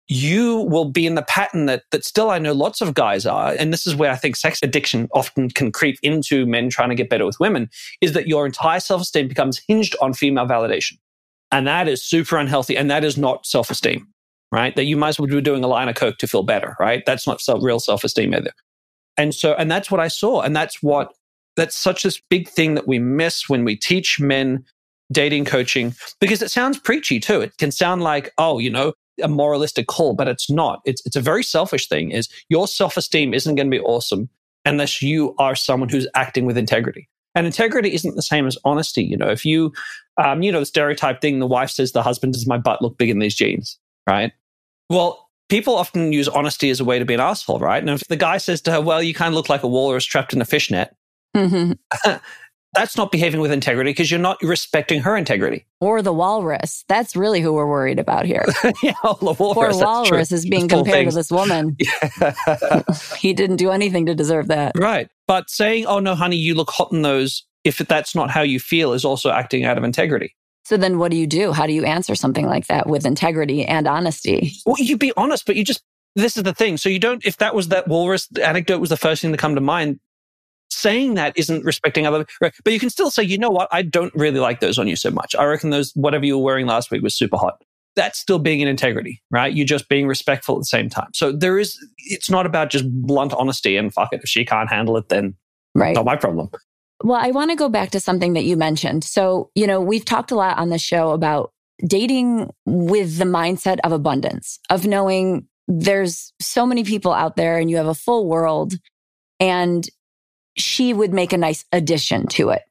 you 0.07 0.61
will 0.61 0.85
be 0.85 1.05
in 1.05 1.15
the 1.15 1.21
pattern 1.21 1.67
that, 1.67 1.83
that 1.91 2.03
still 2.03 2.31
I 2.31 2.39
know 2.39 2.53
lots 2.53 2.81
of 2.81 2.95
guys 2.95 3.25
are. 3.25 3.55
And 3.59 3.71
this 3.71 3.85
is 3.85 3.95
where 3.95 4.11
I 4.11 4.15
think 4.15 4.35
sex 4.35 4.59
addiction 4.63 5.07
often 5.13 5.49
can 5.49 5.71
creep 5.71 5.99
into 6.01 6.45
men 6.47 6.69
trying 6.69 6.89
to 6.89 6.95
get 6.95 7.09
better 7.09 7.25
with 7.25 7.39
women 7.39 7.69
is 8.01 8.13
that 8.13 8.27
your 8.27 8.45
entire 8.45 8.79
self 8.79 9.01
esteem 9.01 9.27
becomes 9.27 9.61
hinged 9.67 9.95
on 10.01 10.13
female 10.13 10.47
validation. 10.47 10.93
And 11.51 11.67
that 11.67 11.87
is 11.87 12.03
super 12.03 12.37
unhealthy. 12.37 12.75
And 12.75 12.89
that 12.89 13.03
is 13.03 13.17
not 13.17 13.45
self 13.45 13.69
esteem, 13.69 14.07
right? 14.51 14.75
That 14.75 14.85
you 14.85 14.97
might 14.97 15.09
as 15.09 15.19
well 15.19 15.27
be 15.27 15.41
doing 15.41 15.63
a 15.63 15.67
line 15.67 15.89
of 15.89 15.95
coke 15.95 16.17
to 16.19 16.27
feel 16.27 16.43
better, 16.43 16.75
right? 16.79 17.03
That's 17.05 17.27
not 17.27 17.41
real 17.61 17.79
self 17.79 18.03
esteem 18.03 18.33
either. 18.33 18.51
And 19.19 19.35
so, 19.35 19.53
and 19.53 19.69
that's 19.69 19.91
what 19.91 19.99
I 19.99 20.07
saw. 20.07 20.41
And 20.41 20.55
that's 20.55 20.81
what, 20.81 21.13
that's 21.57 21.75
such 21.75 22.03
this 22.03 22.21
big 22.29 22.47
thing 22.47 22.73
that 22.75 22.87
we 22.87 22.97
miss 22.97 23.49
when 23.49 23.65
we 23.65 23.75
teach 23.75 24.19
men 24.19 24.63
dating 25.11 25.43
coaching 25.43 25.93
because 26.21 26.41
it 26.41 26.49
sounds 26.49 26.79
preachy 26.79 27.19
too. 27.19 27.41
It 27.41 27.57
can 27.57 27.71
sound 27.71 28.01
like, 28.01 28.31
oh, 28.37 28.59
you 28.59 28.69
know, 28.69 28.93
a 29.21 29.27
moralistic 29.27 29.87
call, 29.87 30.13
but 30.13 30.29
it's 30.29 30.49
not. 30.49 30.79
It's, 30.85 31.05
it's 31.05 31.17
a 31.17 31.21
very 31.21 31.43
selfish 31.43 31.89
thing 31.89 32.11
is 32.11 32.29
your 32.47 32.65
self-esteem 32.67 33.33
isn't 33.33 33.55
going 33.55 33.69
to 33.69 33.77
be 33.77 33.83
awesome 33.83 34.29
unless 34.63 35.01
you 35.01 35.35
are 35.37 35.55
someone 35.55 35.89
who's 35.89 36.07
acting 36.15 36.45
with 36.45 36.57
integrity. 36.57 37.09
And 37.35 37.45
integrity 37.45 37.93
isn't 37.93 38.15
the 38.15 38.21
same 38.21 38.47
as 38.47 38.57
honesty. 38.63 39.03
You 39.03 39.17
know, 39.17 39.29
if 39.29 39.43
you, 39.43 39.73
um, 40.17 40.41
you 40.41 40.51
know, 40.51 40.61
the 40.61 40.65
stereotype 40.65 41.19
thing, 41.21 41.39
the 41.39 41.47
wife 41.47 41.71
says 41.71 41.91
the 41.91 42.03
husband, 42.03 42.33
does 42.33 42.47
my 42.47 42.57
butt 42.57 42.81
look 42.81 42.97
big 42.97 43.09
in 43.09 43.19
these 43.19 43.35
jeans? 43.35 43.77
Right. 44.07 44.31
Well, 44.89 45.28
people 45.49 45.75
often 45.75 46.13
use 46.13 46.27
honesty 46.27 46.69
as 46.69 46.79
a 46.79 46.85
way 46.85 46.99
to 46.99 47.05
be 47.05 47.13
an 47.13 47.19
asshole, 47.19 47.59
right? 47.59 47.81
And 47.81 47.89
if 47.89 48.07
the 48.07 48.15
guy 48.15 48.37
says 48.37 48.61
to 48.61 48.71
her, 48.71 48.81
well, 48.81 49.03
you 49.03 49.13
kind 49.13 49.29
of 49.29 49.35
look 49.35 49.49
like 49.49 49.63
a 49.63 49.67
walrus 49.67 50.05
trapped 50.05 50.33
in 50.33 50.41
a 50.41 50.45
fishnet, 50.45 50.95
mm-hmm. 51.35 51.73
that's 52.73 52.95
not 52.95 53.11
behaving 53.11 53.41
with 53.41 53.51
integrity 53.51 53.89
because 53.89 54.11
you're 54.11 54.19
not 54.19 54.37
respecting 54.41 55.01
her 55.01 55.17
integrity. 55.17 55.65
Or 55.81 56.01
the 56.01 56.13
walrus. 56.13 56.85
That's 56.87 57.15
really 57.15 57.41
who 57.41 57.53
we're 57.53 57.67
worried 57.67 57.99
about 57.99 58.25
here. 58.25 58.45
yeah, 58.83 58.93
the 59.03 59.35
walrus. 59.37 59.77
Poor 59.77 59.85
walrus 59.85 60.31
is 60.31 60.47
being 60.47 60.67
compared 60.67 61.09
to 61.09 61.15
this 61.15 61.31
woman. 61.31 61.75
he 63.17 63.33
didn't 63.33 63.57
do 63.57 63.71
anything 63.71 64.05
to 64.05 64.15
deserve 64.15 64.47
that. 64.47 64.73
Right. 64.77 65.09
But 65.27 65.49
saying, 65.49 65.85
oh, 65.87 65.99
no, 65.99 66.15
honey, 66.15 66.37
you 66.37 66.53
look 66.55 66.69
hot 66.69 66.91
in 66.91 67.01
those, 67.01 67.43
if 67.63 67.77
that's 67.79 68.15
not 68.15 68.29
how 68.29 68.41
you 68.41 68.59
feel, 68.59 68.93
is 68.93 69.03
also 69.03 69.31
acting 69.31 69.65
out 69.65 69.77
of 69.77 69.83
integrity. 69.83 70.35
So 70.65 70.77
then 70.77 70.99
what 70.99 71.11
do 71.11 71.17
you 71.17 71.27
do? 71.27 71.51
How 71.51 71.65
do 71.65 71.73
you 71.73 71.83
answer 71.83 72.15
something 72.15 72.45
like 72.45 72.67
that 72.67 72.87
with 72.87 73.05
integrity 73.05 73.65
and 73.65 73.87
honesty? 73.87 74.53
Well, 74.65 74.75
you 74.77 74.97
be 74.97 75.13
honest, 75.17 75.45
but 75.45 75.55
you 75.55 75.63
just, 75.63 75.81
this 76.15 76.37
is 76.37 76.43
the 76.43 76.53
thing. 76.53 76.77
So 76.77 76.89
you 76.89 76.99
don't, 76.99 77.25
if 77.25 77.37
that 77.37 77.55
was 77.55 77.69
that 77.69 77.87
walrus 77.87 78.27
anecdote 78.43 78.79
was 78.79 78.89
the 78.89 78.97
first 78.97 79.21
thing 79.21 79.31
to 79.31 79.37
come 79.37 79.55
to 79.55 79.61
mind, 79.61 79.99
saying 80.69 81.15
that 81.15 81.35
isn't 81.35 81.65
respecting 81.65 82.05
other, 82.05 82.25
right? 82.41 82.53
but 82.63 82.73
you 82.73 82.79
can 82.79 82.89
still 82.89 83.09
say, 83.09 83.23
you 83.23 83.37
know 83.37 83.49
what? 83.49 83.67
I 83.71 83.81
don't 83.81 84.13
really 84.13 84.39
like 84.39 84.59
those 84.59 84.77
on 84.77 84.87
you 84.87 84.95
so 84.95 85.09
much. 85.09 85.35
I 85.35 85.45
reckon 85.45 85.71
those, 85.71 85.91
whatever 85.95 86.25
you 86.25 86.37
were 86.37 86.43
wearing 86.43 86.67
last 86.67 86.91
week 86.91 87.01
was 87.01 87.15
super 87.15 87.37
hot. 87.37 87.63
That's 87.95 88.19
still 88.19 88.39
being 88.39 88.59
in 88.59 88.67
integrity, 88.67 89.21
right? 89.31 89.53
You're 89.53 89.65
just 89.65 89.89
being 89.89 90.07
respectful 90.07 90.55
at 90.55 90.61
the 90.61 90.65
same 90.65 90.89
time. 90.89 91.09
So 91.13 91.31
there 91.31 91.57
is, 91.57 91.77
it's 91.97 92.29
not 92.29 92.45
about 92.45 92.69
just 92.69 92.85
blunt 92.87 93.33
honesty 93.33 93.75
and 93.75 93.91
fuck 93.91 94.13
it. 94.13 94.21
If 94.23 94.29
she 94.29 94.45
can't 94.45 94.69
handle 94.69 94.95
it, 94.97 95.09
then 95.09 95.35
right. 95.73 95.95
not 95.95 96.05
my 96.05 96.15
problem. 96.15 96.49
Well, 97.03 97.19
I 97.19 97.31
want 97.31 97.51
to 97.51 97.55
go 97.55 97.69
back 97.69 97.91
to 97.91 97.99
something 97.99 98.33
that 98.33 98.43
you 98.43 98.57
mentioned. 98.57 99.03
So, 99.03 99.51
you 99.55 99.67
know, 99.67 99.79
we've 99.79 100.05
talked 100.05 100.31
a 100.31 100.35
lot 100.35 100.57
on 100.57 100.69
the 100.69 100.77
show 100.77 101.11
about 101.11 101.51
dating 101.85 102.49
with 102.65 103.17
the 103.17 103.25
mindset 103.25 103.79
of 103.83 103.91
abundance, 103.91 104.59
of 104.69 104.85
knowing 104.85 105.47
there's 105.67 106.33
so 106.41 106.65
many 106.65 106.83
people 106.83 107.13
out 107.13 107.35
there 107.35 107.57
and 107.57 107.69
you 107.69 107.77
have 107.77 107.87
a 107.87 107.93
full 107.93 108.27
world 108.27 108.73
and 109.39 109.87
she 110.57 110.93
would 110.93 111.13
make 111.13 111.31
a 111.31 111.37
nice 111.37 111.63
addition 111.71 112.27
to 112.27 112.49
it. 112.49 112.63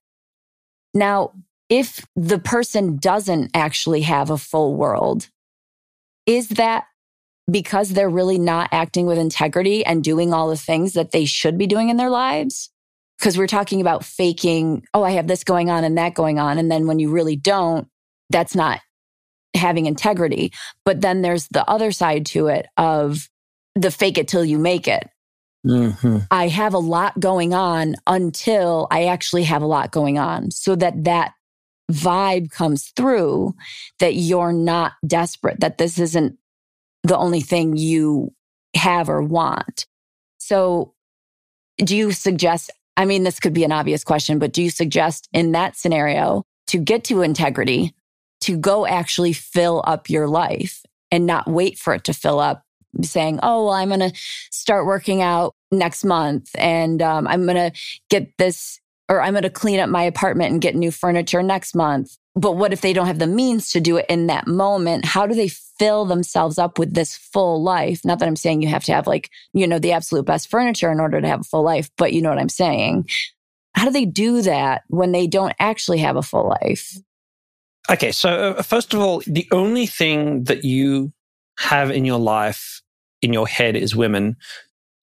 Now, 0.92 1.32
if 1.68 2.04
the 2.16 2.38
person 2.38 2.96
doesn't 2.96 3.50
actually 3.54 4.02
have 4.02 4.30
a 4.30 4.38
full 4.38 4.74
world, 4.74 5.28
is 6.26 6.48
that 6.50 6.86
because 7.50 7.90
they're 7.90 8.10
really 8.10 8.38
not 8.38 8.68
acting 8.72 9.06
with 9.06 9.16
integrity 9.16 9.84
and 9.84 10.04
doing 10.04 10.34
all 10.34 10.48
the 10.48 10.56
things 10.56 10.92
that 10.94 11.12
they 11.12 11.24
should 11.24 11.56
be 11.56 11.66
doing 11.66 11.88
in 11.88 11.96
their 11.96 12.10
lives? 12.10 12.70
Because 13.18 13.36
we're 13.36 13.46
talking 13.46 13.80
about 13.80 14.04
faking, 14.04 14.84
oh, 14.94 15.02
I 15.02 15.12
have 15.12 15.26
this 15.26 15.44
going 15.44 15.70
on 15.70 15.84
and 15.84 15.98
that 15.98 16.14
going 16.14 16.38
on. 16.38 16.58
And 16.58 16.70
then 16.70 16.86
when 16.86 16.98
you 16.98 17.10
really 17.10 17.36
don't, 17.36 17.88
that's 18.30 18.54
not 18.54 18.80
having 19.54 19.86
integrity. 19.86 20.52
But 20.84 21.00
then 21.00 21.22
there's 21.22 21.48
the 21.48 21.68
other 21.68 21.90
side 21.90 22.26
to 22.26 22.46
it 22.48 22.66
of 22.76 23.28
the 23.74 23.90
fake 23.90 24.18
it 24.18 24.28
till 24.28 24.44
you 24.44 24.58
make 24.58 24.86
it. 24.86 25.08
Mm-hmm. 25.66 26.18
I 26.30 26.48
have 26.48 26.74
a 26.74 26.78
lot 26.78 27.18
going 27.18 27.52
on 27.52 27.96
until 28.06 28.86
I 28.90 29.06
actually 29.06 29.44
have 29.44 29.62
a 29.62 29.66
lot 29.66 29.90
going 29.90 30.18
on 30.18 30.50
so 30.50 30.76
that 30.76 31.04
that 31.04 31.32
vibe 31.90 32.50
comes 32.50 32.92
through 32.94 33.54
that 33.98 34.14
you're 34.14 34.52
not 34.52 34.92
desperate, 35.06 35.60
that 35.60 35.78
this 35.78 35.98
isn't 35.98 36.38
the 37.02 37.16
only 37.16 37.40
thing 37.40 37.76
you 37.76 38.32
have 38.74 39.08
or 39.08 39.22
want. 39.22 39.86
So 40.38 40.94
do 41.78 41.96
you 41.96 42.12
suggest 42.12 42.70
I 42.98 43.04
mean, 43.04 43.22
this 43.22 43.38
could 43.38 43.54
be 43.54 43.62
an 43.62 43.70
obvious 43.70 44.02
question, 44.02 44.40
but 44.40 44.52
do 44.52 44.60
you 44.60 44.70
suggest 44.70 45.28
in 45.32 45.52
that 45.52 45.76
scenario 45.76 46.44
to 46.66 46.78
get 46.78 47.04
to 47.04 47.22
integrity, 47.22 47.94
to 48.40 48.58
go 48.58 48.86
actually 48.86 49.32
fill 49.32 49.84
up 49.86 50.10
your 50.10 50.26
life 50.26 50.82
and 51.12 51.24
not 51.24 51.46
wait 51.46 51.78
for 51.78 51.94
it 51.94 52.02
to 52.04 52.12
fill 52.12 52.40
up 52.40 52.64
saying, 53.02 53.38
Oh, 53.40 53.66
well, 53.66 53.74
I'm 53.74 53.88
going 53.88 54.00
to 54.00 54.12
start 54.50 54.84
working 54.84 55.22
out 55.22 55.54
next 55.70 56.04
month 56.04 56.50
and 56.56 57.00
um, 57.00 57.28
I'm 57.28 57.44
going 57.46 57.70
to 57.70 57.78
get 58.10 58.36
this 58.36 58.80
or 59.08 59.22
I'm 59.22 59.32
going 59.32 59.44
to 59.44 59.50
clean 59.50 59.78
up 59.78 59.88
my 59.88 60.02
apartment 60.02 60.52
and 60.52 60.60
get 60.60 60.74
new 60.74 60.90
furniture 60.90 61.42
next 61.42 61.76
month. 61.76 62.16
But 62.38 62.52
what 62.52 62.72
if 62.72 62.82
they 62.82 62.92
don't 62.92 63.08
have 63.08 63.18
the 63.18 63.26
means 63.26 63.72
to 63.72 63.80
do 63.80 63.96
it 63.96 64.06
in 64.08 64.28
that 64.28 64.46
moment? 64.46 65.04
How 65.04 65.26
do 65.26 65.34
they 65.34 65.48
fill 65.48 66.04
themselves 66.04 66.56
up 66.56 66.78
with 66.78 66.94
this 66.94 67.16
full 67.16 67.62
life? 67.62 68.04
Not 68.04 68.20
that 68.20 68.28
I'm 68.28 68.36
saying 68.36 68.62
you 68.62 68.68
have 68.68 68.84
to 68.84 68.94
have 68.94 69.08
like, 69.08 69.28
you 69.52 69.66
know, 69.66 69.80
the 69.80 69.90
absolute 69.90 70.24
best 70.24 70.48
furniture 70.48 70.92
in 70.92 71.00
order 71.00 71.20
to 71.20 71.26
have 71.26 71.40
a 71.40 71.44
full 71.44 71.64
life, 71.64 71.90
but 71.96 72.12
you 72.12 72.22
know 72.22 72.28
what 72.28 72.38
I'm 72.38 72.48
saying. 72.48 73.08
How 73.74 73.86
do 73.86 73.90
they 73.90 74.04
do 74.04 74.42
that 74.42 74.82
when 74.86 75.10
they 75.10 75.26
don't 75.26 75.54
actually 75.58 75.98
have 75.98 76.14
a 76.14 76.22
full 76.22 76.48
life? 76.62 76.96
Okay. 77.90 78.12
So, 78.12 78.54
uh, 78.56 78.62
first 78.62 78.94
of 78.94 79.00
all, 79.00 79.20
the 79.26 79.48
only 79.50 79.86
thing 79.86 80.44
that 80.44 80.64
you 80.64 81.12
have 81.58 81.90
in 81.90 82.04
your 82.04 82.20
life, 82.20 82.82
in 83.20 83.32
your 83.32 83.48
head, 83.48 83.74
is 83.74 83.96
women. 83.96 84.36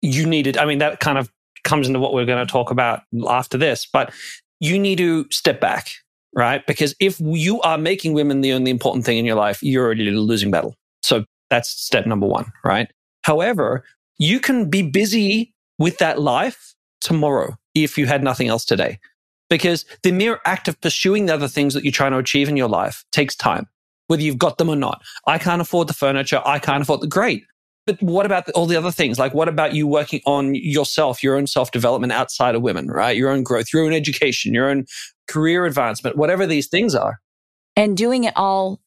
You 0.01 0.25
needed, 0.25 0.57
I 0.57 0.63
mean, 0.63 0.77
that 0.77 1.01
kind 1.01 1.17
of 1.17 1.29
comes 1.65 1.87
into 1.87 1.99
what 1.99 2.13
we're 2.13 2.25
going 2.25 2.45
to 2.45 2.49
talk 2.49 2.71
about 2.71 3.01
after 3.27 3.57
this, 3.57 3.85
but 3.91 4.13
you 4.61 4.79
need 4.79 4.99
to 4.99 5.25
step 5.31 5.59
back, 5.59 5.89
right? 6.35 6.65
Because 6.67 6.93
if 6.99 7.19
you 7.19 7.61
are 7.61 7.77
making 7.77 8.13
women 8.13 8.41
the 8.41 8.53
only 8.53 8.69
important 8.69 9.05
thing 9.05 9.17
in 9.17 9.25
your 9.25 9.35
life, 9.35 9.63
you're 9.63 9.85
already 9.85 10.11
losing 10.11 10.51
battle. 10.51 10.75
So 11.01 11.25
that's 11.49 11.69
step 11.69 12.05
number 12.05 12.27
one, 12.27 12.51
right? 12.63 12.89
However, 13.23 13.83
you 14.17 14.39
can 14.39 14.69
be 14.69 14.81
busy 14.81 15.53
with 15.79 15.97
that 15.97 16.19
life 16.19 16.75
tomorrow 17.01 17.55
if 17.73 17.97
you 17.97 18.05
had 18.05 18.23
nothing 18.23 18.47
else 18.47 18.65
today. 18.65 18.99
Because 19.49 19.85
the 20.03 20.11
mere 20.11 20.39
act 20.45 20.67
of 20.67 20.79
pursuing 20.81 21.27
the 21.27 21.33
other 21.33 21.47
things 21.47 21.73
that 21.73 21.83
you're 21.83 21.91
trying 21.91 22.11
to 22.11 22.17
achieve 22.17 22.49
in 22.49 22.57
your 22.57 22.67
life 22.67 23.05
takes 23.11 23.35
time, 23.35 23.67
whether 24.07 24.23
you've 24.23 24.39
got 24.39 24.57
them 24.57 24.69
or 24.69 24.75
not. 24.75 25.01
I 25.27 25.37
can't 25.37 25.61
afford 25.61 25.87
the 25.87 25.93
furniture. 25.93 26.41
I 26.45 26.57
can't 26.59 26.81
afford 26.81 27.01
the 27.01 27.07
great. 27.07 27.43
But 27.85 28.01
what 28.01 28.25
about 28.25 28.49
all 28.51 28.65
the 28.65 28.75
other 28.75 28.89
things? 28.89 29.19
Like, 29.19 29.35
what 29.35 29.47
about 29.47 29.75
you 29.75 29.85
working 29.85 30.21
on 30.25 30.55
yourself, 30.55 31.21
your 31.21 31.35
own 31.35 31.45
self 31.45 31.69
development 31.69 32.11
outside 32.11 32.55
of 32.55 32.63
women, 32.63 32.87
right? 32.87 33.15
Your 33.15 33.29
own 33.29 33.43
growth, 33.43 33.67
your 33.71 33.85
own 33.85 33.93
education, 33.93 34.53
your 34.53 34.69
own 34.69 34.85
career 35.27 35.65
advancement, 35.65 36.17
whatever 36.17 36.45
these 36.45 36.67
things 36.67 36.95
are. 36.95 37.19
And 37.75 37.97
doing 37.97 38.23
it 38.23 38.33
all 38.35 38.79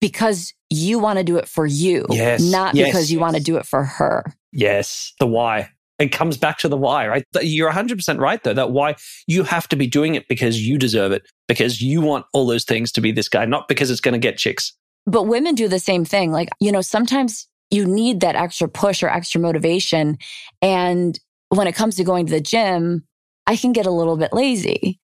because 0.00 0.52
you 0.68 0.98
want 0.98 1.18
to 1.18 1.24
do 1.24 1.36
it 1.36 1.48
for 1.48 1.64
you, 1.64 2.06
yes, 2.10 2.42
not 2.42 2.74
yes, 2.74 2.88
because 2.88 3.12
you 3.12 3.18
yes. 3.18 3.22
want 3.22 3.36
to 3.36 3.42
do 3.42 3.56
it 3.56 3.66
for 3.66 3.84
her. 3.84 4.24
Yes, 4.52 5.12
the 5.20 5.26
why. 5.26 5.70
It 5.98 6.10
comes 6.10 6.36
back 6.36 6.58
to 6.58 6.68
the 6.68 6.76
why, 6.76 7.06
right? 7.06 7.24
You're 7.40 7.70
100% 7.70 8.18
right, 8.18 8.42
though, 8.42 8.54
that 8.54 8.72
why 8.72 8.96
you 9.28 9.44
have 9.44 9.68
to 9.68 9.76
be 9.76 9.86
doing 9.86 10.16
it 10.16 10.26
because 10.26 10.66
you 10.66 10.76
deserve 10.76 11.12
it, 11.12 11.22
because 11.46 11.80
you 11.80 12.00
want 12.00 12.26
all 12.32 12.46
those 12.46 12.64
things 12.64 12.90
to 12.92 13.00
be 13.00 13.12
this 13.12 13.28
guy, 13.28 13.44
not 13.44 13.68
because 13.68 13.90
it's 13.90 14.00
going 14.00 14.14
to 14.14 14.18
get 14.18 14.36
chicks. 14.36 14.72
But 15.06 15.24
women 15.24 15.54
do 15.54 15.68
the 15.68 15.78
same 15.78 16.04
thing. 16.04 16.32
Like, 16.32 16.48
you 16.60 16.72
know, 16.72 16.80
sometimes 16.80 17.46
you 17.70 17.86
need 17.86 18.20
that 18.20 18.34
extra 18.34 18.68
push 18.68 19.02
or 19.02 19.08
extra 19.08 19.40
motivation. 19.40 20.18
And 20.60 21.18
when 21.50 21.68
it 21.68 21.74
comes 21.74 21.96
to 21.96 22.04
going 22.04 22.26
to 22.26 22.32
the 22.32 22.40
gym, 22.40 23.06
I 23.46 23.56
can 23.56 23.72
get 23.72 23.86
a 23.86 23.90
little 23.90 24.16
bit 24.16 24.32
lazy. 24.32 24.98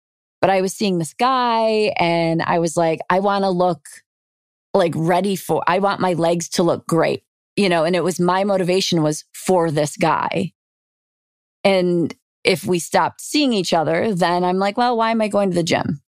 But 0.45 0.51
I 0.51 0.61
was 0.61 0.75
seeing 0.75 0.99
this 0.99 1.15
guy 1.15 1.95
and 1.97 2.43
I 2.43 2.59
was 2.59 2.77
like, 2.77 3.01
I 3.09 3.21
want 3.21 3.45
to 3.45 3.49
look 3.49 3.89
like 4.75 4.93
ready 4.95 5.37
for, 5.37 5.65
I 5.67 5.79
want 5.79 6.03
my 6.03 6.13
legs 6.13 6.51
to 6.51 6.63
look 6.63 6.87
great, 6.87 7.23
you 7.57 7.71
know, 7.71 7.85
and 7.85 7.97
it 7.97 8.05
was 8.05 8.21
my 8.21 8.45
motivation 8.45 9.03
was 9.03 9.25
for 9.33 9.71
this 9.71 9.97
guy. 9.97 10.53
And 11.65 12.15
if 12.45 12.67
we 12.67 12.79
stopped 12.79 13.23
seeing 13.23 13.55
each 13.55 13.73
other, 13.73 14.15
then 14.15 14.45
I'm 14.45 14.59
like, 14.59 14.77
well, 14.77 14.99
why 14.99 15.13
am 15.13 15.23
I 15.23 15.29
going 15.29 15.49
to 15.49 15.55
the 15.55 15.63
gym? 15.63 16.03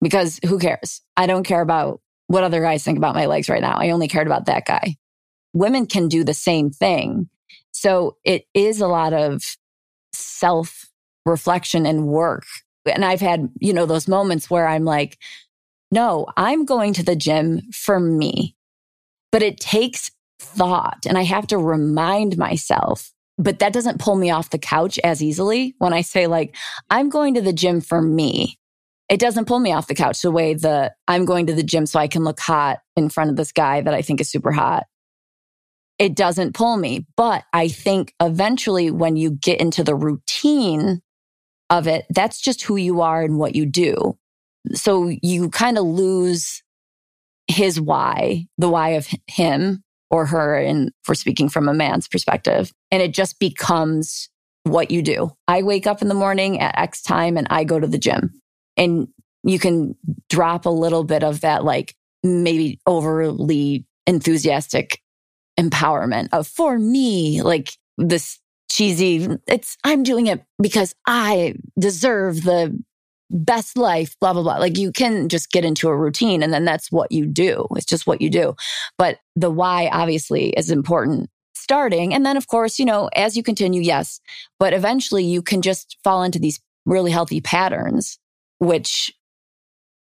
Because 0.00 0.40
who 0.42 0.58
cares? 0.58 1.02
I 1.18 1.26
don't 1.26 1.44
care 1.44 1.60
about 1.60 2.00
what 2.28 2.44
other 2.44 2.62
guys 2.62 2.82
think 2.82 2.96
about 2.96 3.14
my 3.14 3.26
legs 3.26 3.50
right 3.50 3.60
now. 3.60 3.76
I 3.76 3.90
only 3.90 4.08
cared 4.08 4.26
about 4.26 4.46
that 4.46 4.64
guy. 4.64 4.96
Women 5.52 5.84
can 5.84 6.08
do 6.08 6.24
the 6.24 6.32
same 6.32 6.70
thing. 6.70 7.28
So 7.72 8.16
it 8.24 8.46
is 8.54 8.80
a 8.80 8.88
lot 8.88 9.12
of 9.12 9.42
self 10.14 10.88
reflection 11.26 11.84
and 11.84 12.06
work. 12.06 12.44
And 12.86 13.04
I've 13.04 13.20
had, 13.20 13.48
you 13.60 13.72
know, 13.72 13.86
those 13.86 14.08
moments 14.08 14.50
where 14.50 14.66
I'm 14.66 14.84
like, 14.84 15.18
no, 15.90 16.26
I'm 16.36 16.64
going 16.64 16.94
to 16.94 17.02
the 17.02 17.16
gym 17.16 17.62
for 17.72 18.00
me. 18.00 18.56
But 19.30 19.42
it 19.42 19.60
takes 19.60 20.10
thought 20.40 21.06
and 21.06 21.16
I 21.16 21.22
have 21.22 21.46
to 21.48 21.58
remind 21.58 22.36
myself 22.36 23.12
but 23.38 23.58
that 23.58 23.72
doesn't 23.72 24.00
pull 24.00 24.16
me 24.16 24.30
off 24.30 24.50
the 24.50 24.58
couch 24.58 24.98
as 25.02 25.22
easily 25.22 25.74
when 25.78 25.92
I 25.92 26.02
say 26.02 26.26
like, 26.26 26.56
I'm 26.90 27.08
going 27.08 27.34
to 27.34 27.40
the 27.40 27.52
gym 27.52 27.80
for 27.80 28.00
me. 28.00 28.58
It 29.08 29.20
doesn't 29.20 29.46
pull 29.46 29.58
me 29.58 29.72
off 29.72 29.88
the 29.88 29.94
couch 29.94 30.22
the 30.22 30.30
way 30.30 30.54
the 30.54 30.92
I'm 31.08 31.24
going 31.24 31.46
to 31.46 31.54
the 31.54 31.62
gym 31.62 31.86
so 31.86 31.98
I 31.98 32.08
can 32.08 32.24
look 32.24 32.40
hot 32.40 32.78
in 32.96 33.08
front 33.08 33.30
of 33.30 33.36
this 33.36 33.52
guy 33.52 33.80
that 33.80 33.94
I 33.94 34.02
think 34.02 34.20
is 34.20 34.30
super 34.30 34.52
hot. 34.52 34.84
It 35.98 36.14
doesn't 36.14 36.54
pull 36.54 36.76
me. 36.76 37.06
But 37.16 37.44
I 37.52 37.68
think 37.68 38.14
eventually 38.20 38.90
when 38.90 39.16
you 39.16 39.30
get 39.30 39.60
into 39.60 39.84
the 39.84 39.94
routine 39.94 41.02
of 41.72 41.88
it, 41.88 42.04
that's 42.10 42.38
just 42.40 42.62
who 42.62 42.76
you 42.76 43.00
are 43.00 43.22
and 43.22 43.38
what 43.38 43.56
you 43.56 43.64
do. 43.64 44.18
So 44.74 45.10
you 45.22 45.48
kind 45.48 45.78
of 45.78 45.84
lose 45.84 46.62
his 47.48 47.80
why, 47.80 48.46
the 48.58 48.68
why 48.68 48.90
of 48.90 49.08
him 49.26 49.82
or 50.10 50.26
her 50.26 50.56
and 50.56 50.92
for 51.02 51.14
speaking 51.14 51.48
from 51.48 51.68
a 51.68 51.74
man's 51.74 52.06
perspective. 52.06 52.70
And 52.90 53.02
it 53.02 53.14
just 53.14 53.38
becomes 53.40 54.28
what 54.64 54.90
you 54.90 55.00
do. 55.02 55.32
I 55.48 55.62
wake 55.62 55.86
up 55.86 56.02
in 56.02 56.08
the 56.08 56.14
morning 56.14 56.60
at 56.60 56.78
X 56.78 57.02
time 57.02 57.38
and 57.38 57.46
I 57.50 57.64
go 57.64 57.80
to 57.80 57.86
the 57.86 57.98
gym. 57.98 58.30
And 58.76 59.08
you 59.42 59.58
can 59.58 59.96
drop 60.28 60.66
a 60.66 60.70
little 60.70 61.04
bit 61.04 61.24
of 61.24 61.40
that, 61.40 61.64
like 61.64 61.94
maybe 62.22 62.80
overly 62.86 63.86
enthusiastic 64.06 65.00
empowerment 65.58 66.28
of 66.32 66.46
for 66.46 66.78
me, 66.78 67.40
like 67.42 67.72
this 67.96 68.38
cheesy, 68.72 69.28
it's, 69.46 69.76
I'm 69.84 70.02
doing 70.02 70.26
it 70.26 70.42
because 70.60 70.94
I 71.06 71.54
deserve 71.78 72.44
the 72.44 72.82
best 73.30 73.76
life, 73.76 74.16
blah, 74.20 74.32
blah, 74.32 74.42
blah. 74.42 74.58
Like 74.58 74.78
you 74.78 74.92
can 74.92 75.28
just 75.28 75.50
get 75.50 75.64
into 75.64 75.88
a 75.88 75.96
routine 75.96 76.42
and 76.42 76.52
then 76.52 76.64
that's 76.64 76.90
what 76.90 77.12
you 77.12 77.26
do. 77.26 77.66
It's 77.76 77.86
just 77.86 78.06
what 78.06 78.20
you 78.20 78.30
do. 78.30 78.54
But 78.98 79.18
the 79.36 79.50
why 79.50 79.88
obviously 79.92 80.50
is 80.50 80.70
important 80.70 81.30
starting. 81.54 82.12
And 82.12 82.26
then, 82.26 82.36
of 82.36 82.48
course, 82.48 82.78
you 82.78 82.84
know, 82.84 83.08
as 83.14 83.36
you 83.36 83.42
continue, 83.42 83.82
yes, 83.82 84.20
but 84.58 84.72
eventually 84.72 85.24
you 85.24 85.42
can 85.42 85.62
just 85.62 85.96
fall 86.02 86.22
into 86.22 86.38
these 86.38 86.60
really 86.84 87.10
healthy 87.10 87.40
patterns, 87.40 88.18
which 88.58 89.12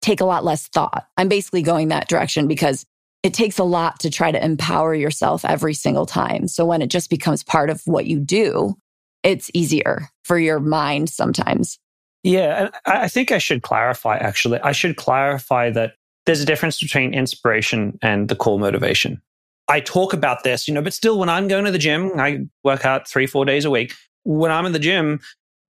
take 0.01 0.21
a 0.21 0.25
lot 0.25 0.43
less 0.43 0.67
thought. 0.67 1.07
I'm 1.17 1.29
basically 1.29 1.61
going 1.61 1.87
that 1.87 2.07
direction 2.07 2.47
because 2.47 2.85
it 3.25 3.33
takes 3.33 3.57
a 3.57 3.63
lot 3.63 3.99
to 4.01 4.11
try 4.11 4.31
to 4.31 4.45
empower 4.45 4.93
yourself 4.93 5.43
every 5.45 5.73
single 5.73 6.05
time. 6.05 6.47
So 6.47 6.63
when 6.63 6.83
it 6.83 6.91
just 6.91 7.09
becomes 7.09 7.43
part 7.43 7.71
of 7.71 7.81
what 7.85 8.05
you 8.05 8.19
do, 8.19 8.75
it's 9.23 9.49
easier 9.55 10.09
for 10.23 10.37
your 10.37 10.59
mind 10.59 11.09
sometimes. 11.09 11.79
Yeah, 12.21 12.69
I 12.85 13.07
think 13.07 13.31
I 13.31 13.39
should 13.39 13.63
clarify 13.63 14.17
actually. 14.17 14.59
I 14.59 14.73
should 14.73 14.95
clarify 14.95 15.71
that 15.71 15.93
there's 16.27 16.41
a 16.41 16.45
difference 16.45 16.79
between 16.79 17.15
inspiration 17.15 17.97
and 18.03 18.29
the 18.29 18.35
core 18.35 18.59
motivation. 18.59 19.19
I 19.67 19.79
talk 19.79 20.13
about 20.13 20.43
this, 20.43 20.67
you 20.67 20.73
know, 20.75 20.83
but 20.83 20.93
still 20.93 21.17
when 21.17 21.29
I'm 21.29 21.47
going 21.47 21.65
to 21.65 21.71
the 21.71 21.79
gym, 21.79 22.11
I 22.19 22.45
work 22.63 22.85
out 22.85 23.07
three, 23.07 23.25
four 23.25 23.43
days 23.43 23.65
a 23.65 23.71
week. 23.71 23.95
When 24.21 24.51
I'm 24.51 24.67
in 24.67 24.71
the 24.71 24.77
gym, 24.77 25.19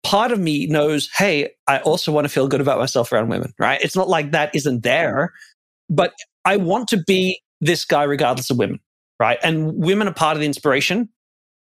part 0.03 0.31
of 0.31 0.39
me 0.39 0.65
knows, 0.65 1.07
hey, 1.15 1.51
I 1.67 1.77
also 1.81 2.11
want 2.11 2.25
to 2.25 2.29
feel 2.29 2.47
good 2.47 2.61
about 2.61 2.79
myself 2.79 3.11
around 3.11 3.29
women, 3.29 3.53
right? 3.59 3.79
It's 3.79 3.95
not 3.95 4.09
like 4.09 4.31
that 4.31 4.55
isn't 4.55 4.81
there, 4.81 5.33
but 5.87 6.15
I 6.45 6.57
want 6.57 6.87
to 6.89 6.97
be 6.97 7.39
this 7.63 7.85
guy 7.85 8.03
regardless 8.03 8.49
of 8.49 8.57
women, 8.57 8.79
right? 9.19 9.37
And 9.43 9.73
women 9.75 10.07
are 10.07 10.13
part 10.13 10.35
of 10.35 10.41
the 10.41 10.45
inspiration. 10.45 11.09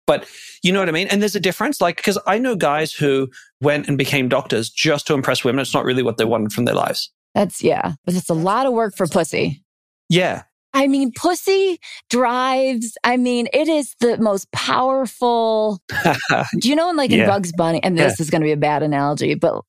But 0.06 0.28
you 0.62 0.72
know 0.72 0.80
what 0.80 0.88
I 0.88 0.92
mean? 0.92 1.08
And 1.08 1.22
there's 1.22 1.34
a 1.36 1.40
difference. 1.40 1.80
Like, 1.80 1.96
because 1.96 2.18
I 2.26 2.38
know 2.38 2.56
guys 2.56 2.92
who 2.92 3.30
went 3.62 3.88
and 3.88 3.96
became 3.96 4.28
doctors 4.28 4.68
just 4.68 5.06
to 5.06 5.14
impress 5.14 5.44
women. 5.44 5.60
It's 5.62 5.72
not 5.72 5.84
really 5.84 6.02
what 6.02 6.18
they 6.18 6.26
wanted 6.26 6.52
from 6.52 6.66
their 6.66 6.74
lives. 6.74 7.10
That's, 7.34 7.62
yeah, 7.62 7.94
but 8.04 8.14
it's 8.14 8.28
a 8.28 8.34
lot 8.34 8.66
of 8.66 8.74
work 8.74 8.94
for 8.96 9.06
pussy. 9.06 9.64
Yeah. 10.08 10.42
I 10.74 10.88
mean, 10.88 11.12
pussy 11.12 11.78
drives. 12.10 12.98
I 13.04 13.16
mean, 13.16 13.46
it 13.52 13.68
is 13.68 13.94
the 14.00 14.18
most 14.18 14.50
powerful. 14.52 15.80
Do 16.58 16.68
you 16.68 16.76
know, 16.76 16.90
in 16.90 16.96
like 16.96 17.12
in 17.12 17.26
Bugs 17.26 17.52
Bunny, 17.52 17.82
and 17.82 17.96
this 17.96 18.18
is 18.18 18.28
going 18.28 18.42
to 18.42 18.46
be 18.46 18.52
a 18.52 18.56
bad 18.56 18.82
analogy, 18.82 19.34
but 19.34 19.62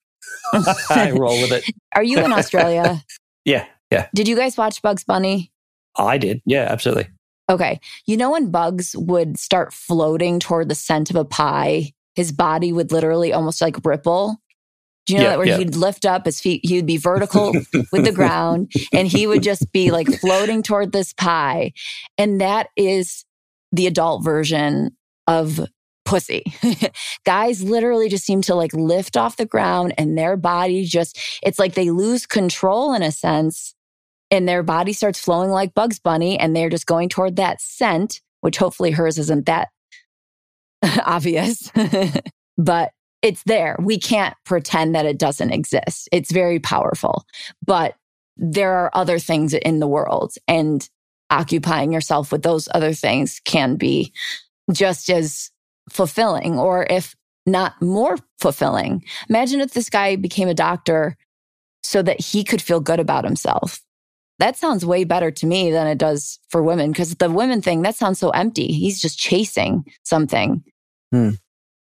I 0.89 1.11
roll 1.15 1.39
with 1.41 1.51
it. 1.51 1.63
are 1.93 2.03
you 2.03 2.19
in 2.19 2.31
Australia? 2.33 3.03
Yeah. 3.45 3.65
Yeah. 3.91 4.07
Did 4.15 4.27
you 4.27 4.35
guys 4.35 4.57
watch 4.57 4.81
Bugs 4.81 5.03
Bunny? 5.03 5.51
I 5.97 6.17
did. 6.17 6.41
Yeah, 6.45 6.67
absolutely. 6.69 7.07
Okay. 7.49 7.79
You 8.05 8.17
know, 8.17 8.31
when 8.31 8.49
Bugs 8.51 8.95
would 8.97 9.37
start 9.39 9.73
floating 9.73 10.39
toward 10.39 10.67
the 10.67 10.75
scent 10.75 11.09
of 11.09 11.15
a 11.15 11.25
pie, 11.25 11.91
his 12.15 12.31
body 12.31 12.73
would 12.73 12.91
literally 12.91 13.33
almost 13.33 13.61
like 13.61 13.85
ripple. 13.85 14.37
Do 15.05 15.13
you 15.13 15.19
know 15.19 15.25
Yeah, 15.25 15.29
that 15.31 15.37
where 15.37 15.47
yeah. 15.47 15.57
he'd 15.57 15.75
lift 15.75 16.05
up 16.05 16.25
his 16.25 16.41
feet, 16.41 16.61
he 16.63 16.77
would 16.77 16.87
be 16.87 16.97
vertical 16.97 17.53
with 17.91 18.05
the 18.05 18.11
ground 18.11 18.71
and 18.91 19.07
he 19.07 19.27
would 19.27 19.43
just 19.43 19.71
be 19.71 19.91
like 19.91 20.07
floating 20.07 20.63
toward 20.63 20.91
this 20.91 21.13
pie. 21.13 21.73
And 22.17 22.41
that 22.41 22.69
is 22.75 23.23
the 23.71 23.85
adult 23.85 24.23
version 24.23 24.97
of 25.27 25.59
pussy. 26.05 26.43
Guys 27.25 27.61
literally 27.61 28.09
just 28.09 28.25
seem 28.25 28.41
to 28.43 28.55
like 28.55 28.73
lift 28.73 29.15
off 29.17 29.37
the 29.37 29.45
ground 29.45 29.93
and 29.99 30.17
their 30.17 30.37
body 30.37 30.85
just, 30.85 31.19
it's 31.43 31.59
like 31.59 31.75
they 31.75 31.91
lose 31.91 32.25
control 32.25 32.93
in 32.95 33.03
a 33.03 33.11
sense 33.11 33.74
and 34.31 34.47
their 34.47 34.63
body 34.63 34.93
starts 34.93 35.19
flowing 35.19 35.49
like 35.49 35.73
Bugs 35.73 35.99
Bunny 35.99 36.39
and 36.39 36.55
they're 36.55 36.69
just 36.69 36.85
going 36.85 37.09
toward 37.09 37.35
that 37.35 37.61
scent, 37.61 38.21
which 38.41 38.57
hopefully 38.57 38.91
hers 38.91 39.17
isn't 39.17 39.45
that 39.45 39.69
obvious, 41.05 41.71
but 42.57 42.91
it's 43.21 43.43
there. 43.45 43.75
We 43.79 43.97
can't 43.97 44.35
pretend 44.45 44.95
that 44.95 45.05
it 45.05 45.17
doesn't 45.17 45.51
exist. 45.51 46.09
It's 46.11 46.31
very 46.31 46.59
powerful, 46.59 47.25
but 47.65 47.95
there 48.37 48.73
are 48.73 48.91
other 48.93 49.19
things 49.19 49.53
in 49.53 49.79
the 49.79 49.87
world 49.87 50.33
and 50.47 50.87
occupying 51.29 51.91
yourself 51.91 52.31
with 52.31 52.43
those 52.43 52.67
other 52.73 52.93
things 52.93 53.41
can 53.45 53.75
be 53.75 54.13
just 54.71 55.09
as 55.09 55.51
fulfilling 55.89 56.59
or 56.59 56.85
if 56.89 57.15
not 57.45 57.79
more 57.81 58.17
fulfilling. 58.39 59.03
Imagine 59.29 59.61
if 59.61 59.73
this 59.73 59.89
guy 59.89 60.15
became 60.15 60.47
a 60.47 60.53
doctor 60.53 61.15
so 61.83 62.01
that 62.01 62.19
he 62.19 62.43
could 62.43 62.61
feel 62.61 62.79
good 62.79 62.99
about 62.99 63.23
himself. 63.23 63.79
That 64.39 64.57
sounds 64.57 64.85
way 64.85 65.05
better 65.05 65.31
to 65.31 65.45
me 65.45 65.71
than 65.71 65.87
it 65.87 65.97
does 65.97 66.39
for 66.49 66.61
women 66.61 66.91
because 66.91 67.15
the 67.15 67.31
women 67.31 67.61
thing, 67.61 67.83
that 67.83 67.95
sounds 67.95 68.19
so 68.19 68.31
empty. 68.31 68.67
He's 68.67 69.01
just 69.01 69.17
chasing 69.17 69.85
something. 70.03 70.63
Hmm. 71.11 71.31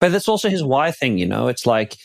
But 0.00 0.12
that's 0.12 0.28
also 0.28 0.48
his 0.48 0.62
why 0.62 0.90
thing, 0.90 1.18
you 1.18 1.26
know? 1.26 1.48
It's 1.48 1.66
like, 1.66 1.96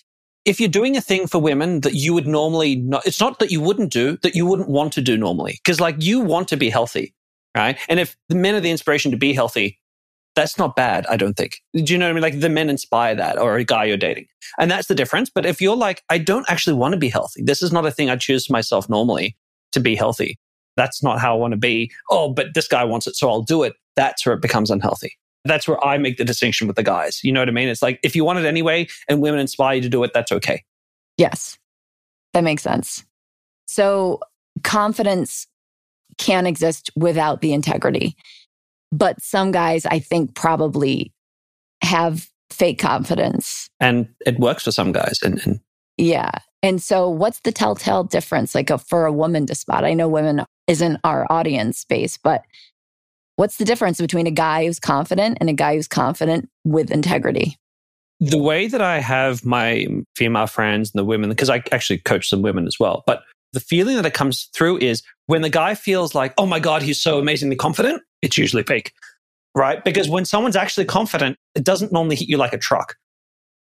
if 0.46 0.60
you're 0.60 0.70
doing 0.70 0.98
a 0.98 1.02
thing 1.02 1.28
for 1.28 1.40
women 1.40 1.82
that 1.82 1.94
you 1.94 2.14
would 2.14 2.28
normally 2.28 2.76
not, 2.76 3.06
it's 3.06 3.22
not 3.22 3.40
that 3.40 3.52
you 3.52 3.62
wouldn't 3.62 3.94
do, 3.94 4.18
that 4.18 4.36
you 4.36 4.46
wouldn't 4.46 4.68
want 4.68 4.92
to 4.94 5.02
do 5.02 5.16
normally. 5.16 5.60
Cause 5.64 5.80
like 5.80 5.96
you 6.00 6.20
want 6.20 6.50
to 6.50 6.58
be 6.58 6.70
healthy, 6.70 7.14
right? 7.56 7.78
And 7.88 8.00
if 8.00 8.18
the 8.28 8.36
men 8.36 8.56
are 8.56 8.60
the 8.60 8.72
inspiration 8.72 9.12
to 9.12 9.18
be 9.18 9.32
healthy, 9.32 9.80
that's 10.36 10.58
not 10.58 10.76
bad, 10.76 11.06
I 11.06 11.16
don't 11.16 11.38
think. 11.38 11.62
Do 11.74 11.94
you 11.94 11.98
know 11.98 12.08
what 12.08 12.10
I 12.10 12.14
mean? 12.14 12.24
Like 12.24 12.40
the 12.40 12.50
men 12.50 12.70
inspire 12.70 13.16
that 13.16 13.38
or 13.38 13.56
a 13.56 13.64
guy 13.64 13.86
you're 13.86 13.98
dating. 13.98 14.26
And 14.58 14.70
that's 14.70 14.88
the 14.88 14.96
difference. 14.96 15.30
But 15.30 15.46
if 15.46 15.62
you're 15.62 15.76
like, 15.78 16.04
I 16.10 16.18
don't 16.18 16.50
actually 16.50 16.76
want 16.76 16.94
to 16.94 17.00
be 17.00 17.10
healthy, 17.10 17.44
this 17.44 17.62
is 17.62 17.72
not 17.72 17.86
a 17.86 17.92
thing 17.92 18.10
I 18.10 18.18
choose 18.18 18.50
myself 18.50 18.90
normally 18.90 19.38
to 19.74 19.80
be 19.80 19.96
healthy. 19.96 20.38
That's 20.76 21.04
not 21.04 21.20
how 21.20 21.36
I 21.36 21.38
want 21.38 21.52
to 21.52 21.58
be. 21.58 21.92
Oh, 22.10 22.30
but 22.30 22.48
this 22.56 22.68
guy 22.68 22.84
wants 22.84 23.06
it, 23.06 23.16
so 23.16 23.30
I'll 23.30 23.42
do 23.42 23.64
it. 23.64 23.74
That's 23.96 24.26
where 24.26 24.34
it 24.36 24.42
becomes 24.42 24.72
unhealthy. 24.72 25.14
That's 25.46 25.68
where 25.68 25.84
I 25.86 25.98
make 25.98 26.18
the 26.18 26.26
distinction 26.26 26.68
with 26.68 26.78
the 26.78 26.84
guys. 26.84 27.20
You 27.24 27.32
know 27.32 27.42
what 27.42 27.50
I 27.50 27.52
mean? 27.52 27.68
It's 27.68 27.82
like 27.82 28.00
if 28.02 28.16
you 28.16 28.24
want 28.24 28.40
it 28.40 28.46
anyway 28.46 28.88
and 29.10 29.22
women 29.22 29.40
inspire 29.40 29.76
you 29.76 29.82
to 29.82 29.90
do 29.90 30.04
it, 30.04 30.12
that's 30.14 30.32
okay. 30.32 30.64
Yes, 31.18 31.58
that 32.34 32.44
makes 32.44 32.64
sense. 32.64 33.04
So 33.68 34.20
confidence 34.64 35.48
can 36.18 36.48
exist 36.48 36.92
without 36.96 37.42
the 37.42 37.54
integrity. 37.54 38.16
But 38.92 39.22
some 39.22 39.52
guys, 39.52 39.86
I 39.86 40.00
think, 40.00 40.36
probably 40.36 41.12
have 41.82 42.30
fake 42.52 42.80
confidence. 42.80 43.70
And 43.80 44.08
it 44.26 44.40
works 44.40 44.64
for 44.64 44.72
some 44.72 44.92
guys. 44.92 45.20
And, 45.24 45.42
and 45.46 45.60
yeah. 45.98 46.32
And 46.64 46.82
so, 46.82 47.10
what's 47.10 47.42
the 47.42 47.52
telltale 47.52 48.06
difference, 48.06 48.56
like 48.56 48.70
a, 48.70 48.78
for 48.78 49.06
a 49.06 49.12
woman 49.12 49.46
to 49.48 49.56
spot? 49.56 49.84
I 49.84 49.94
know 49.94 50.08
women 50.08 50.46
isn't 50.66 51.00
our 51.04 51.28
audience 51.30 51.78
space, 51.78 52.18
but 52.18 52.44
what's 53.36 53.58
the 53.58 53.66
difference 53.66 54.00
between 54.00 54.28
a 54.28 54.32
guy 54.32 54.66
who's 54.66 54.80
confident 54.80 55.38
and 55.42 55.50
a 55.50 55.54
guy 55.54 55.76
who's 55.76 55.90
confident 55.90 56.50
with 56.64 56.90
integrity? 56.90 57.58
The 58.22 58.38
way 58.38 58.68
that 58.68 58.82
I 58.82 59.00
have 59.00 59.46
my 59.46 59.88
female 60.16 60.48
friends 60.48 60.92
and 60.94 61.00
the 61.00 61.04
women, 61.04 61.30
because 61.30 61.50
I 61.50 61.62
actually 61.74 61.98
coach 61.98 62.30
some 62.30 62.42
women 62.42 62.66
as 62.66 62.80
well, 62.80 63.04
but 63.06 63.24
the 63.52 63.60
feeling 63.60 63.98
that 63.98 64.06
it 64.06 64.14
comes 64.14 64.46
through 64.54 64.78
is 64.78 65.04
when 65.26 65.42
the 65.42 65.50
guy 65.50 65.76
feels 65.76 66.16
like, 66.16 66.34
oh 66.38 66.46
my 66.46 66.60
God, 66.60 66.82
he's 66.82 67.02
so 67.02 67.20
amazingly 67.20 67.58
confident, 67.58 68.02
it's 68.22 68.38
usually 68.38 68.64
fake, 68.64 68.94
right? 69.54 69.84
Because 69.84 70.08
when 70.08 70.24
someone's 70.24 70.56
actually 70.56 70.86
confident, 70.86 71.38
it 71.56 71.66
doesn't 71.66 71.92
normally 71.92 72.16
hit 72.16 72.30
you 72.30 72.38
like 72.38 72.54
a 72.54 72.58
truck. 72.58 72.96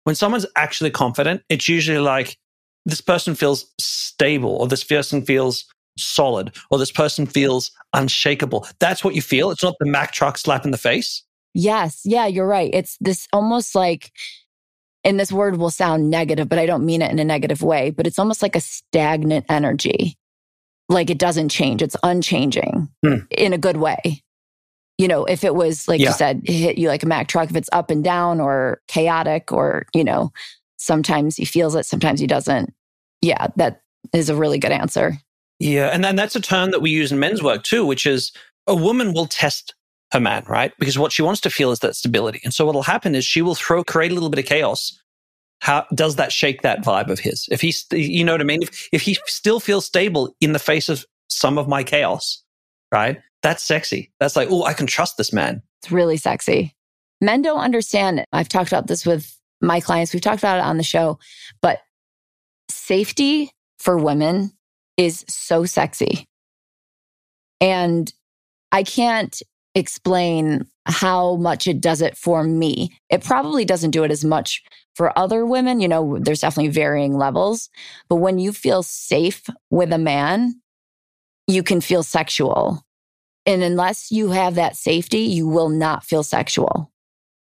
When 0.04 0.16
someone's 0.16 0.46
actually 0.56 0.92
confident, 0.92 1.42
it's 1.50 1.68
usually 1.68 2.00
like 2.00 2.38
this 2.86 3.02
person 3.02 3.36
feels 3.36 3.66
stable 3.80 4.56
or 4.56 4.68
this 4.68 4.84
person 4.84 5.22
feels 5.24 5.66
solid 5.98 6.56
or 6.70 6.78
this 6.78 6.92
person 6.92 7.26
feels 7.26 7.72
unshakable. 7.94 8.66
That's 8.80 9.04
what 9.04 9.16
you 9.16 9.22
feel. 9.22 9.52
It's 9.52 9.64
not 9.64 9.76
the 9.80 9.86
Mack 9.86 10.12
truck 10.12 10.38
slap 10.38 10.66
in 10.66 10.72
the 10.72 10.78
face. 10.78 11.24
Yes. 11.54 12.02
Yeah, 12.06 12.28
you're 12.28 12.48
right. 12.48 12.72
It's 12.74 12.98
this 13.02 13.28
almost 13.34 13.76
like, 13.76 14.12
and 15.04 15.20
this 15.20 15.32
word 15.32 15.58
will 15.58 15.72
sound 15.72 16.10
negative, 16.10 16.48
but 16.48 16.60
I 16.60 16.66
don't 16.66 16.86
mean 16.86 17.02
it 17.02 17.12
in 17.12 17.20
a 17.20 17.26
negative 17.26 17.62
way, 17.62 17.90
but 17.90 18.08
it's 18.08 18.20
almost 18.20 18.42
like 18.42 18.56
a 18.56 18.62
stagnant 18.62 19.46
energy. 19.50 20.18
Like 20.90 21.10
it 21.10 21.18
doesn't 21.18 21.50
change. 21.50 21.82
It's 21.82 21.96
unchanging 22.04 22.90
hmm. 23.06 23.18
in 23.32 23.54
a 23.54 23.58
good 23.58 23.78
way. 23.78 24.24
You 24.98 25.08
know, 25.08 25.26
if 25.26 25.44
it 25.44 25.56
was 25.56 25.88
like 25.88 26.00
yeah. 26.00 26.10
you 26.10 26.14
said, 26.14 26.42
hit 26.46 26.78
you 26.78 26.88
like 26.88 27.04
a 27.04 27.08
Mack 27.08 27.28
truck, 27.28 27.50
if 27.50 27.56
it's 27.56 27.70
up 27.72 27.90
and 27.90 28.04
down 28.04 28.40
or 28.40 28.82
chaotic 28.88 29.52
or, 29.52 29.86
you 29.96 30.04
know, 30.04 30.32
sometimes 30.82 31.36
he 31.36 31.46
feels 31.46 31.76
it, 31.76 31.86
sometimes 31.86 32.20
he 32.20 32.28
doesn't. 32.28 32.74
Yeah, 33.22 33.48
that 33.56 33.82
is 34.14 34.30
a 34.30 34.36
really 34.36 34.58
good 34.58 34.72
answer. 34.72 35.18
Yeah. 35.60 35.88
And 35.88 36.04
then 36.04 36.16
that's 36.16 36.36
a 36.36 36.42
term 36.42 36.72
that 36.72 36.82
we 36.82 36.90
use 36.90 37.12
in 37.12 37.20
men's 37.20 37.44
work 37.44 37.64
too, 37.64 37.86
which 37.86 38.08
is 38.08 38.32
a 38.66 38.76
woman 38.76 39.14
will 39.14 39.28
test 39.28 39.76
her 40.12 40.20
man, 40.20 40.44
right? 40.48 40.74
Because 40.80 40.98
what 40.98 41.12
she 41.12 41.22
wants 41.22 41.40
to 41.42 41.50
feel 41.50 41.72
is 41.72 41.80
that 41.80 41.96
stability. 41.96 42.42
And 42.44 42.54
so 42.54 42.66
what'll 42.66 42.82
happen 42.82 43.14
is 43.14 43.24
she 43.24 43.42
will 43.42 43.56
throw, 43.56 43.84
create 43.84 44.12
a 44.12 44.14
little 44.16 44.30
bit 44.30 44.40
of 44.40 44.46
chaos. 44.46 45.00
How 45.60 45.86
does 45.94 46.16
that 46.16 46.32
shake 46.32 46.64
that 46.64 46.84
vibe 46.84 47.10
of 47.10 47.20
his? 47.20 47.48
If 47.52 47.62
he's, 47.62 47.86
you 47.92 48.24
know 48.24 48.32
what 48.32 48.42
I 48.42 48.46
mean? 48.46 48.64
If, 48.64 48.90
if 48.92 49.02
he 49.04 49.18
still 49.28 49.60
feels 49.60 49.86
stable 49.86 50.36
in 50.42 50.54
the 50.54 50.60
face 50.60 50.90
of 50.90 51.06
some 51.30 51.60
of 51.60 51.68
my 51.68 51.84
chaos, 51.84 52.44
right? 52.92 53.22
That's 53.44 53.64
sexy. 53.64 54.12
That's 54.20 54.36
like, 54.36 54.48
oh, 54.50 54.64
I 54.64 54.74
can 54.74 54.88
trust 54.88 55.18
this 55.18 55.32
man. 55.32 55.62
It's 55.84 55.92
really 55.92 56.18
sexy. 56.18 56.76
Men 57.22 57.44
don't 57.44 57.60
understand. 57.60 58.26
I've 58.34 58.50
talked 58.50 58.72
about 58.72 58.88
this 58.88 59.06
with 59.06 59.38
my 59.62 59.80
clients. 59.80 60.14
We've 60.14 60.22
talked 60.22 60.40
about 60.40 60.58
it 60.58 60.64
on 60.64 60.78
the 60.78 60.84
show, 60.84 61.20
but 61.62 61.80
safety 62.70 63.52
for 63.80 63.98
women 63.98 64.52
is 64.98 65.26
so 65.28 65.66
sexy. 65.66 66.26
And 67.60 68.12
I 68.72 68.84
can't 68.84 69.42
explain 69.76 70.66
how 70.86 71.36
much 71.36 71.68
it 71.68 71.80
does 71.80 72.02
it 72.02 72.18
for 72.18 72.44
me. 72.44 72.98
It 73.10 73.24
probably 73.24 73.66
doesn't 73.66 73.92
do 73.92 74.04
it 74.04 74.12
as 74.12 74.26
much 74.26 74.64
for 74.96 75.18
other 75.18 75.46
women. 75.46 75.80
You 75.80 75.88
know, 75.88 76.18
there's 76.20 76.42
definitely 76.42 76.72
varying 76.72 77.18
levels. 77.18 77.70
But 78.10 78.18
when 78.18 78.40
you 78.40 78.52
feel 78.52 78.84
safe 78.84 79.44
with 79.70 79.94
a 79.94 79.98
man, 79.98 80.62
you 81.48 81.64
can 81.64 81.82
feel 81.82 82.04
sexual. 82.04 82.84
And 83.46 83.64
unless 83.64 84.12
you 84.12 84.30
have 84.32 84.56
that 84.56 84.76
safety, 84.76 85.20
you 85.20 85.48
will 85.48 85.70
not 85.70 86.04
feel 86.04 86.24
sexual. 86.24 86.91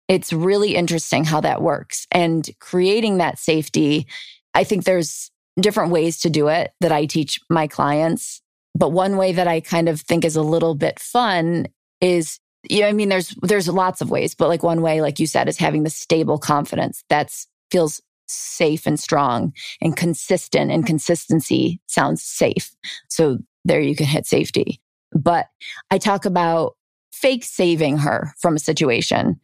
It's 0.07 0.31
really 0.31 0.75
interesting 0.75 1.25
how 1.25 1.41
that 1.41 1.61
works. 1.61 2.07
And 2.11 2.49
creating 2.59 3.17
that 3.17 3.39
safety, 3.39 4.07
I 4.53 4.63
think 4.63 4.83
there's 4.83 5.31
different 5.59 5.91
ways 5.91 6.19
to 6.21 6.29
do 6.29 6.47
it 6.47 6.71
that 6.81 6.91
I 6.91 7.05
teach 7.05 7.39
my 7.49 7.67
clients. 7.67 8.41
But 8.75 8.91
one 8.91 9.17
way 9.17 9.31
that 9.33 9.47
I 9.47 9.59
kind 9.59 9.89
of 9.89 10.01
think 10.01 10.23
is 10.23 10.35
a 10.35 10.41
little 10.41 10.75
bit 10.75 10.99
fun 10.99 11.67
is, 11.99 12.39
you 12.69 12.81
know, 12.81 12.87
I 12.87 12.93
mean, 12.93 13.09
there's, 13.09 13.35
there's 13.41 13.67
lots 13.67 14.01
of 14.01 14.11
ways, 14.11 14.35
but 14.35 14.49
like 14.49 14.63
one 14.63 14.81
way, 14.81 15.01
like 15.01 15.19
you 15.19 15.27
said, 15.27 15.47
is 15.47 15.57
having 15.57 15.83
the 15.83 15.89
stable 15.89 16.37
confidence 16.37 17.03
that 17.09 17.33
feels 17.71 18.01
safe 18.27 18.85
and 18.85 18.99
strong 18.99 19.53
and 19.81 19.95
consistent 19.95 20.71
and 20.71 20.85
consistency 20.85 21.81
sounds 21.87 22.21
safe. 22.21 22.71
So 23.09 23.39
there 23.65 23.81
you 23.81 23.95
can 23.95 24.05
hit 24.05 24.25
safety. 24.25 24.81
But 25.11 25.47
I 25.89 25.97
talk 25.97 26.25
about 26.25 26.75
fake 27.11 27.43
saving 27.43 27.97
her 27.97 28.33
from 28.39 28.55
a 28.55 28.59
situation. 28.59 29.39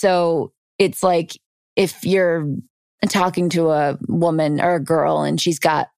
So 0.00 0.52
it's 0.78 1.02
like 1.02 1.38
if 1.76 2.04
you're 2.04 2.46
talking 3.08 3.50
to 3.50 3.70
a 3.70 3.98
woman 4.08 4.58
or 4.58 4.76
a 4.76 4.80
girl 4.80 5.22
and 5.22 5.38
she's 5.38 5.58
got 5.58 5.88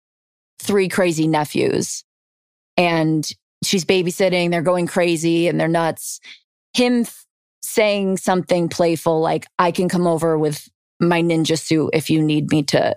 three 0.59 0.89
crazy 0.89 1.29
nephews 1.29 2.03
and 2.77 3.31
she's 3.63 3.85
babysitting, 3.85 4.51
they're 4.51 4.61
going 4.61 4.89
crazy 4.89 5.47
and 5.47 5.61
they're 5.61 5.69
nuts. 5.69 6.19
Him 6.75 7.07
saying 7.63 8.17
something 8.17 8.69
playful 8.69 9.21
like, 9.21 9.47
I 9.61 9.71
can 9.71 9.89
come 9.89 10.09
over 10.09 10.37
with 10.37 10.69
my 10.99 11.23
ninja 11.23 11.57
suit 11.57 11.91
if 11.93 12.11
you 12.11 12.21
need 12.21 12.51
me 12.51 12.65
to 12.65 12.97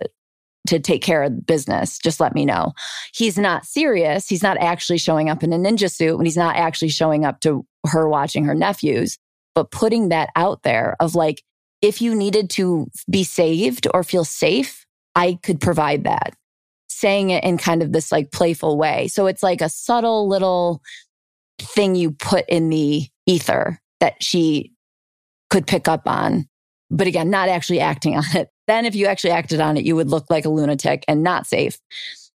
to 0.68 0.80
take 0.80 1.04
care 1.04 1.22
of 1.22 1.46
business. 1.46 2.00
Just 2.00 2.20
let 2.20 2.34
me 2.34 2.44
know. 2.44 2.74
He's 3.14 3.38
not 3.38 3.68
serious. 3.68 4.28
He's 4.28 4.42
not 4.42 4.58
actually 4.58 4.98
showing 4.98 5.30
up 5.30 5.44
in 5.44 5.54
a 5.54 5.58
ninja 5.60 5.92
suit 5.92 6.18
and 6.18 6.26
he's 6.26 6.36
not 6.36 6.56
actually 6.56 6.90
showing 6.90 7.24
up 7.24 7.42
to 7.42 7.64
her 7.86 8.10
watching 8.10 8.46
her 8.46 8.56
nephews, 8.56 9.20
but 9.56 9.72
putting 9.72 10.10
that 10.10 10.30
out 10.36 10.62
there 10.64 10.96
of 11.00 11.16
like, 11.16 11.42
if 11.82 12.02
you 12.02 12.14
needed 12.14 12.50
to 12.52 12.90
be 13.10 13.24
saved 13.24 13.88
or 13.94 14.04
feel 14.04 14.26
safe, 14.26 14.86
I 15.16 15.40
could 15.42 15.60
provide 15.60 16.04
that. 16.04 16.36
Saying 16.90 17.32
it 17.32 17.44
in 17.44 17.58
kind 17.58 17.82
of 17.82 17.92
this 17.92 18.12
like 18.12 18.32
playful 18.32 18.78
way. 18.78 19.08
So 19.08 19.28
it's 19.28 19.44
like 19.44 19.62
a 19.62 19.70
subtle 19.70 20.28
little 20.28 20.82
thing 21.60 21.96
you 21.96 22.12
put 22.12 22.46
in 22.48 22.70
the 22.70 23.08
ether 23.26 23.80
that 24.00 24.22
she 24.22 24.74
could 25.50 25.68
pick 25.68 25.88
up 25.88 26.08
on. 26.08 26.48
But 26.90 27.08
again, 27.08 27.30
not 27.30 27.50
actually 27.50 27.80
acting 27.80 28.16
on 28.18 28.24
it. 28.34 28.50
Then 28.68 28.86
if 28.86 28.96
you 28.96 29.06
actually 29.06 29.32
acted 29.32 29.60
on 29.60 29.78
it, 29.78 29.86
you 29.86 29.96
would 29.96 30.10
look 30.10 30.26
like 30.30 30.46
a 30.46 30.50
lunatic 30.50 31.04
and 31.08 31.24
not 31.24 31.48
safe. 31.48 31.78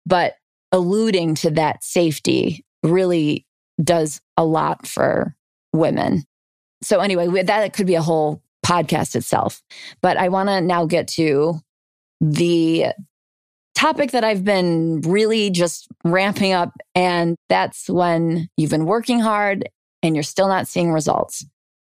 But 0.05 0.35
alluding 0.71 1.35
to 1.35 1.51
that 1.51 1.83
safety 1.83 2.65
really 2.83 3.45
does 3.83 4.21
a 4.37 4.45
lot 4.45 4.87
for 4.87 5.35
women. 5.73 6.23
So 6.81 6.99
anyway, 6.99 7.43
that 7.43 7.73
could 7.73 7.87
be 7.87 7.95
a 7.95 8.01
whole 8.01 8.41
podcast 8.65 9.15
itself. 9.15 9.61
But 10.01 10.17
I 10.17 10.29
want 10.29 10.49
to 10.49 10.61
now 10.61 10.85
get 10.85 11.07
to 11.09 11.59
the 12.19 12.87
topic 13.75 14.11
that 14.11 14.23
I've 14.23 14.43
been 14.43 15.01
really 15.01 15.49
just 15.49 15.87
ramping 16.03 16.53
up. 16.53 16.71
And 16.93 17.35
that's 17.49 17.89
when 17.89 18.47
you've 18.57 18.69
been 18.69 18.85
working 18.85 19.19
hard 19.19 19.67
and 20.03 20.15
you're 20.15 20.23
still 20.23 20.47
not 20.47 20.67
seeing 20.67 20.91
results. 20.91 21.45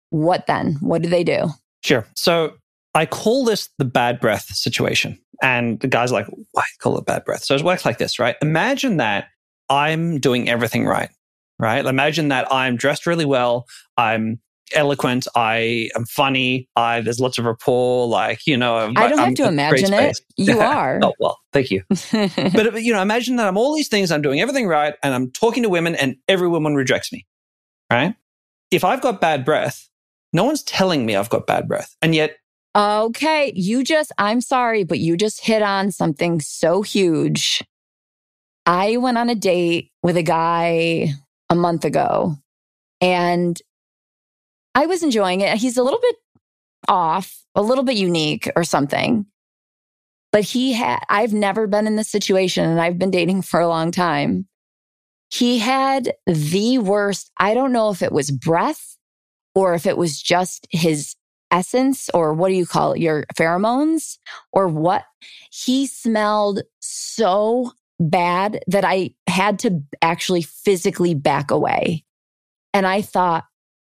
What 0.10 0.48
then? 0.48 0.78
What 0.82 1.02
do 1.02 1.10
they 1.10 1.24
do? 1.24 1.50
Sure. 1.84 2.06
So 2.16 2.54
I 2.94 3.06
call 3.06 3.46
this 3.46 3.70
the 3.78 3.86
bad 3.86 4.20
breath 4.20 4.46
situation. 4.46 5.20
And 5.42 5.80
the 5.80 5.88
guy's 5.88 6.12
like, 6.12 6.28
why 6.54 6.64
call 6.80 6.98
it 6.98 7.06
bad 7.06 7.26
breath? 7.26 7.44
So 7.44 7.56
it 7.56 7.62
works 7.62 7.86
like 7.86 7.98
this, 7.98 8.20
right? 8.20 8.36
Imagine 8.42 8.98
that 8.98 9.28
I'm 9.70 10.20
doing 10.20 10.50
everything 10.50 10.86
right, 10.86 11.10
right? 11.60 11.86
Imagine 11.86 12.30
that 12.30 12.52
I'm 12.52 12.78
dressed 12.78 13.06
really 13.06 13.26
well. 13.26 13.68
I'm 13.98 14.40
eloquent. 14.74 15.28
I 15.36 15.89
am 15.95 16.05
funny. 16.05 16.68
I 16.76 17.01
there's 17.01 17.20
lots 17.20 17.38
of 17.38 17.45
rapport. 17.45 18.07
Like 18.07 18.45
you 18.45 18.57
know, 18.57 18.78
I 18.95 19.07
don't 19.07 19.20
I'm 19.20 19.26
have 19.28 19.34
to 19.36 19.47
imagine 19.47 19.93
it. 19.93 20.20
You 20.38 20.59
are. 20.61 20.99
oh 21.03 21.13
well, 21.20 21.39
thank 21.53 21.72
you. 21.72 21.84
but 21.89 22.74
uh, 22.74 22.78
you 22.78 22.93
know, 22.93 23.01
imagine 23.01 23.36
that 23.38 23.47
I'm 23.47 23.57
all 23.57 23.76
these 23.76 23.88
things. 23.88 24.11
I'm 24.11 24.22
doing 24.22 24.41
everything 24.41 24.68
right, 24.68 24.95
and 25.03 25.13
I'm 25.13 25.32
talking 25.32 25.63
to 25.63 25.70
women, 25.70 25.95
and 25.95 26.16
every 26.28 26.47
woman 26.47 26.76
rejects 26.76 27.11
me. 27.11 27.26
Right? 27.91 28.16
If 28.72 28.84
I've 28.84 29.01
got 29.01 29.22
bad 29.22 29.45
breath, 29.45 29.89
no 30.34 30.43
one's 30.43 30.63
telling 30.63 31.05
me 31.05 31.16
I've 31.16 31.30
got 31.30 31.47
bad 31.47 31.68
breath, 31.68 31.95
and 32.01 32.16
yet. 32.16 32.38
Okay, 32.78 33.53
you 33.55 33.86
just, 33.86 34.11
I'm 34.18 34.41
sorry, 34.41 34.84
but 34.84 34.99
you 34.99 35.16
just 35.16 35.45
hit 35.45 35.61
on 35.61 35.91
something 35.91 36.41
so 36.41 36.82
huge. 36.82 37.63
I 38.66 38.97
went 38.97 39.18
on 39.18 39.30
a 39.30 39.36
date 39.36 39.91
with 40.03 40.18
a 40.18 40.24
guy 40.24 41.13
a 41.49 41.55
month 41.55 41.86
ago 41.86 42.36
and 43.01 43.61
I 44.76 44.86
was 44.86 45.01
enjoying 45.01 45.41
it. 45.41 45.57
He's 45.57 45.78
a 45.78 45.84
little 45.84 46.01
bit 46.01 46.15
off, 46.88 47.43
a 47.55 47.61
little 47.61 47.84
bit 47.84 47.97
unique 47.97 48.49
or 48.55 48.63
something. 48.63 49.26
But 50.32 50.43
he 50.43 50.73
had, 50.73 50.99
I've 51.09 51.34
never 51.34 51.65
been 51.65 51.88
in 51.88 51.95
this 51.95 52.09
situation 52.09 52.65
and 52.65 52.82
I've 52.82 52.99
been 52.99 53.09
dating 53.09 53.43
for 53.43 53.61
a 53.61 53.69
long 53.69 53.91
time. 53.91 54.47
He 55.34 55.59
had 55.59 56.13
the 56.28 56.78
worst, 56.80 57.32
I 57.38 57.53
don't 57.53 57.71
know 57.71 57.89
if 57.89 58.01
it 58.01 58.11
was 58.11 58.32
breath 58.32 58.97
or 59.55 59.73
if 59.73 59.86
it 59.86 59.97
was 59.97 60.21
just 60.21 60.67
his 60.71 61.15
essence 61.51 62.09
or 62.13 62.34
what 62.34 62.49
do 62.49 62.55
you 62.55 62.65
call 62.65 62.91
it? 62.91 62.99
Your 62.99 63.26
pheromones 63.36 64.17
or 64.51 64.67
what? 64.67 65.05
He 65.51 65.88
smelled 65.88 66.61
so 66.82 67.71
bad 67.97 68.59
that 68.67 68.84
I 68.84 69.11
had 69.28 69.59
to 69.59 69.82
actually 70.01 70.41
physically 70.41 71.13
back 71.13 71.49
away. 71.49 72.03
And 72.73 72.86
I 72.86 73.01
thought, 73.01 73.45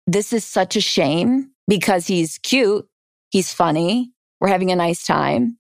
this 0.09 0.33
is 0.33 0.45
such 0.45 0.75
a 0.75 0.81
shame 0.81 1.51
because 1.69 2.07
he's 2.07 2.39
cute, 2.39 2.89
he's 3.31 3.53
funny, 3.53 4.11
we're 4.41 4.49
having 4.49 4.73
a 4.73 4.77
nice 4.77 5.05
time, 5.05 5.59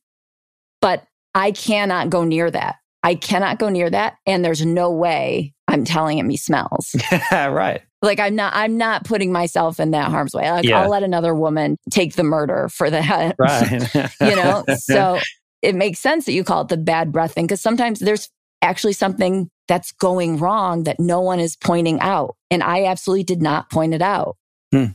but 0.80 1.04
I 1.34 1.52
cannot 1.52 2.08
go 2.08 2.24
near 2.24 2.50
that. 2.50 2.76
I 3.02 3.14
cannot 3.14 3.58
go 3.58 3.68
near 3.68 3.90
that. 3.90 4.16
And 4.26 4.44
there's 4.44 4.64
no 4.64 4.90
way 4.90 5.54
I'm 5.68 5.84
telling 5.84 6.18
him 6.18 6.30
he 6.30 6.36
smells. 6.36 6.96
right. 7.32 7.82
Like 8.00 8.20
I'm 8.20 8.34
not, 8.34 8.54
I'm 8.56 8.78
not 8.78 9.04
putting 9.04 9.32
myself 9.32 9.78
in 9.78 9.90
that 9.90 10.10
harm's 10.10 10.34
way. 10.34 10.50
Like 10.50 10.64
yeah. 10.64 10.80
I'll 10.80 10.90
let 10.90 11.02
another 11.02 11.34
woman 11.34 11.76
take 11.90 12.14
the 12.14 12.24
murder 12.24 12.68
for 12.70 12.90
that. 12.90 13.36
Right. 13.38 13.94
you 14.20 14.34
know, 14.34 14.64
so 14.78 15.20
it 15.60 15.74
makes 15.74 15.98
sense 15.98 16.24
that 16.24 16.32
you 16.32 16.42
call 16.42 16.62
it 16.62 16.68
the 16.68 16.76
bad 16.76 17.12
breath 17.12 17.34
thing 17.34 17.46
because 17.46 17.60
sometimes 17.60 17.98
there's 18.00 18.30
actually 18.62 18.94
something 18.94 19.50
that's 19.68 19.92
going 19.92 20.38
wrong 20.38 20.84
that 20.84 20.98
no 20.98 21.20
one 21.20 21.38
is 21.38 21.56
pointing 21.56 22.00
out. 22.00 22.34
And 22.50 22.62
I 22.62 22.86
absolutely 22.86 23.24
did 23.24 23.42
not 23.42 23.70
point 23.70 23.94
it 23.94 24.02
out. 24.02 24.36
Hmm. 24.72 24.86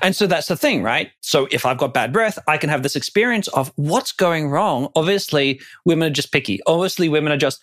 And 0.00 0.16
so 0.16 0.26
that's 0.26 0.48
the 0.48 0.56
thing, 0.56 0.82
right? 0.82 1.10
So 1.20 1.46
if 1.50 1.66
I've 1.66 1.78
got 1.78 1.92
bad 1.92 2.12
breath, 2.12 2.38
I 2.48 2.56
can 2.56 2.70
have 2.70 2.82
this 2.82 2.96
experience 2.96 3.48
of 3.48 3.72
what's 3.76 4.12
going 4.12 4.48
wrong. 4.48 4.88
Obviously, 4.96 5.60
women 5.84 6.10
are 6.10 6.14
just 6.14 6.32
picky. 6.32 6.60
Obviously, 6.66 7.08
women 7.08 7.32
are 7.32 7.36
just 7.36 7.60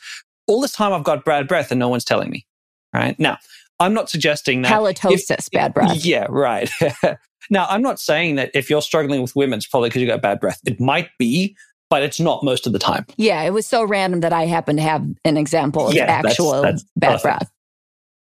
all 0.47 0.61
this 0.61 0.73
time 0.73 0.93
I've 0.93 1.03
got 1.03 1.25
bad 1.25 1.47
breath 1.47 1.71
and 1.71 1.79
no 1.79 1.89
one's 1.89 2.05
telling 2.05 2.29
me. 2.29 2.45
Right. 2.93 3.17
Now, 3.19 3.37
I'm 3.79 3.93
not 3.93 4.09
suggesting 4.09 4.61
that 4.61 4.71
halitosis, 4.71 5.31
if, 5.31 5.51
bad 5.51 5.73
breath. 5.73 6.05
Yeah, 6.05 6.27
right. 6.29 6.69
now, 7.49 7.65
I'm 7.67 7.81
not 7.81 7.99
saying 7.99 8.35
that 8.35 8.51
if 8.53 8.69
you're 8.69 8.81
struggling 8.81 9.21
with 9.21 9.35
women, 9.35 9.57
it's 9.57 9.67
probably 9.67 9.89
because 9.89 10.01
you 10.01 10.07
got 10.07 10.21
bad 10.21 10.39
breath. 10.39 10.59
It 10.65 10.79
might 10.79 11.09
be, 11.17 11.55
but 11.89 12.03
it's 12.03 12.19
not 12.19 12.43
most 12.43 12.67
of 12.67 12.73
the 12.73 12.79
time. 12.79 13.05
Yeah, 13.17 13.41
it 13.41 13.51
was 13.51 13.65
so 13.65 13.83
random 13.83 14.19
that 14.19 14.33
I 14.33 14.45
happen 14.45 14.75
to 14.75 14.81
have 14.81 15.05
an 15.25 15.37
example 15.37 15.87
of 15.87 15.93
yeah, 15.93 16.05
actual 16.05 16.61
that's, 16.61 16.83
that's 16.83 16.91
bad 16.95 17.07
perfect. 17.07 17.23
breath. 17.23 17.51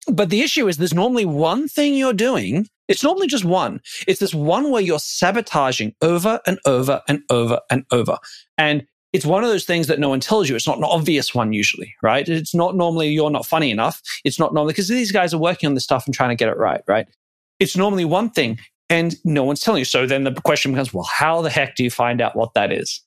But 0.07 0.29
the 0.29 0.41
issue 0.41 0.67
is 0.67 0.77
there's 0.77 0.93
normally 0.93 1.25
one 1.25 1.67
thing 1.67 1.95
you're 1.95 2.13
doing. 2.13 2.67
It's 2.88 3.03
normally 3.03 3.27
just 3.27 3.45
one. 3.45 3.81
It's 4.07 4.19
this 4.19 4.33
one 4.33 4.71
where 4.71 4.81
you're 4.81 4.99
sabotaging 4.99 5.95
over 6.01 6.39
and 6.45 6.59
over 6.65 7.01
and 7.07 7.23
over 7.29 7.59
and 7.69 7.86
over. 7.91 8.17
And 8.57 8.86
it's 9.13 9.25
one 9.25 9.43
of 9.43 9.49
those 9.49 9.63
things 9.63 9.88
that 9.88 9.99
no 9.99 10.09
one 10.09 10.19
tells 10.19 10.49
you. 10.49 10.55
It's 10.55 10.67
not 10.67 10.77
an 10.77 10.83
obvious 10.83 11.33
one 11.33 11.53
usually, 11.53 11.95
right? 12.03 12.27
It's 12.27 12.53
not 12.53 12.75
normally 12.75 13.09
you're 13.09 13.31
not 13.31 13.45
funny 13.45 13.71
enough. 13.71 14.01
It's 14.23 14.38
not 14.39 14.53
normally 14.53 14.73
because 14.73 14.89
these 14.89 15.11
guys 15.11 15.33
are 15.33 15.38
working 15.38 15.67
on 15.67 15.73
this 15.73 15.86
stuff 15.86 16.05
and 16.05 16.13
trying 16.13 16.29
to 16.29 16.36
get 16.36 16.49
it 16.49 16.57
right, 16.57 16.81
right? 16.88 17.07
It's 17.59 17.77
normally 17.77 18.05
one 18.05 18.29
thing 18.29 18.59
and 18.89 19.15
no 19.23 19.43
one's 19.43 19.61
telling 19.61 19.79
you. 19.79 19.86
So 19.86 20.05
then 20.05 20.25
the 20.25 20.33
question 20.33 20.73
becomes, 20.73 20.93
well, 20.93 21.05
how 21.05 21.41
the 21.41 21.49
heck 21.49 21.75
do 21.75 21.83
you 21.83 21.89
find 21.89 22.21
out 22.21 22.36
what 22.36 22.53
that 22.55 22.71
is? 22.71 23.01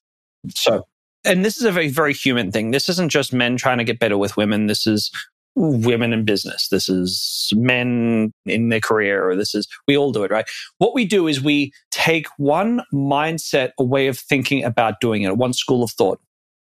So, 0.55 0.87
and 1.25 1.45
this 1.45 1.57
is 1.57 1.65
a 1.65 1.73
very, 1.73 1.89
very 1.89 2.15
human 2.15 2.53
thing. 2.53 2.71
This 2.71 2.89
isn't 2.89 3.11
just 3.11 3.33
men 3.33 3.57
trying 3.57 3.79
to 3.79 3.85
get 3.85 3.99
better 3.99 4.17
with 4.17 4.37
women. 4.37 4.67
This 4.67 4.87
is 4.87 5.11
women 5.59 6.13
in 6.13 6.25
business. 6.25 6.69
This 6.69 6.89
is 6.89 7.53
men 7.57 8.33
in 8.47 8.69
their 8.69 8.81
career, 8.81 9.29
or 9.29 9.37
this 9.37 9.55
is, 9.55 9.67
we 9.87 9.97
all 9.97 10.13
do 10.13 10.25
it, 10.25 10.31
right? 10.31 10.49
What 10.79 10.95
we 10.95 11.05
do 11.05 11.27
is 11.27 11.43
we 11.43 11.73
take 11.91 12.27
one 12.37 12.83
mindset, 12.93 13.73
a 13.79 13.85
way 13.85 14.07
of 14.07 14.19
thinking 14.19 14.65
about 14.65 15.01
doing 15.01 15.23
it, 15.23 15.37
one 15.37 15.53
school 15.53 15.83
of 15.83 15.91
thought, 15.91 16.21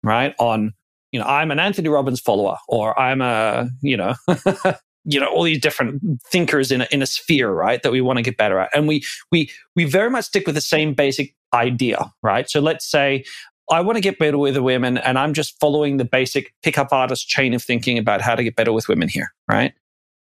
right? 0.03 0.33
On, 0.39 0.73
you 1.11 1.19
know, 1.19 1.25
I'm 1.25 1.51
an 1.51 1.59
Anthony 1.59 1.89
Robbins 1.89 2.19
follower, 2.19 2.57
or 2.67 2.99
I'm 2.99 3.21
a, 3.21 3.69
you 3.81 3.97
know, 3.97 4.15
you 5.05 5.19
know 5.19 5.27
all 5.27 5.43
these 5.43 5.59
different 5.61 6.01
thinkers 6.29 6.71
in 6.71 6.81
a, 6.81 6.87
in 6.91 7.01
a 7.01 7.05
sphere 7.05 7.51
right 7.51 7.81
that 7.83 7.91
we 7.91 8.01
want 8.01 8.17
to 8.17 8.23
get 8.23 8.37
better 8.37 8.59
at 8.59 8.69
and 8.75 8.85
we 8.85 9.01
we 9.31 9.49
we 9.75 9.85
very 9.85 10.09
much 10.09 10.25
stick 10.25 10.45
with 10.45 10.55
the 10.55 10.61
same 10.61 10.93
basic 10.93 11.33
idea 11.53 12.11
right 12.21 12.49
so 12.49 12.59
let's 12.59 12.85
say 12.85 13.23
I 13.69 13.81
want 13.81 13.97
to 13.97 14.01
get 14.01 14.17
better 14.17 14.37
with 14.37 14.55
the 14.55 14.63
women 14.63 14.97
and 14.97 15.17
I'm 15.19 15.33
just 15.33 15.59
following 15.59 15.97
the 15.97 16.05
basic 16.05 16.53
pickup 16.63 16.91
artist 16.91 17.27
chain 17.27 17.53
of 17.53 17.61
thinking 17.61 17.97
about 17.97 18.21
how 18.21 18.35
to 18.35 18.43
get 18.43 18.55
better 18.55 18.73
with 18.73 18.87
women 18.87 19.07
here, 19.07 19.33
right? 19.47 19.73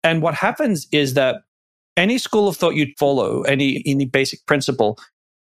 And 0.03 0.21
what 0.23 0.35
happens 0.35 0.89
is 0.91 1.15
that 1.15 1.43
any 1.97 2.19
school 2.19 2.49
of 2.49 2.57
thought 2.57 2.75
you'd 2.75 2.99
follow, 2.99 3.43
any, 3.43 3.83
any 3.87 4.05
basic 4.05 4.45
principle 4.47 4.99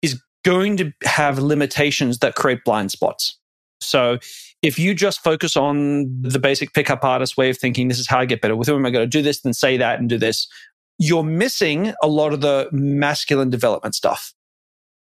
is 0.00 0.20
going 0.44 0.76
to 0.78 0.92
have 1.04 1.38
limitations 1.38 2.18
that 2.18 2.34
create 2.34 2.64
blind 2.64 2.92
spots. 2.92 3.38
So 3.80 4.18
if 4.62 4.78
you 4.78 4.94
just 4.94 5.22
focus 5.22 5.56
on 5.56 6.22
the 6.22 6.38
basic 6.38 6.72
pickup 6.72 7.04
artist 7.04 7.36
way 7.36 7.50
of 7.50 7.58
thinking, 7.58 7.88
this 7.88 7.98
is 7.98 8.08
how 8.08 8.20
I 8.20 8.24
get 8.24 8.40
better 8.40 8.56
with 8.56 8.68
women, 8.68 8.86
I 8.86 8.90
got 8.90 9.00
to 9.00 9.06
do 9.06 9.22
this, 9.22 9.42
then 9.42 9.52
say 9.52 9.76
that 9.76 9.98
and 9.98 10.08
do 10.08 10.16
this. 10.16 10.48
You're 10.98 11.24
missing 11.24 11.92
a 12.02 12.06
lot 12.06 12.32
of 12.32 12.40
the 12.40 12.68
masculine 12.72 13.50
development 13.50 13.94
stuff, 13.94 14.32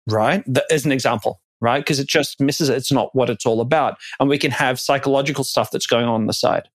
right? 0.07 0.43
As 0.69 0.85
an 0.85 0.91
example 0.91 1.39
right? 1.61 1.79
Because 1.79 1.99
it 1.99 2.07
just 2.07 2.39
misses 2.39 2.69
it. 2.69 2.77
It's 2.77 2.91
not 2.91 3.13
what 3.15 3.29
it's 3.29 3.45
all 3.45 3.61
about. 3.61 3.97
And 4.19 4.29
we 4.29 4.37
can 4.37 4.51
have 4.51 4.79
psychological 4.79 5.43
stuff 5.43 5.71
that's 5.71 5.87
going 5.87 6.05
on 6.05 6.15
on 6.21 6.27
the 6.27 6.33
side, 6.33 6.69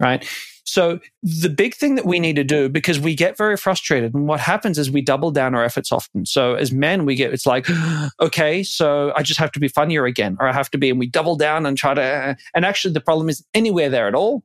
right? 0.00 0.26
So 0.66 0.98
the 1.22 1.48
big 1.48 1.74
thing 1.74 1.94
that 1.94 2.04
we 2.04 2.18
need 2.18 2.36
to 2.36 2.44
do, 2.44 2.68
because 2.68 2.98
we 2.98 3.14
get 3.14 3.36
very 3.36 3.56
frustrated, 3.56 4.14
and 4.14 4.26
what 4.26 4.40
happens 4.40 4.78
is 4.78 4.90
we 4.90 5.00
double 5.00 5.30
down 5.30 5.54
our 5.54 5.62
efforts 5.62 5.92
often. 5.92 6.26
So 6.26 6.54
as 6.54 6.72
men, 6.72 7.04
we 7.06 7.14
get 7.14 7.32
it's 7.32 7.46
like, 7.46 7.68
okay, 8.20 8.64
so 8.64 9.12
I 9.16 9.22
just 9.22 9.38
have 9.38 9.52
to 9.52 9.60
be 9.60 9.68
funnier 9.68 10.06
again, 10.06 10.36
or 10.40 10.48
I 10.48 10.52
have 10.52 10.70
to 10.72 10.78
be, 10.78 10.90
and 10.90 10.98
we 10.98 11.06
double 11.06 11.36
down 11.36 11.66
and 11.66 11.78
try 11.78 11.94
to. 11.94 12.02
Uh, 12.02 12.34
and 12.54 12.64
actually, 12.64 12.94
the 12.94 13.00
problem 13.00 13.28
is 13.28 13.44
anywhere 13.54 13.88
there 13.88 14.08
at 14.08 14.14
all. 14.14 14.42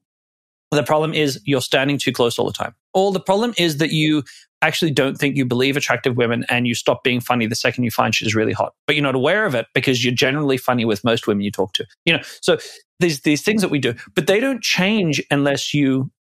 The 0.70 0.84
problem 0.84 1.14
is 1.14 1.42
you're 1.44 1.60
standing 1.60 1.98
too 1.98 2.14
close 2.14 2.40
all 2.40 2.46
the 2.46 2.54
time. 2.54 2.74
Or 2.94 3.12
the 3.12 3.20
problem 3.20 3.54
is 3.58 3.78
that 3.78 3.92
you 3.92 4.24
actually 4.62 4.92
don't 4.92 5.18
think 5.18 5.36
you 5.36 5.46
believe 5.46 5.76
attractive 5.76 6.18
women 6.18 6.46
and 6.50 6.68
you 6.68 6.76
stop 6.76 7.04
being 7.04 7.20
funny 7.20 7.48
the 7.48 7.56
second 7.56 7.84
you 7.84 7.92
find 7.92 8.14
she's 8.14 8.36
really 8.36 8.54
hot. 8.54 8.74
But 8.88 8.96
you're 8.96 9.04
not 9.04 9.16
aware 9.16 9.46
of 9.46 9.56
it 9.56 9.68
because 9.74 10.04
you're 10.04 10.14
generally 10.14 10.58
funny 10.58 10.86
with 10.86 11.04
most 11.04 11.28
women 11.28 11.42
you 11.42 11.52
talk 11.52 11.74
to. 11.74 11.86
You 12.06 12.18
know, 12.18 12.24
so 12.42 12.58
there's 13.00 13.22
these 13.22 13.42
things 13.42 13.62
that 13.62 13.72
we 13.72 13.80
do, 13.80 13.96
but 14.16 14.28
they 14.28 14.40
don't 14.40 14.62
change 14.62 15.22
unless 15.32 15.74
you 15.74 16.12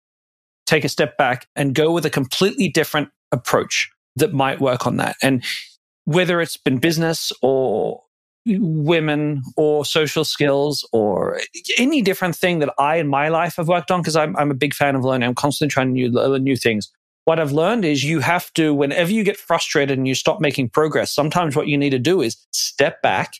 take 0.65 0.83
a 0.83 0.89
step 0.89 1.17
back 1.17 1.47
and 1.55 1.75
go 1.75 1.91
with 1.91 2.05
a 2.05 2.09
completely 2.09 2.67
different 2.67 3.09
approach 3.31 3.91
that 4.15 4.33
might 4.33 4.59
work 4.59 4.87
on 4.87 4.97
that. 4.97 5.15
And 5.21 5.43
whether 6.05 6.41
it's 6.41 6.57
been 6.57 6.77
business 6.77 7.31
or 7.41 8.01
women 8.45 9.43
or 9.55 9.85
social 9.85 10.25
skills 10.25 10.87
or 10.91 11.39
any 11.77 12.01
different 12.01 12.35
thing 12.35 12.59
that 12.59 12.73
I 12.79 12.95
in 12.95 13.07
my 13.07 13.29
life 13.29 13.57
have 13.57 13.67
worked 13.67 13.91
on 13.91 14.01
because 14.01 14.15
I'm, 14.15 14.35
I'm 14.35 14.49
a 14.49 14.55
big 14.55 14.73
fan 14.73 14.95
of 14.95 15.03
learning. 15.03 15.27
I'm 15.27 15.35
constantly 15.35 15.71
trying 15.71 15.93
to 15.93 16.09
learn 16.09 16.43
new 16.43 16.57
things 16.57 16.91
what 17.31 17.39
I've 17.39 17.53
learned 17.53 17.85
is 17.85 18.03
you 18.03 18.19
have 18.19 18.51
to, 18.55 18.73
whenever 18.73 19.09
you 19.09 19.23
get 19.23 19.37
frustrated 19.37 19.97
and 19.97 20.05
you 20.05 20.15
stop 20.15 20.41
making 20.41 20.67
progress, 20.67 21.13
sometimes 21.13 21.55
what 21.55 21.67
you 21.67 21.77
need 21.77 21.91
to 21.91 21.97
do 21.97 22.19
is 22.21 22.35
step 22.51 23.01
back, 23.01 23.35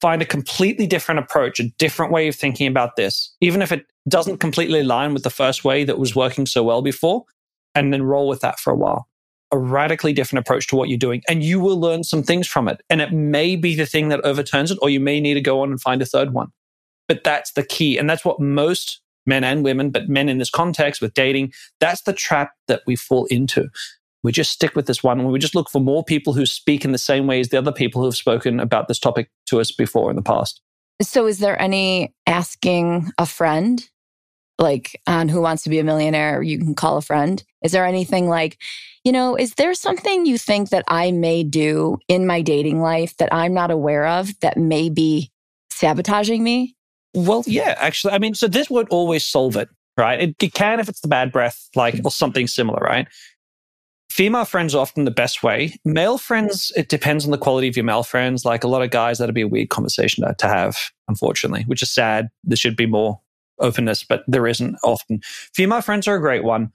find 0.00 0.22
a 0.22 0.24
completely 0.24 0.86
different 0.86 1.18
approach, 1.18 1.60
a 1.60 1.68
different 1.76 2.10
way 2.10 2.26
of 2.26 2.34
thinking 2.34 2.66
about 2.66 2.96
this, 2.96 3.36
even 3.42 3.60
if 3.60 3.70
it 3.70 3.84
doesn't 4.08 4.38
completely 4.38 4.80
align 4.80 5.12
with 5.12 5.24
the 5.24 5.28
first 5.28 5.62
way 5.62 5.84
that 5.84 5.98
was 5.98 6.16
working 6.16 6.46
so 6.46 6.62
well 6.62 6.80
before, 6.80 7.26
and 7.74 7.92
then 7.92 8.02
roll 8.02 8.28
with 8.28 8.40
that 8.40 8.58
for 8.58 8.72
a 8.72 8.76
while. 8.76 9.06
A 9.52 9.58
radically 9.58 10.14
different 10.14 10.46
approach 10.46 10.66
to 10.68 10.76
what 10.76 10.88
you're 10.88 10.96
doing, 10.96 11.20
and 11.28 11.44
you 11.44 11.60
will 11.60 11.78
learn 11.78 12.02
some 12.02 12.22
things 12.22 12.46
from 12.46 12.66
it. 12.66 12.80
And 12.88 13.02
it 13.02 13.12
may 13.12 13.56
be 13.56 13.74
the 13.74 13.84
thing 13.84 14.08
that 14.08 14.24
overturns 14.24 14.70
it, 14.70 14.78
or 14.80 14.88
you 14.88 15.00
may 15.00 15.20
need 15.20 15.34
to 15.34 15.42
go 15.42 15.60
on 15.60 15.70
and 15.70 15.78
find 15.78 16.00
a 16.00 16.06
third 16.06 16.32
one. 16.32 16.48
But 17.08 17.24
that's 17.24 17.52
the 17.52 17.62
key. 17.62 17.98
And 17.98 18.08
that's 18.08 18.24
what 18.24 18.40
most 18.40 19.02
men 19.26 19.44
and 19.44 19.64
women, 19.64 19.90
but 19.90 20.08
men 20.08 20.28
in 20.28 20.38
this 20.38 20.50
context 20.50 21.00
with 21.00 21.14
dating, 21.14 21.52
that's 21.80 22.02
the 22.02 22.12
trap 22.12 22.52
that 22.68 22.82
we 22.86 22.96
fall 22.96 23.26
into. 23.26 23.68
We 24.22 24.32
just 24.32 24.50
stick 24.50 24.74
with 24.74 24.86
this 24.86 25.02
one. 25.04 25.30
We 25.30 25.38
just 25.38 25.54
look 25.54 25.70
for 25.70 25.80
more 25.80 26.02
people 26.02 26.32
who 26.32 26.46
speak 26.46 26.84
in 26.84 26.92
the 26.92 26.98
same 26.98 27.26
way 27.26 27.40
as 27.40 27.50
the 27.50 27.58
other 27.58 27.72
people 27.72 28.00
who 28.00 28.06
have 28.06 28.16
spoken 28.16 28.58
about 28.58 28.88
this 28.88 28.98
topic 28.98 29.30
to 29.46 29.60
us 29.60 29.70
before 29.70 30.10
in 30.10 30.16
the 30.16 30.22
past. 30.22 30.60
So, 31.02 31.26
is 31.26 31.38
there 31.38 31.60
any 31.60 32.14
asking 32.26 33.10
a 33.18 33.26
friend, 33.26 33.86
like 34.58 35.00
on 35.06 35.28
Who 35.28 35.42
Wants 35.42 35.62
to 35.64 35.70
Be 35.70 35.78
a 35.78 35.84
Millionaire? 35.84 36.42
You 36.42 36.58
can 36.58 36.74
call 36.74 36.96
a 36.96 37.02
friend. 37.02 37.42
Is 37.62 37.72
there 37.72 37.84
anything 37.84 38.28
like, 38.28 38.58
you 39.04 39.12
know, 39.12 39.36
is 39.36 39.54
there 39.54 39.74
something 39.74 40.26
you 40.26 40.38
think 40.38 40.70
that 40.70 40.84
I 40.88 41.12
may 41.12 41.44
do 41.44 41.98
in 42.08 42.26
my 42.26 42.40
dating 42.40 42.80
life 42.80 43.16
that 43.18 43.32
I'm 43.32 43.54
not 43.54 43.70
aware 43.70 44.06
of 44.06 44.38
that 44.40 44.56
may 44.56 44.88
be 44.88 45.30
sabotaging 45.70 46.42
me? 46.42 46.75
Well, 47.16 47.42
yeah, 47.46 47.74
actually. 47.78 48.12
I 48.12 48.18
mean, 48.18 48.34
so 48.34 48.46
this 48.46 48.68
won't 48.68 48.90
always 48.90 49.24
solve 49.24 49.56
it, 49.56 49.70
right? 49.96 50.20
It, 50.20 50.36
it 50.42 50.52
can 50.52 50.80
if 50.80 50.88
it's 50.88 51.00
the 51.00 51.08
bad 51.08 51.32
breath, 51.32 51.68
like, 51.74 51.98
or 52.04 52.10
something 52.10 52.46
similar, 52.46 52.78
right? 52.78 53.08
Female 54.10 54.44
friends 54.44 54.74
are 54.74 54.80
often 54.82 55.06
the 55.06 55.10
best 55.10 55.42
way. 55.42 55.74
Male 55.82 56.18
friends, 56.18 56.72
it 56.76 56.90
depends 56.90 57.24
on 57.24 57.30
the 57.30 57.38
quality 57.38 57.68
of 57.68 57.76
your 57.76 57.84
male 57.84 58.02
friends. 58.02 58.44
Like 58.44 58.64
a 58.64 58.68
lot 58.68 58.82
of 58.82 58.90
guys, 58.90 59.18
that'd 59.18 59.34
be 59.34 59.40
a 59.40 59.48
weird 59.48 59.70
conversation 59.70 60.26
to, 60.26 60.34
to 60.34 60.46
have, 60.46 60.76
unfortunately, 61.08 61.64
which 61.66 61.82
is 61.82 61.90
sad. 61.90 62.28
There 62.44 62.56
should 62.56 62.76
be 62.76 62.86
more 62.86 63.18
openness, 63.60 64.04
but 64.04 64.22
there 64.28 64.46
isn't 64.46 64.76
often. 64.84 65.22
Female 65.54 65.80
friends 65.80 66.06
are 66.06 66.16
a 66.16 66.20
great 66.20 66.44
one. 66.44 66.70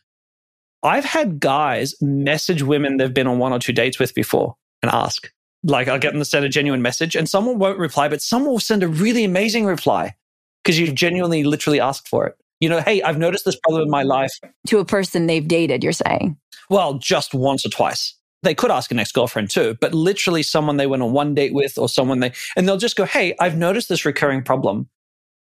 I've 0.82 1.06
had 1.06 1.40
guys 1.40 1.94
message 2.02 2.64
women 2.64 2.98
they've 2.98 3.14
been 3.14 3.28
on 3.28 3.38
one 3.38 3.54
or 3.54 3.60
two 3.60 3.74
dates 3.74 4.00
with 4.00 4.16
before 4.16 4.56
and 4.82 4.92
ask. 4.92 5.32
Like 5.64 5.88
I'll 5.88 6.00
get 6.00 6.14
them 6.14 6.22
to 6.22 6.26
send 6.26 6.46
a 6.46 6.50
genuine 6.50 6.82
message 6.82 7.16
and 7.16 7.30
someone 7.30 7.60
won't 7.60 7.78
reply, 7.78 8.08
but 8.08 8.24
someone 8.24 8.52
will 8.52 8.60
send 8.60 8.82
a 8.82 8.88
really 8.88 9.24
amazing 9.24 9.66
reply 9.66 10.16
because 10.64 10.80
you 10.80 10.92
genuinely 10.92 11.44
literally 11.44 11.80
asked 11.80 12.08
for 12.08 12.28
it. 12.28 12.36
You 12.60 12.70
know, 12.70 12.80
hey, 12.80 13.02
I've 13.02 13.18
noticed 13.18 13.46
this 13.46 13.58
problem 13.64 13.84
in 13.84 13.90
my 13.90 14.04
life. 14.04 14.32
To 14.68 14.80
a 14.80 14.86
person 14.86 15.26
they've 15.26 15.48
dated, 15.48 15.84
you're 15.84 15.94
saying? 15.94 16.38
Well, 16.70 16.96
just 16.96 17.34
once 17.34 17.66
or 17.66 17.70
twice. 17.70 18.16
They 18.44 18.56
could 18.56 18.72
ask 18.72 18.92
an 18.92 19.00
ex 19.00 19.12
girlfriend 19.12 19.50
too, 19.50 19.78
but 19.82 19.94
literally 19.94 20.44
someone 20.44 20.78
they 20.78 20.88
went 20.88 21.04
on 21.04 21.12
one 21.12 21.36
date 21.36 21.54
with 21.54 21.78
or 21.78 21.90
someone 21.90 22.20
they, 22.20 22.32
and 22.56 22.68
they'll 22.68 22.78
just 22.78 22.96
go, 22.96 23.06
Hey, 23.06 23.36
I've 23.40 23.58
noticed 23.58 23.90
this 23.90 24.06
recurring 24.06 24.44
problem. 24.44 24.90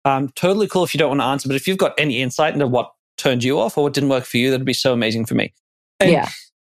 Um, 0.05 0.31
totally 0.31 0.67
cool 0.67 0.83
if 0.83 0.95
you 0.95 0.99
don't 0.99 1.11
want 1.11 1.21
to 1.21 1.27
answer, 1.27 1.49
but 1.49 1.57
if 1.57 1.69
you've 1.69 1.79
got 1.79 1.95
any 1.99 2.23
insight 2.23 2.55
into 2.55 2.67
what 2.67 2.91
turned 3.19 3.45
you 3.45 3.61
off 3.61 3.77
or 3.77 3.85
what 3.85 3.93
didn't 3.93 4.09
work 4.09 4.25
for 4.25 4.39
you, 4.39 4.51
that'd 4.51 4.65
be 4.65 4.73
so 4.73 4.93
amazing 4.93 5.27
for 5.27 5.35
me. 5.35 5.53
And 5.99 6.11
yeah. 6.11 6.29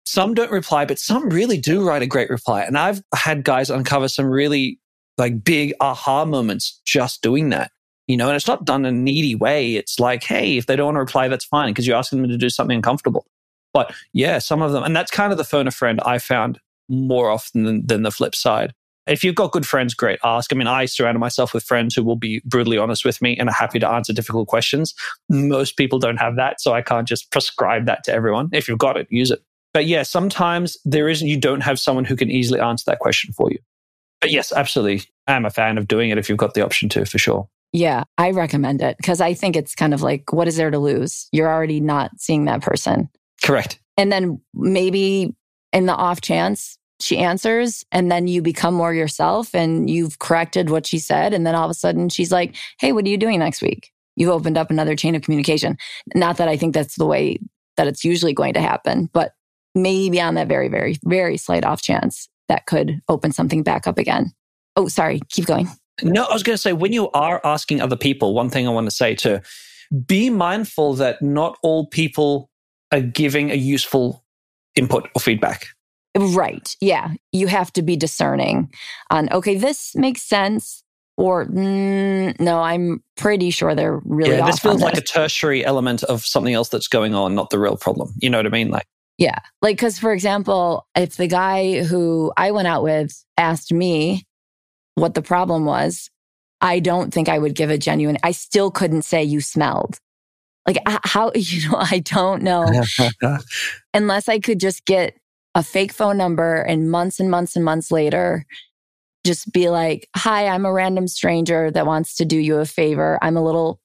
Some 0.05 0.35
don't 0.35 0.51
reply, 0.51 0.85
but 0.85 0.99
some 0.99 1.29
really 1.29 1.57
do 1.57 1.85
write 1.85 2.03
a 2.03 2.07
great 2.07 2.29
reply. 2.29 2.61
And 2.61 2.77
I've 2.77 3.01
had 3.15 3.43
guys 3.43 3.71
uncover 3.71 4.07
some 4.07 4.27
really 4.27 4.79
like 5.17 5.43
big 5.43 5.73
aha 5.81 6.25
moments 6.25 6.79
just 6.85 7.23
doing 7.23 7.49
that 7.49 7.71
you 8.07 8.17
know, 8.17 8.27
and 8.27 8.35
it's 8.35 8.47
not 8.47 8.65
done 8.65 8.85
in 8.85 8.95
a 8.95 8.97
needy 8.97 9.35
way. 9.35 9.75
It's 9.75 9.99
like, 9.99 10.23
hey, 10.23 10.57
if 10.57 10.65
they 10.65 10.75
don't 10.75 10.85
want 10.85 10.95
to 10.95 10.99
reply, 10.99 11.27
that's 11.27 11.45
fine 11.45 11.71
because 11.71 11.87
you're 11.87 11.97
asking 11.97 12.21
them 12.21 12.31
to 12.31 12.37
do 12.37 12.49
something 12.49 12.75
uncomfortable. 12.75 13.25
But 13.73 13.93
yeah, 14.13 14.39
some 14.39 14.61
of 14.61 14.71
them, 14.71 14.83
and 14.83 14.95
that's 14.95 15.11
kind 15.11 15.31
of 15.31 15.37
the 15.37 15.43
phone 15.43 15.67
a 15.67 15.71
friend 15.71 15.99
I 16.05 16.17
found 16.19 16.59
more 16.87 17.29
often 17.29 17.63
than, 17.63 17.85
than 17.85 18.03
the 18.03 18.11
flip 18.11 18.35
side. 18.35 18.73
If 19.07 19.23
you've 19.23 19.35
got 19.35 19.51
good 19.51 19.67
friends, 19.67 19.93
great, 19.93 20.19
ask. 20.23 20.51
I 20.51 20.55
mean, 20.55 20.67
I 20.67 20.85
surrounded 20.85 21.19
myself 21.19 21.53
with 21.53 21.63
friends 21.63 21.93
who 21.93 22.03
will 22.03 22.15
be 22.15 22.41
brutally 22.45 22.77
honest 22.77 23.05
with 23.05 23.21
me 23.21 23.37
and 23.37 23.49
are 23.49 23.53
happy 23.53 23.77
to 23.79 23.87
answer 23.87 24.13
difficult 24.13 24.47
questions. 24.47 24.95
Most 25.29 25.77
people 25.77 25.99
don't 25.99 26.17
have 26.17 26.37
that, 26.37 26.59
so 26.59 26.73
I 26.73 26.81
can't 26.81 27.07
just 27.07 27.31
prescribe 27.31 27.85
that 27.85 28.03
to 28.05 28.13
everyone. 28.13 28.49
If 28.51 28.67
you've 28.67 28.79
got 28.79 28.97
it, 28.97 29.07
use 29.11 29.29
it. 29.29 29.43
But 29.73 29.85
yeah, 29.85 30.03
sometimes 30.03 30.77
there 30.85 31.07
isn't, 31.07 31.27
you 31.27 31.37
don't 31.37 31.61
have 31.61 31.79
someone 31.79 32.05
who 32.05 32.15
can 32.15 32.31
easily 32.31 32.59
answer 32.59 32.85
that 32.87 32.99
question 32.99 33.33
for 33.33 33.51
you. 33.51 33.59
But 34.21 34.31
yes, 34.31 34.51
absolutely. 34.51 35.03
I'm 35.27 35.45
a 35.45 35.51
fan 35.51 35.77
of 35.77 35.87
doing 35.87 36.09
it 36.09 36.17
if 36.17 36.29
you've 36.29 36.37
got 36.37 36.55
the 36.55 36.63
option 36.63 36.89
to, 36.89 37.05
for 37.05 37.19
sure. 37.19 37.47
Yeah, 37.75 38.05
I 38.17 38.31
recommend 38.31 38.81
it 38.81 38.95
because 38.95 39.19
I 39.19 39.33
think 39.33 39.57
it's 39.57 39.75
kind 39.75 39.93
of 39.93 40.01
like, 40.01 40.31
what 40.31 40.47
is 40.47 40.55
there 40.55 40.71
to 40.71 40.79
lose? 40.79 41.27
You're 41.33 41.51
already 41.51 41.81
not 41.81 42.11
seeing 42.17 42.45
that 42.45 42.61
person. 42.61 43.09
Correct. 43.43 43.79
And 43.97 44.13
then 44.13 44.39
maybe 44.53 45.35
in 45.73 45.85
the 45.85 45.93
off 45.93 46.21
chance 46.21 46.77
she 47.01 47.17
answers 47.17 47.83
and 47.91 48.09
then 48.09 48.27
you 48.27 48.41
become 48.41 48.73
more 48.73 48.93
yourself 48.93 49.53
and 49.53 49.89
you've 49.89 50.19
corrected 50.19 50.69
what 50.69 50.87
she 50.87 50.99
said. 50.99 51.33
And 51.33 51.45
then 51.45 51.53
all 51.53 51.65
of 51.65 51.71
a 51.71 51.73
sudden 51.73 52.07
she's 52.07 52.31
like, 52.31 52.55
Hey, 52.79 52.93
what 52.93 53.03
are 53.03 53.09
you 53.09 53.17
doing 53.17 53.39
next 53.39 53.61
week? 53.61 53.91
You've 54.15 54.29
opened 54.29 54.57
up 54.57 54.71
another 54.71 54.95
chain 54.95 55.13
of 55.13 55.23
communication. 55.23 55.77
Not 56.15 56.37
that 56.37 56.47
I 56.47 56.55
think 56.55 56.73
that's 56.73 56.95
the 56.95 57.05
way 57.05 57.39
that 57.75 57.87
it's 57.87 58.05
usually 58.05 58.33
going 58.33 58.53
to 58.53 58.61
happen, 58.61 59.09
but 59.11 59.33
maybe 59.73 60.21
on 60.21 60.35
that 60.35 60.47
very, 60.47 60.69
very, 60.69 60.97
very 61.03 61.35
slight 61.35 61.65
off 61.65 61.81
chance 61.81 62.29
that 62.47 62.67
could 62.67 63.01
open 63.09 63.33
something 63.33 63.63
back 63.63 63.85
up 63.85 63.97
again. 63.97 64.31
Oh, 64.77 64.87
sorry. 64.87 65.19
Keep 65.29 65.47
going. 65.47 65.67
No, 66.03 66.25
I 66.25 66.33
was 66.33 66.43
going 66.43 66.55
to 66.55 66.61
say, 66.61 66.73
when 66.73 66.93
you 66.93 67.09
are 67.11 67.39
asking 67.43 67.81
other 67.81 67.95
people, 67.95 68.33
one 68.33 68.49
thing 68.49 68.67
I 68.67 68.71
want 68.71 68.87
to 68.87 68.95
say 68.95 69.15
to 69.15 69.41
be 70.05 70.29
mindful 70.29 70.95
that 70.95 71.21
not 71.21 71.57
all 71.61 71.87
people 71.87 72.49
are 72.91 73.01
giving 73.01 73.51
a 73.51 73.55
useful 73.55 74.23
input 74.75 75.09
or 75.15 75.19
feedback. 75.19 75.67
Right. 76.17 76.75
Yeah. 76.79 77.13
You 77.31 77.47
have 77.47 77.71
to 77.73 77.81
be 77.81 77.95
discerning 77.95 78.71
on, 79.09 79.31
okay, 79.31 79.55
this 79.55 79.95
makes 79.95 80.21
sense. 80.21 80.81
Or 81.17 81.45
mm, 81.45 82.37
no, 82.41 82.59
I'm 82.59 83.01
pretty 83.15 83.49
sure 83.49 83.73
they're 83.73 84.01
really. 84.03 84.35
Yeah, 84.35 84.45
this 84.45 84.59
feels 84.59 84.81
like 84.81 84.95
this. 84.95 85.03
a 85.03 85.05
tertiary 85.05 85.63
element 85.63 86.03
of 86.03 86.25
something 86.25 86.53
else 86.53 86.67
that's 86.67 86.89
going 86.89 87.15
on, 87.15 87.35
not 87.35 87.51
the 87.51 87.59
real 87.59 87.77
problem. 87.77 88.13
You 88.17 88.29
know 88.29 88.37
what 88.37 88.45
I 88.45 88.49
mean? 88.49 88.69
Like, 88.69 88.85
yeah, 89.17 89.39
like 89.61 89.77
because 89.77 89.97
for 89.97 90.11
example, 90.11 90.87
if 90.93 91.15
the 91.15 91.27
guy 91.27 91.83
who 91.83 92.33
I 92.35 92.51
went 92.51 92.67
out 92.67 92.83
with 92.83 93.23
asked 93.37 93.71
me, 93.71 94.27
what 94.95 95.13
the 95.13 95.21
problem 95.21 95.65
was, 95.65 96.09
I 96.61 96.79
don't 96.79 97.13
think 97.13 97.29
I 97.29 97.37
would 97.37 97.53
give 97.53 97.69
a 97.69 97.77
genuine, 97.77 98.17
I 98.23 98.31
still 98.31 98.71
couldn't 98.71 99.03
say 99.03 99.23
you 99.23 99.41
smelled. 99.41 99.99
Like 100.65 100.77
how, 100.85 101.31
you 101.35 101.69
know, 101.69 101.77
I 101.79 101.99
don't 101.99 102.41
know. 102.41 102.65
Unless 103.93 104.27
I 104.27 104.39
could 104.39 104.59
just 104.59 104.85
get 104.85 105.15
a 105.53 105.63
fake 105.63 105.93
phone 105.93 106.17
number 106.17 106.61
and 106.61 106.89
months 106.89 107.19
and 107.19 107.29
months 107.29 107.55
and 107.55 107.63
months 107.63 107.91
later, 107.91 108.45
just 109.25 109.51
be 109.51 109.69
like, 109.69 110.07
hi, 110.15 110.47
I'm 110.47 110.65
a 110.65 110.73
random 110.73 111.07
stranger 111.07 111.71
that 111.71 111.85
wants 111.85 112.15
to 112.15 112.25
do 112.25 112.37
you 112.37 112.57
a 112.57 112.65
favor. 112.65 113.17
I'm 113.21 113.37
a 113.37 113.43
little 113.43 113.79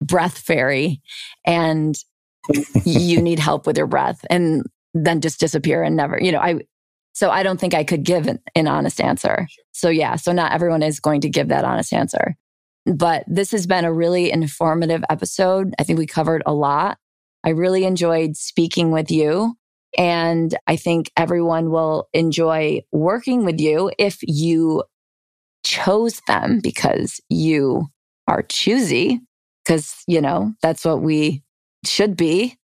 breath 0.00 0.38
fairy 0.38 1.00
and 1.44 1.96
you 2.84 3.20
need 3.20 3.38
help 3.38 3.66
with 3.66 3.76
your 3.76 3.86
breath 3.86 4.24
and 4.30 4.64
then 4.94 5.20
just 5.20 5.40
disappear 5.40 5.82
and 5.82 5.96
never, 5.96 6.18
you 6.20 6.32
know, 6.32 6.38
I, 6.38 6.60
so 7.16 7.30
I 7.30 7.42
don't 7.42 7.58
think 7.58 7.72
I 7.72 7.82
could 7.82 8.02
give 8.02 8.26
an, 8.26 8.40
an 8.54 8.68
honest 8.68 9.00
answer. 9.00 9.48
So 9.72 9.88
yeah, 9.88 10.16
so 10.16 10.32
not 10.32 10.52
everyone 10.52 10.82
is 10.82 11.00
going 11.00 11.22
to 11.22 11.30
give 11.30 11.48
that 11.48 11.64
honest 11.64 11.94
answer. 11.94 12.36
But 12.84 13.24
this 13.26 13.52
has 13.52 13.66
been 13.66 13.86
a 13.86 13.92
really 13.92 14.30
informative 14.30 15.02
episode. 15.08 15.72
I 15.78 15.82
think 15.82 15.98
we 15.98 16.06
covered 16.06 16.42
a 16.44 16.52
lot. 16.52 16.98
I 17.42 17.50
really 17.50 17.86
enjoyed 17.86 18.36
speaking 18.36 18.90
with 18.90 19.10
you. 19.10 19.54
And 19.96 20.54
I 20.66 20.76
think 20.76 21.10
everyone 21.16 21.70
will 21.70 22.06
enjoy 22.12 22.82
working 22.92 23.46
with 23.46 23.62
you 23.62 23.90
if 23.98 24.18
you 24.20 24.84
chose 25.64 26.20
them 26.28 26.60
because 26.62 27.18
you 27.30 27.86
are 28.28 28.42
choosy, 28.42 29.22
because, 29.64 30.04
you 30.06 30.20
know, 30.20 30.52
that's 30.60 30.84
what 30.84 31.00
we 31.00 31.42
should 31.82 32.14
be, 32.14 32.58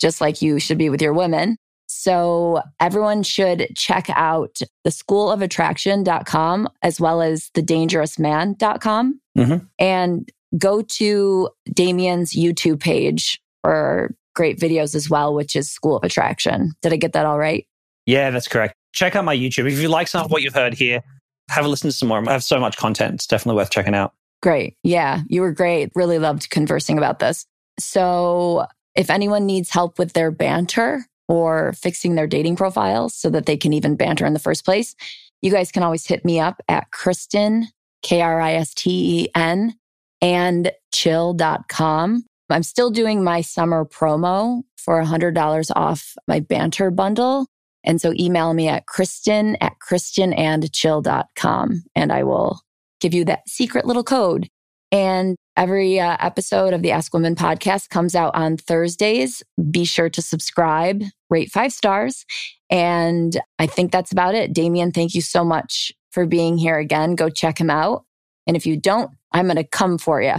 just 0.00 0.22
like 0.22 0.40
you 0.40 0.58
should 0.60 0.78
be 0.78 0.88
with 0.88 1.02
your 1.02 1.12
women. 1.12 1.58
So 1.98 2.62
everyone 2.78 3.24
should 3.24 3.72
check 3.76 4.06
out 4.10 4.60
the 4.84 4.90
schoolofattraction.com 4.90 6.68
as 6.80 7.00
well 7.00 7.20
as 7.20 7.50
thedangerousman.com 7.56 9.20
mm-hmm. 9.36 9.64
and 9.80 10.32
go 10.56 10.82
to 10.82 11.48
Damien's 11.74 12.36
YouTube 12.36 12.78
page 12.78 13.42
for 13.64 14.14
great 14.36 14.60
videos 14.60 14.94
as 14.94 15.10
well, 15.10 15.34
which 15.34 15.56
is 15.56 15.68
School 15.68 15.96
of 15.96 16.04
Attraction. 16.04 16.70
Did 16.82 16.92
I 16.92 16.96
get 16.98 17.14
that 17.14 17.26
all 17.26 17.36
right? 17.36 17.66
Yeah, 18.06 18.30
that's 18.30 18.46
correct. 18.46 18.76
Check 18.92 19.16
out 19.16 19.24
my 19.24 19.36
YouTube. 19.36 19.68
If 19.68 19.80
you 19.80 19.88
like 19.88 20.06
some 20.06 20.24
of 20.24 20.30
what 20.30 20.42
you've 20.42 20.54
heard 20.54 20.74
here, 20.74 21.02
have 21.50 21.64
a 21.64 21.68
listen 21.68 21.90
to 21.90 21.96
some 21.96 22.10
more. 22.10 22.22
I 22.28 22.30
have 22.30 22.44
so 22.44 22.60
much 22.60 22.76
content. 22.76 23.14
It's 23.14 23.26
definitely 23.26 23.56
worth 23.56 23.70
checking 23.70 23.96
out. 23.96 24.14
Great. 24.40 24.76
Yeah, 24.84 25.22
you 25.26 25.40
were 25.40 25.50
great. 25.50 25.90
Really 25.96 26.20
loved 26.20 26.48
conversing 26.50 26.96
about 26.96 27.18
this. 27.18 27.44
So 27.80 28.66
if 28.94 29.10
anyone 29.10 29.46
needs 29.46 29.70
help 29.70 29.98
with 29.98 30.12
their 30.12 30.30
banter, 30.30 31.04
or 31.28 31.72
fixing 31.74 32.14
their 32.14 32.26
dating 32.26 32.56
profiles 32.56 33.14
so 33.14 33.30
that 33.30 33.46
they 33.46 33.56
can 33.56 33.72
even 33.72 33.96
banter 33.96 34.26
in 34.26 34.32
the 34.32 34.38
first 34.38 34.64
place, 34.64 34.94
you 35.42 35.50
guys 35.50 35.70
can 35.70 35.82
always 35.82 36.06
hit 36.06 36.24
me 36.24 36.40
up 36.40 36.60
at 36.68 36.90
Kristen, 36.90 37.68
K 38.02 38.20
R 38.20 38.40
I 38.40 38.54
S 38.54 38.74
T 38.74 39.24
E 39.24 39.28
N, 39.34 39.74
and 40.20 40.72
chill.com. 40.92 42.24
I'm 42.50 42.62
still 42.62 42.90
doing 42.90 43.22
my 43.22 43.42
summer 43.42 43.84
promo 43.84 44.62
for 44.76 45.02
$100 45.02 45.70
off 45.76 46.14
my 46.26 46.40
banter 46.40 46.90
bundle. 46.90 47.46
And 47.84 48.00
so 48.00 48.14
email 48.14 48.54
me 48.54 48.68
at 48.68 48.86
Kristen 48.86 49.56
at 49.60 49.74
kristenandchill.com 49.86 51.84
and 51.94 52.12
I 52.12 52.22
will 52.24 52.62
give 53.00 53.12
you 53.14 53.24
that 53.26 53.48
secret 53.48 53.84
little 53.84 54.02
code. 54.02 54.48
And 54.90 55.36
every 55.58 55.98
uh, 55.98 56.16
episode 56.20 56.72
of 56.72 56.82
the 56.82 56.92
Ask 56.92 57.12
Women 57.12 57.34
podcast 57.34 57.90
comes 57.90 58.14
out 58.14 58.34
on 58.34 58.56
Thursdays. 58.56 59.42
Be 59.70 59.84
sure 59.84 60.08
to 60.08 60.22
subscribe, 60.22 61.02
rate 61.28 61.50
five 61.50 61.72
stars. 61.72 62.24
And 62.70 63.38
I 63.58 63.66
think 63.66 63.90
that's 63.90 64.12
about 64.12 64.36
it. 64.36 64.52
Damien, 64.52 64.92
thank 64.92 65.14
you 65.14 65.20
so 65.20 65.44
much 65.44 65.92
for 66.12 66.26
being 66.26 66.56
here 66.58 66.78
again. 66.78 67.16
Go 67.16 67.28
check 67.28 67.60
him 67.60 67.70
out. 67.70 68.04
And 68.46 68.56
if 68.56 68.66
you 68.66 68.76
don't, 68.76 69.10
I'm 69.32 69.46
going 69.46 69.56
to 69.56 69.64
come 69.64 69.98
for 69.98 70.22
you, 70.22 70.36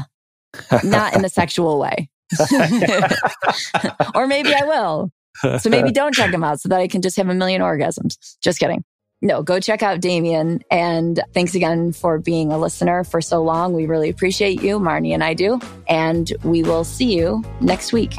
not 0.84 1.16
in 1.16 1.26
a 1.26 1.30
sexual 1.30 1.80
way. 1.80 2.10
or 4.16 4.26
maybe 4.26 4.54
I 4.54 4.64
will. 4.64 5.12
So 5.60 5.70
maybe 5.70 5.92
don't 5.92 6.14
check 6.14 6.34
him 6.34 6.44
out 6.44 6.62
so 6.62 6.70
that 6.70 6.80
I 6.80 6.88
can 6.88 7.02
just 7.02 7.18
have 7.18 7.30
a 7.30 7.34
million 7.34 7.62
orgasms. 7.62 8.18
Just 8.42 8.60
kidding. 8.60 8.84
No, 9.22 9.44
go 9.44 9.60
check 9.60 9.84
out 9.84 10.00
Damien. 10.00 10.64
And 10.72 11.22
thanks 11.34 11.54
again 11.54 11.92
for 11.92 12.20
being 12.20 12.52
a 12.52 12.58
listener 12.58 13.04
for 13.04 13.20
so 13.20 13.44
long. 13.44 13.74
We 13.74 13.86
really 13.86 14.10
appreciate 14.10 14.62
you. 14.62 14.80
Marni 14.80 15.14
and 15.14 15.24
I 15.24 15.34
do. 15.34 15.60
And 15.88 16.32
we 16.44 16.64
will 16.64 16.86
see 16.86 17.16
you 17.18 17.44
next 17.60 17.92
week. 17.92 18.14